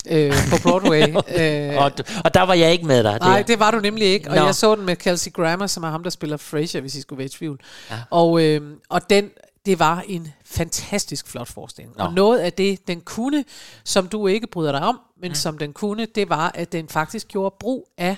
øh, 0.09 0.33
på 0.51 0.57
Broadway. 0.62 1.03
øh, 1.41 1.77
og, 1.77 1.93
og 2.25 2.35
der 2.35 2.43
var 2.43 2.55
jeg 2.55 2.72
ikke 2.72 2.87
med 2.87 3.05
dig. 3.05 3.18
Nej, 3.20 3.43
det 3.43 3.59
var 3.59 3.70
du 3.70 3.81
nemlig 3.81 4.07
ikke. 4.07 4.31
Og 4.31 4.37
Nå. 4.37 4.45
jeg 4.45 4.55
så 4.55 4.75
den 4.75 4.87
med 4.87 4.97
Kelsey 4.97 5.33
Grammer, 5.33 5.66
som 5.66 5.85
er 5.85 5.91
ham, 5.91 6.03
der 6.03 6.11
spiller 6.11 6.37
Frasier, 6.37 6.81
hvis 6.81 6.95
I 6.95 7.01
skulle 7.01 7.18
være 7.18 7.27
i 7.27 7.29
tvivl. 7.29 7.61
Ja. 7.91 7.97
Og, 8.11 8.43
øh, 8.43 8.77
og 8.89 9.11
den, 9.11 9.31
det 9.66 9.79
var 9.79 10.05
en 10.09 10.33
fantastisk 10.45 11.29
flot 11.29 11.49
forestilling. 11.49 11.95
Nå. 11.99 12.05
Og 12.05 12.12
noget 12.12 12.39
af 12.39 12.53
det, 12.53 12.89
den 12.89 13.01
kunne, 13.01 13.45
som 13.85 14.09
du 14.09 14.27
ikke 14.27 14.47
bryder 14.47 14.72
dig 14.72 14.81
om, 14.81 15.01
men 15.20 15.31
mm. 15.31 15.35
som 15.35 15.59
den 15.59 15.72
kunne, 15.72 16.07
det 16.07 16.29
var, 16.29 16.53
at 16.55 16.72
den 16.72 16.89
faktisk 16.89 17.29
gjorde 17.29 17.55
brug 17.61 17.89
af 17.99 18.16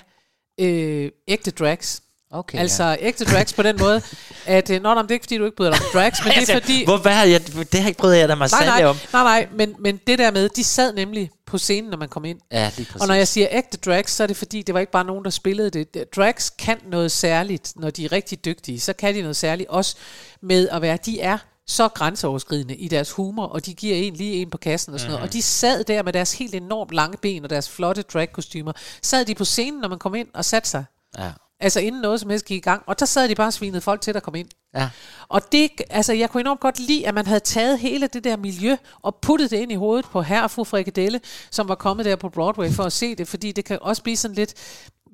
øh, 0.59 1.11
ægte 1.27 1.51
drags. 1.51 2.03
Okay, 2.31 2.59
altså 2.59 2.83
ja. 2.83 2.95
ægte 2.99 3.25
drags 3.25 3.53
på 3.53 3.63
den 3.63 3.77
måde, 3.79 4.01
at, 4.45 4.69
øh, 4.69 4.81
nå, 4.81 4.95
men 4.95 5.03
det 5.03 5.11
er 5.11 5.13
ikke, 5.13 5.23
fordi 5.23 5.37
du 5.37 5.45
ikke 5.45 5.57
bryder 5.57 5.71
dig 5.71 5.79
om 5.81 5.85
drags, 5.93 6.19
men 6.23 6.29
det 6.29 6.35
er 6.35 6.39
Altså, 6.39 6.53
fordi... 6.53 6.85
Hvorfor 6.85 7.09
har 7.09 7.23
jeg, 7.23 7.47
det 7.71 7.81
har 7.81 7.87
ikke 7.87 7.99
bryder 7.99 8.15
jeg 8.15 8.37
mig 8.37 8.49
Nej, 8.51 8.65
nej, 8.65 8.85
om. 8.85 8.95
nej, 9.13 9.23
nej, 9.23 9.47
men, 9.53 9.75
men 9.79 9.99
det 10.07 10.19
der 10.19 10.31
med, 10.31 10.49
de 10.49 10.63
sad 10.63 10.93
nemlig 10.93 11.31
på 11.45 11.57
scenen, 11.57 11.89
når 11.89 11.97
man 11.97 12.09
kom 12.09 12.25
ind. 12.25 12.39
Ja, 12.51 12.71
lige 12.77 12.85
præcis. 12.85 13.01
Og 13.01 13.07
når 13.07 13.15
jeg 13.15 13.27
siger 13.27 13.47
ægte 13.51 13.77
drags, 13.77 14.11
så 14.11 14.23
er 14.23 14.27
det 14.27 14.37
fordi, 14.37 14.61
det 14.61 14.73
var 14.73 14.79
ikke 14.79 14.91
bare 14.91 15.05
nogen, 15.05 15.23
der 15.23 15.29
spillede 15.29 15.69
det. 15.69 16.15
Drags 16.15 16.49
kan 16.49 16.77
noget 16.91 17.11
særligt, 17.11 17.73
når 17.75 17.89
de 17.89 18.05
er 18.05 18.11
rigtig 18.11 18.45
dygtige. 18.45 18.79
Så 18.79 18.93
kan 18.93 19.15
de 19.15 19.21
noget 19.21 19.35
særligt 19.35 19.69
også 19.69 19.95
med 20.41 20.69
at 20.69 20.81
være, 20.81 20.97
de 21.05 21.21
er 21.21 21.37
så 21.67 21.87
grænseoverskridende 21.87 22.75
i 22.75 22.87
deres 22.87 23.11
humor, 23.11 23.45
og 23.45 23.65
de 23.65 23.73
giver 23.73 23.95
en 23.95 24.13
lige 24.13 24.33
en 24.33 24.49
på 24.49 24.57
kassen 24.57 24.93
og 24.93 24.99
sådan 24.99 25.11
noget. 25.11 25.21
Mhm. 25.21 25.27
Og 25.27 25.33
de 25.33 25.41
sad 25.41 25.83
der 25.83 26.03
med 26.03 26.13
deres 26.13 26.33
helt 26.33 26.55
enormt 26.55 26.91
lange 26.91 27.17
ben 27.17 27.43
og 27.43 27.49
deres 27.49 27.69
flotte 27.69 28.01
dragkostymer. 28.01 28.71
Sad 29.01 29.25
de 29.25 29.35
på 29.35 29.45
scenen, 29.45 29.81
når 29.81 29.87
man 29.89 29.99
kom 29.99 30.15
ind 30.15 30.27
og 30.33 30.45
satte 30.45 30.69
sig. 30.69 30.85
Ja. 31.17 31.31
Altså 31.59 31.79
inden 31.79 32.01
noget 32.01 32.19
som 32.19 32.29
helst 32.29 32.45
gik 32.45 32.57
i 32.57 32.61
gang. 32.61 32.83
Og 32.85 32.99
der 32.99 33.05
sad 33.05 33.29
de 33.29 33.35
bare 33.35 33.47
og 33.47 33.53
svinede 33.53 33.81
folk 33.81 34.01
til, 34.01 34.13
der 34.13 34.19
kom 34.19 34.35
ind. 34.35 34.47
Ja. 34.75 34.89
Og 35.27 35.51
det, 35.51 35.69
altså 35.89 36.13
jeg 36.13 36.29
kunne 36.29 36.41
enormt 36.41 36.59
godt 36.59 36.79
lide, 36.79 37.07
at 37.07 37.13
man 37.13 37.25
havde 37.25 37.39
taget 37.39 37.79
hele 37.79 38.07
det 38.07 38.23
der 38.23 38.37
miljø 38.37 38.75
og 39.01 39.15
puttet 39.15 39.51
det 39.51 39.57
ind 39.57 39.71
i 39.71 39.75
hovedet 39.75 40.05
på 40.05 40.21
herre 40.21 40.43
og 40.43 40.51
fru 40.51 40.63
Frikadelle, 40.63 41.21
som 41.51 41.67
var 41.67 41.75
kommet 41.75 42.05
der 42.05 42.15
på 42.15 42.29
Broadway 42.29 42.71
for 42.71 42.83
at 42.83 42.93
se 42.93 43.15
det, 43.15 43.27
fordi 43.27 43.51
det 43.51 43.65
kan 43.65 43.79
også 43.81 44.03
blive 44.03 44.17
sådan 44.17 44.35
lidt, 44.35 44.53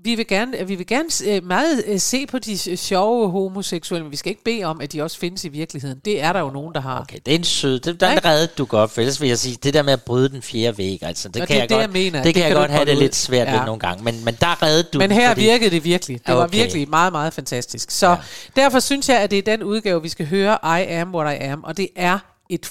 vi 0.03 0.15
vil 0.15 0.27
gerne, 0.27 0.67
vi 0.67 0.75
vil 0.75 0.87
gerne 0.87 1.09
øh, 1.27 1.43
meget 1.45 1.83
øh, 1.87 1.99
se 1.99 2.25
på 2.25 2.39
de 2.39 2.51
øh, 2.71 2.77
sjove 2.77 3.31
homoseksuelle, 3.31 4.03
men 4.03 4.11
vi 4.11 4.17
skal 4.17 4.29
ikke 4.29 4.43
bede 4.43 4.63
om, 4.63 4.81
at 4.81 4.93
de 4.93 5.01
også 5.01 5.17
findes 5.19 5.45
i 5.45 5.47
virkeligheden. 5.49 5.99
Det 6.05 6.21
er 6.21 6.33
der 6.33 6.39
jo 6.39 6.49
nogen, 6.49 6.73
der 6.73 6.81
har. 6.81 6.99
Okay, 7.01 7.17
det 7.25 7.31
er 7.31 7.35
en 7.35 7.43
sød. 7.43 7.79
Det, 7.79 7.99
den 8.01 8.25
reddede 8.25 8.51
du 8.57 8.65
godt, 8.65 8.91
for 8.91 9.01
ellers 9.01 9.21
vil 9.21 9.27
jeg 9.29 9.37
sige, 9.39 9.57
det 9.63 9.73
der 9.73 9.81
med 9.83 9.93
at 9.93 10.01
bryde 10.03 10.29
den 10.29 10.41
fjerde 10.41 10.77
væg, 10.77 10.99
altså, 11.03 11.27
det 11.29 11.39
Nå, 11.39 11.45
kan 11.45 11.55
det 11.55 11.59
jeg 11.61 11.69
det, 11.69 11.75
godt, 11.75 11.81
jeg 11.81 11.89
mener. 11.89 12.17
det 12.19 12.25
Det 12.25 12.33
kan 12.33 12.43
jeg 12.43 12.51
du 12.55 12.57
godt 12.59 12.71
have 12.71 12.85
det 12.85 12.95
ud. 12.95 13.01
lidt 13.01 13.15
svært 13.15 13.47
ved 13.47 13.53
Ja. 13.53 13.65
nogle 13.65 13.79
gange, 13.79 14.03
men, 14.03 14.25
men 14.25 14.37
der 14.41 14.63
reddede 14.63 14.87
du 14.93 14.97
Men 14.99 15.11
her 15.11 15.29
fordi- 15.29 15.41
virkede 15.41 15.69
det 15.69 15.83
virkelig. 15.83 16.19
Det 16.27 16.35
var 16.35 16.43
Okay. 16.43 16.57
virkelig 16.57 16.89
meget, 16.89 17.11
meget 17.13 17.33
fantastisk. 17.33 17.91
Så 17.91 18.09
ja. 18.09 18.15
derfor 18.55 18.79
synes 18.79 19.09
jeg, 19.09 19.19
at 19.19 19.31
det 19.31 19.37
er 19.37 19.41
den 19.57 19.63
udgave, 19.63 20.01
vi 20.01 20.09
skal 20.09 20.25
høre, 20.27 20.57
I 20.79 20.85
Am 20.87 21.15
What 21.15 21.35
I 21.35 21.43
Am, 21.43 21.63
og 21.63 21.77
det 21.77 21.87
er 21.95 22.19
et 22.49 22.65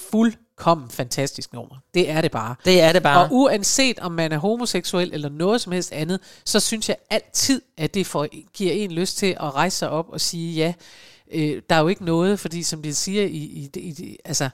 fuldkommen 0.59 0.91
fantastisk 0.91 1.53
nummer. 1.53 1.77
Det 1.95 2.11
er 2.11 2.21
det 2.21 2.31
bare. 2.31 2.55
Det 2.65 2.81
er 2.81 2.93
det 2.93 3.03
bare. 3.03 3.25
Og 3.25 3.29
uanset 3.33 3.99
om 3.99 4.13
man 4.13 4.33
er 4.33 4.39
homoseksuel 4.39 5.11
eller 5.15 5.29
noget 5.29 5.61
som 5.61 5.73
helst 5.73 5.93
andet, 5.93 6.21
så 6.45 6.61
synes 6.61 6.89
jeg 6.89 6.97
altid, 7.11 7.63
at 7.77 7.95
det 7.95 8.07
får, 8.07 8.27
giver 8.53 8.73
en 8.73 8.93
lyst 8.93 9.17
til 9.17 9.27
at 9.27 9.55
rejse 9.55 9.77
sig 9.79 9.89
op 9.91 10.09
og 10.09 10.21
sige, 10.21 10.55
ja, 10.55 10.73
øh, 11.33 11.63
der 11.71 11.77
er 11.77 11.81
jo 11.81 11.89
ikke 11.89 12.05
noget, 12.05 12.41
fordi 12.41 12.63
som 12.63 12.83
de 12.83 12.95
siger 12.95 13.23
i, 13.25 13.29
i, 13.29 13.71
i, 13.77 13.89
i 13.99 14.17
altså, 14.25 14.51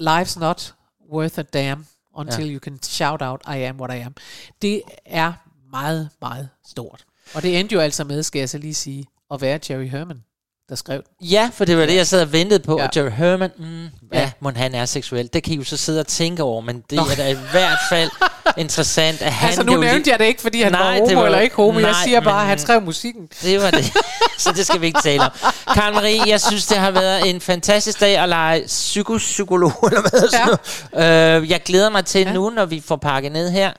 life's 0.00 0.40
not 0.40 0.74
worth 1.12 1.38
a 1.38 1.42
damn 1.42 1.86
until 2.14 2.44
Ja. 2.46 2.52
you 2.52 2.58
can 2.58 2.82
shout 2.82 3.22
out, 3.22 3.40
I 3.46 3.58
am 3.62 3.80
what 3.80 3.98
I 3.98 4.00
am. 4.00 4.14
Det 4.62 4.82
er 5.04 5.32
meget, 5.70 6.10
meget 6.20 6.48
stort. 6.66 7.04
Og 7.34 7.42
det 7.42 7.60
endte 7.60 7.72
jo 7.74 7.80
altså 7.80 8.04
med, 8.04 8.22
skal 8.22 8.38
jeg 8.38 8.48
så 8.48 8.58
lige 8.58 8.74
sige, 8.74 9.06
at 9.30 9.40
være 9.40 9.60
Jerry 9.70 9.88
Herman, 9.88 10.22
der 10.72 10.76
skrev 10.76 10.96
den. 11.02 11.26
Ja, 11.28 11.50
for 11.54 11.64
det 11.64 11.78
var 11.78 11.86
det, 11.86 11.96
jeg 11.96 12.06
sad 12.06 12.22
og 12.22 12.32
ventede 12.32 12.60
på. 12.60 12.76
Ja. 12.78 12.82
Ja. 12.82 12.88
Og 12.88 12.96
Jerry 12.96 13.10
Herman, 13.10 13.50
mm, 13.58 13.82
ja, 13.84 13.88
Ja. 14.20 14.30
må 14.40 14.50
han 14.56 14.74
er 14.74 14.84
seksuel. 14.84 15.30
Det 15.32 15.42
kan 15.42 15.52
I 15.52 15.56
jo 15.56 15.64
så 15.64 15.76
sidde 15.76 16.00
og 16.00 16.06
tænke 16.06 16.42
over, 16.42 16.60
men 16.60 16.76
det 16.90 16.96
Nå. 16.96 17.02
er 17.10 17.14
da 17.14 17.28
i 17.28 17.36
hvert 17.50 17.78
fald 17.90 18.10
interessant, 18.56 19.22
at 19.22 19.32
han 19.32 19.48
altså, 19.48 19.62
nu 19.62 19.72
nævnte 19.72 19.98
lige- 19.98 20.10
jeg 20.10 20.18
det 20.18 20.24
ikke, 20.24 20.40
fordi 20.42 20.62
han 20.62 20.72
Nej, 20.72 20.82
var 20.82 20.92
det 20.92 21.08
homo 21.08 21.20
var- 21.20 21.26
eller 21.26 21.40
ikke 21.40 21.56
homo. 21.56 21.78
jeg 21.80 21.90
nej, 21.90 22.04
siger 22.04 22.20
bare, 22.20 22.40
at 22.42 22.46
han 22.48 22.58
skrev 22.58 22.80
musikken. 22.82 23.28
Det 23.42 23.62
var 23.62 23.70
det. 23.70 23.92
Så 24.38 24.52
det 24.52 24.66
skal 24.66 24.80
vi 24.80 24.86
ikke 24.86 25.00
tale 25.02 25.22
om. 25.22 25.30
Karen 25.74 25.94
Marie, 25.94 26.22
jeg 26.26 26.40
synes, 26.40 26.66
det 26.66 26.76
har 26.78 26.90
været 26.90 27.30
en 27.30 27.40
fantastisk 27.40 28.00
dag 28.00 28.16
at 28.18 28.28
lege 28.28 28.64
psykopsykolog. 28.66 29.72
Eller 29.86 30.00
hvad 30.00 30.30
sådan 30.30 30.58
noget. 30.92 31.42
øh, 31.42 31.50
jeg 31.50 31.62
glæder 31.64 31.90
mig 31.90 32.04
til 32.04 32.20
ja. 32.20 32.32
nu, 32.32 32.50
når 32.50 32.64
vi 32.64 32.82
får 32.86 32.96
pakket 32.96 33.32
ned 33.32 33.50
her. 33.50 33.72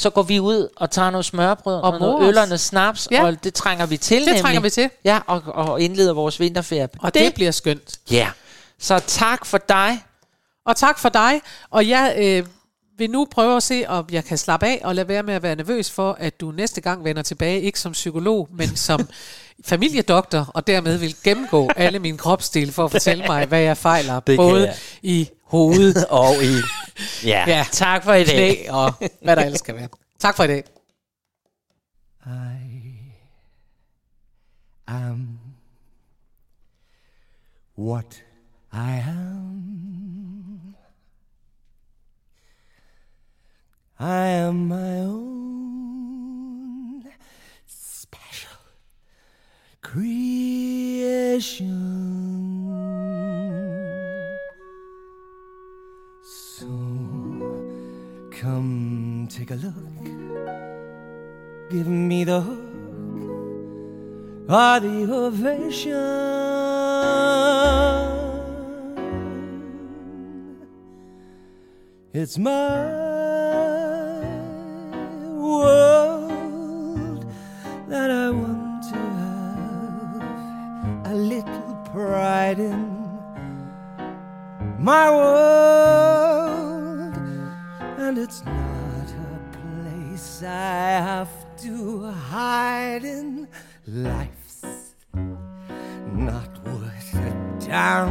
Så 0.00 0.10
går 0.10 0.22
vi 0.22 0.40
ud 0.40 0.68
og 0.76 0.90
tager 0.90 1.10
noget 1.10 1.24
smørbrød 1.24 1.74
og, 1.74 1.82
Og 1.82 1.92
og 1.92 2.00
noget 2.00 2.28
øl 2.28 2.38
og 2.38 2.46
noget 2.46 2.60
snaps, 2.60 3.08
Ja. 3.10 3.24
og 3.24 3.44
det 3.44 3.54
trænger 3.54 3.86
vi 3.86 3.96
til 3.96 4.16
Det 4.18 4.26
nemlig. 4.26 4.42
trænger 4.42 4.60
vi 4.60 4.70
til. 4.70 4.90
Ja, 5.04 5.18
og, 5.26 5.42
og 5.46 5.80
indleder 5.80 6.12
vores 6.12 6.40
vinterferie. 6.40 6.88
Og 7.00 7.14
det, 7.14 7.22
det 7.22 7.34
bliver 7.34 7.50
skønt. 7.50 7.98
Ja. 8.10 8.28
Så 8.78 8.98
tak 9.06 9.46
for 9.46 9.58
dig. 9.58 10.04
Og 10.66 10.76
tak 10.76 10.98
for 10.98 11.08
dig. 11.08 11.40
Og 11.70 11.88
jeg 11.88 12.14
øh, 12.18 12.46
vil 12.98 13.10
nu 13.10 13.26
prøve 13.30 13.56
at 13.56 13.62
se, 13.62 13.84
om 13.88 14.06
jeg 14.12 14.24
kan 14.24 14.38
slappe 14.38 14.66
af 14.66 14.80
og 14.84 14.94
lade 14.94 15.08
være 15.08 15.22
med 15.22 15.34
at 15.34 15.42
være 15.42 15.56
nervøs 15.56 15.90
for, 15.90 16.16
at 16.20 16.40
du 16.40 16.50
næste 16.50 16.80
gang 16.80 17.04
vender 17.04 17.22
tilbage, 17.22 17.60
ikke 17.60 17.80
som 17.80 17.92
psykolog, 17.92 18.48
men 18.52 18.76
som 18.86 19.08
familiedoktor, 19.64 20.50
og 20.54 20.66
dermed 20.66 20.96
vil 20.96 21.14
gennemgå 21.24 21.70
alle 21.76 21.98
mine 21.98 22.18
kropsdele 22.18 22.72
for 22.72 22.84
at 22.84 22.90
fortælle 22.90 23.24
mig, 23.26 23.46
hvad 23.46 23.60
jeg 23.60 23.76
fejler, 23.76 24.20
Det 24.20 24.36
både 24.36 24.66
jeg. 24.66 24.76
i 25.02 25.28
hovedet 25.50 26.04
og 26.22 26.34
i 26.44 26.54
ja. 27.26 27.44
ja, 27.46 27.64
tak 27.72 28.04
for 28.04 28.12
i 28.12 28.24
dag. 28.30 28.56
knæ 28.56 28.70
og 28.70 28.92
hvad 29.22 29.36
der 29.36 29.42
ellers 29.44 29.58
skal 29.58 29.74
være. 29.74 29.88
Tak 30.18 30.36
for 30.36 30.44
i 30.44 30.46
dag. 30.46 30.64
am 34.86 35.38
what 37.76 38.22
I 38.72 38.92
am. 39.06 40.74
I 43.98 44.26
am 44.46 44.54
my 44.68 45.00
own 45.04 45.80
special 47.66 48.58
creation. 49.82 51.00
Come 58.40 59.28
take 59.28 59.50
a 59.50 59.54
look. 59.54 59.74
Give 61.70 61.86
me 61.86 62.24
the 62.24 62.40
hook 62.40 62.58
or 64.48 64.80
the 64.80 65.06
ovation. 65.12 65.92
It's 72.14 72.38
my 72.38 72.78
world 75.36 77.26
that 77.88 78.10
I 78.10 78.30
want 78.30 78.82
to 78.84 78.98
have 79.20 81.12
a 81.12 81.14
little 81.14 81.88
pride 81.92 82.58
in. 82.58 82.88
My 84.78 85.10
world, 85.10 86.19
and 88.00 88.16
it's 88.18 88.42
not 88.44 89.08
a 89.12 89.38
place 89.58 90.42
I 90.42 91.00
have 91.10 91.28
to 91.58 92.10
hide 92.10 93.04
in. 93.04 93.46
Life's 93.86 94.64
not 96.14 96.66
worth 96.66 97.14
a 97.14 97.30
damn 97.60 98.10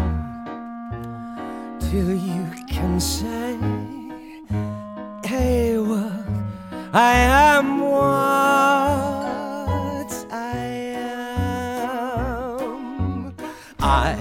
till 1.80 2.14
you 2.14 2.46
can 2.70 3.00
say, 3.00 3.58
Hey, 5.26 5.78
world, 5.80 6.24
I 6.94 7.14
am 7.14 7.80
what 7.82 8.10
I 10.32 10.66
am. 12.64 13.36
I 13.80 14.14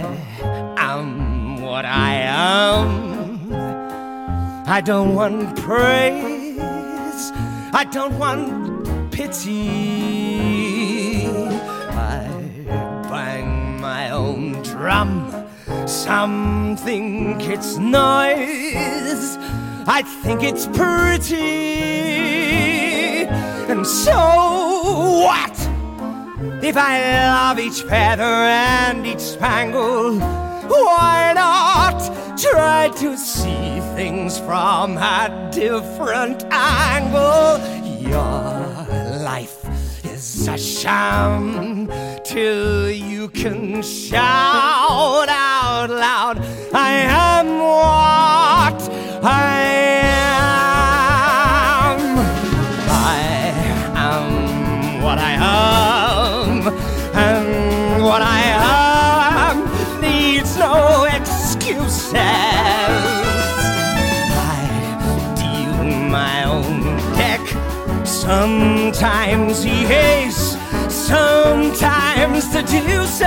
I 4.70 4.82
don't 4.82 5.14
want 5.14 5.56
praise. 5.56 6.60
I 7.72 7.88
don't 7.90 8.18
want 8.18 9.10
pity. 9.10 9.66
I 11.26 12.28
bang 13.08 13.80
my 13.80 14.10
own 14.10 14.60
drum. 14.62 15.32
Some 15.86 16.76
think 16.76 17.48
it's 17.48 17.78
noise. 17.78 19.38
I 19.86 20.02
think 20.22 20.42
it's 20.42 20.66
pretty. 20.66 21.38
And 23.72 23.86
so 23.86 24.12
what? 25.24 25.58
If 26.62 26.76
I 26.76 27.00
love 27.30 27.58
each 27.58 27.80
feather 27.84 28.22
and 28.22 29.06
each 29.06 29.20
spangle, 29.20 30.18
why 30.68 31.32
not 31.34 32.38
try 32.38 32.90
to 32.96 33.16
see 33.16 33.77
things 33.98 34.38
from 34.38 34.96
a 34.96 35.50
different 35.52 36.44
angle? 36.52 37.58
Your 37.98 39.18
life 39.24 39.58
is 40.04 40.46
a 40.46 40.56
sham 40.56 41.90
till 42.24 42.92
you 42.92 43.28
can 43.30 43.82
shout 43.82 45.28
out 45.28 45.90
loud, 45.90 46.38
I 46.72 46.92
am 47.26 47.46
what 47.58 48.80
I 49.24 49.58
I 49.58 50.07
Sometimes 68.28 69.62
he 69.62 69.86
hates, 69.86 70.58
sometimes 70.92 72.44
seduces. 72.44 73.22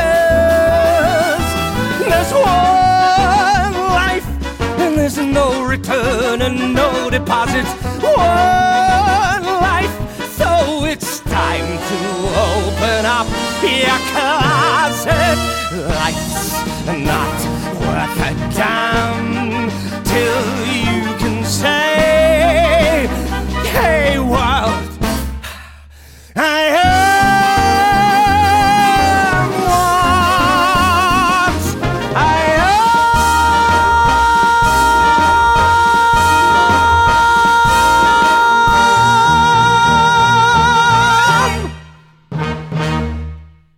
There's 2.08 2.32
one 2.32 3.74
life, 3.98 4.28
and 4.80 4.96
there's 5.00 5.18
no 5.18 5.66
return 5.66 6.44
and 6.44 6.76
no 6.76 7.10
deposits. 7.10 7.72
One 8.00 9.44
life, 9.68 9.96
so 10.38 10.86
it's 10.86 11.20
time 11.22 11.80
to 11.90 12.00
open 12.54 13.04
up 13.04 13.26
your 13.64 13.98
closet. 14.14 15.38
Life's 15.98 16.54
not 16.86 17.40
worth 17.82 18.20
a 18.20 18.56
damn. 18.56 19.31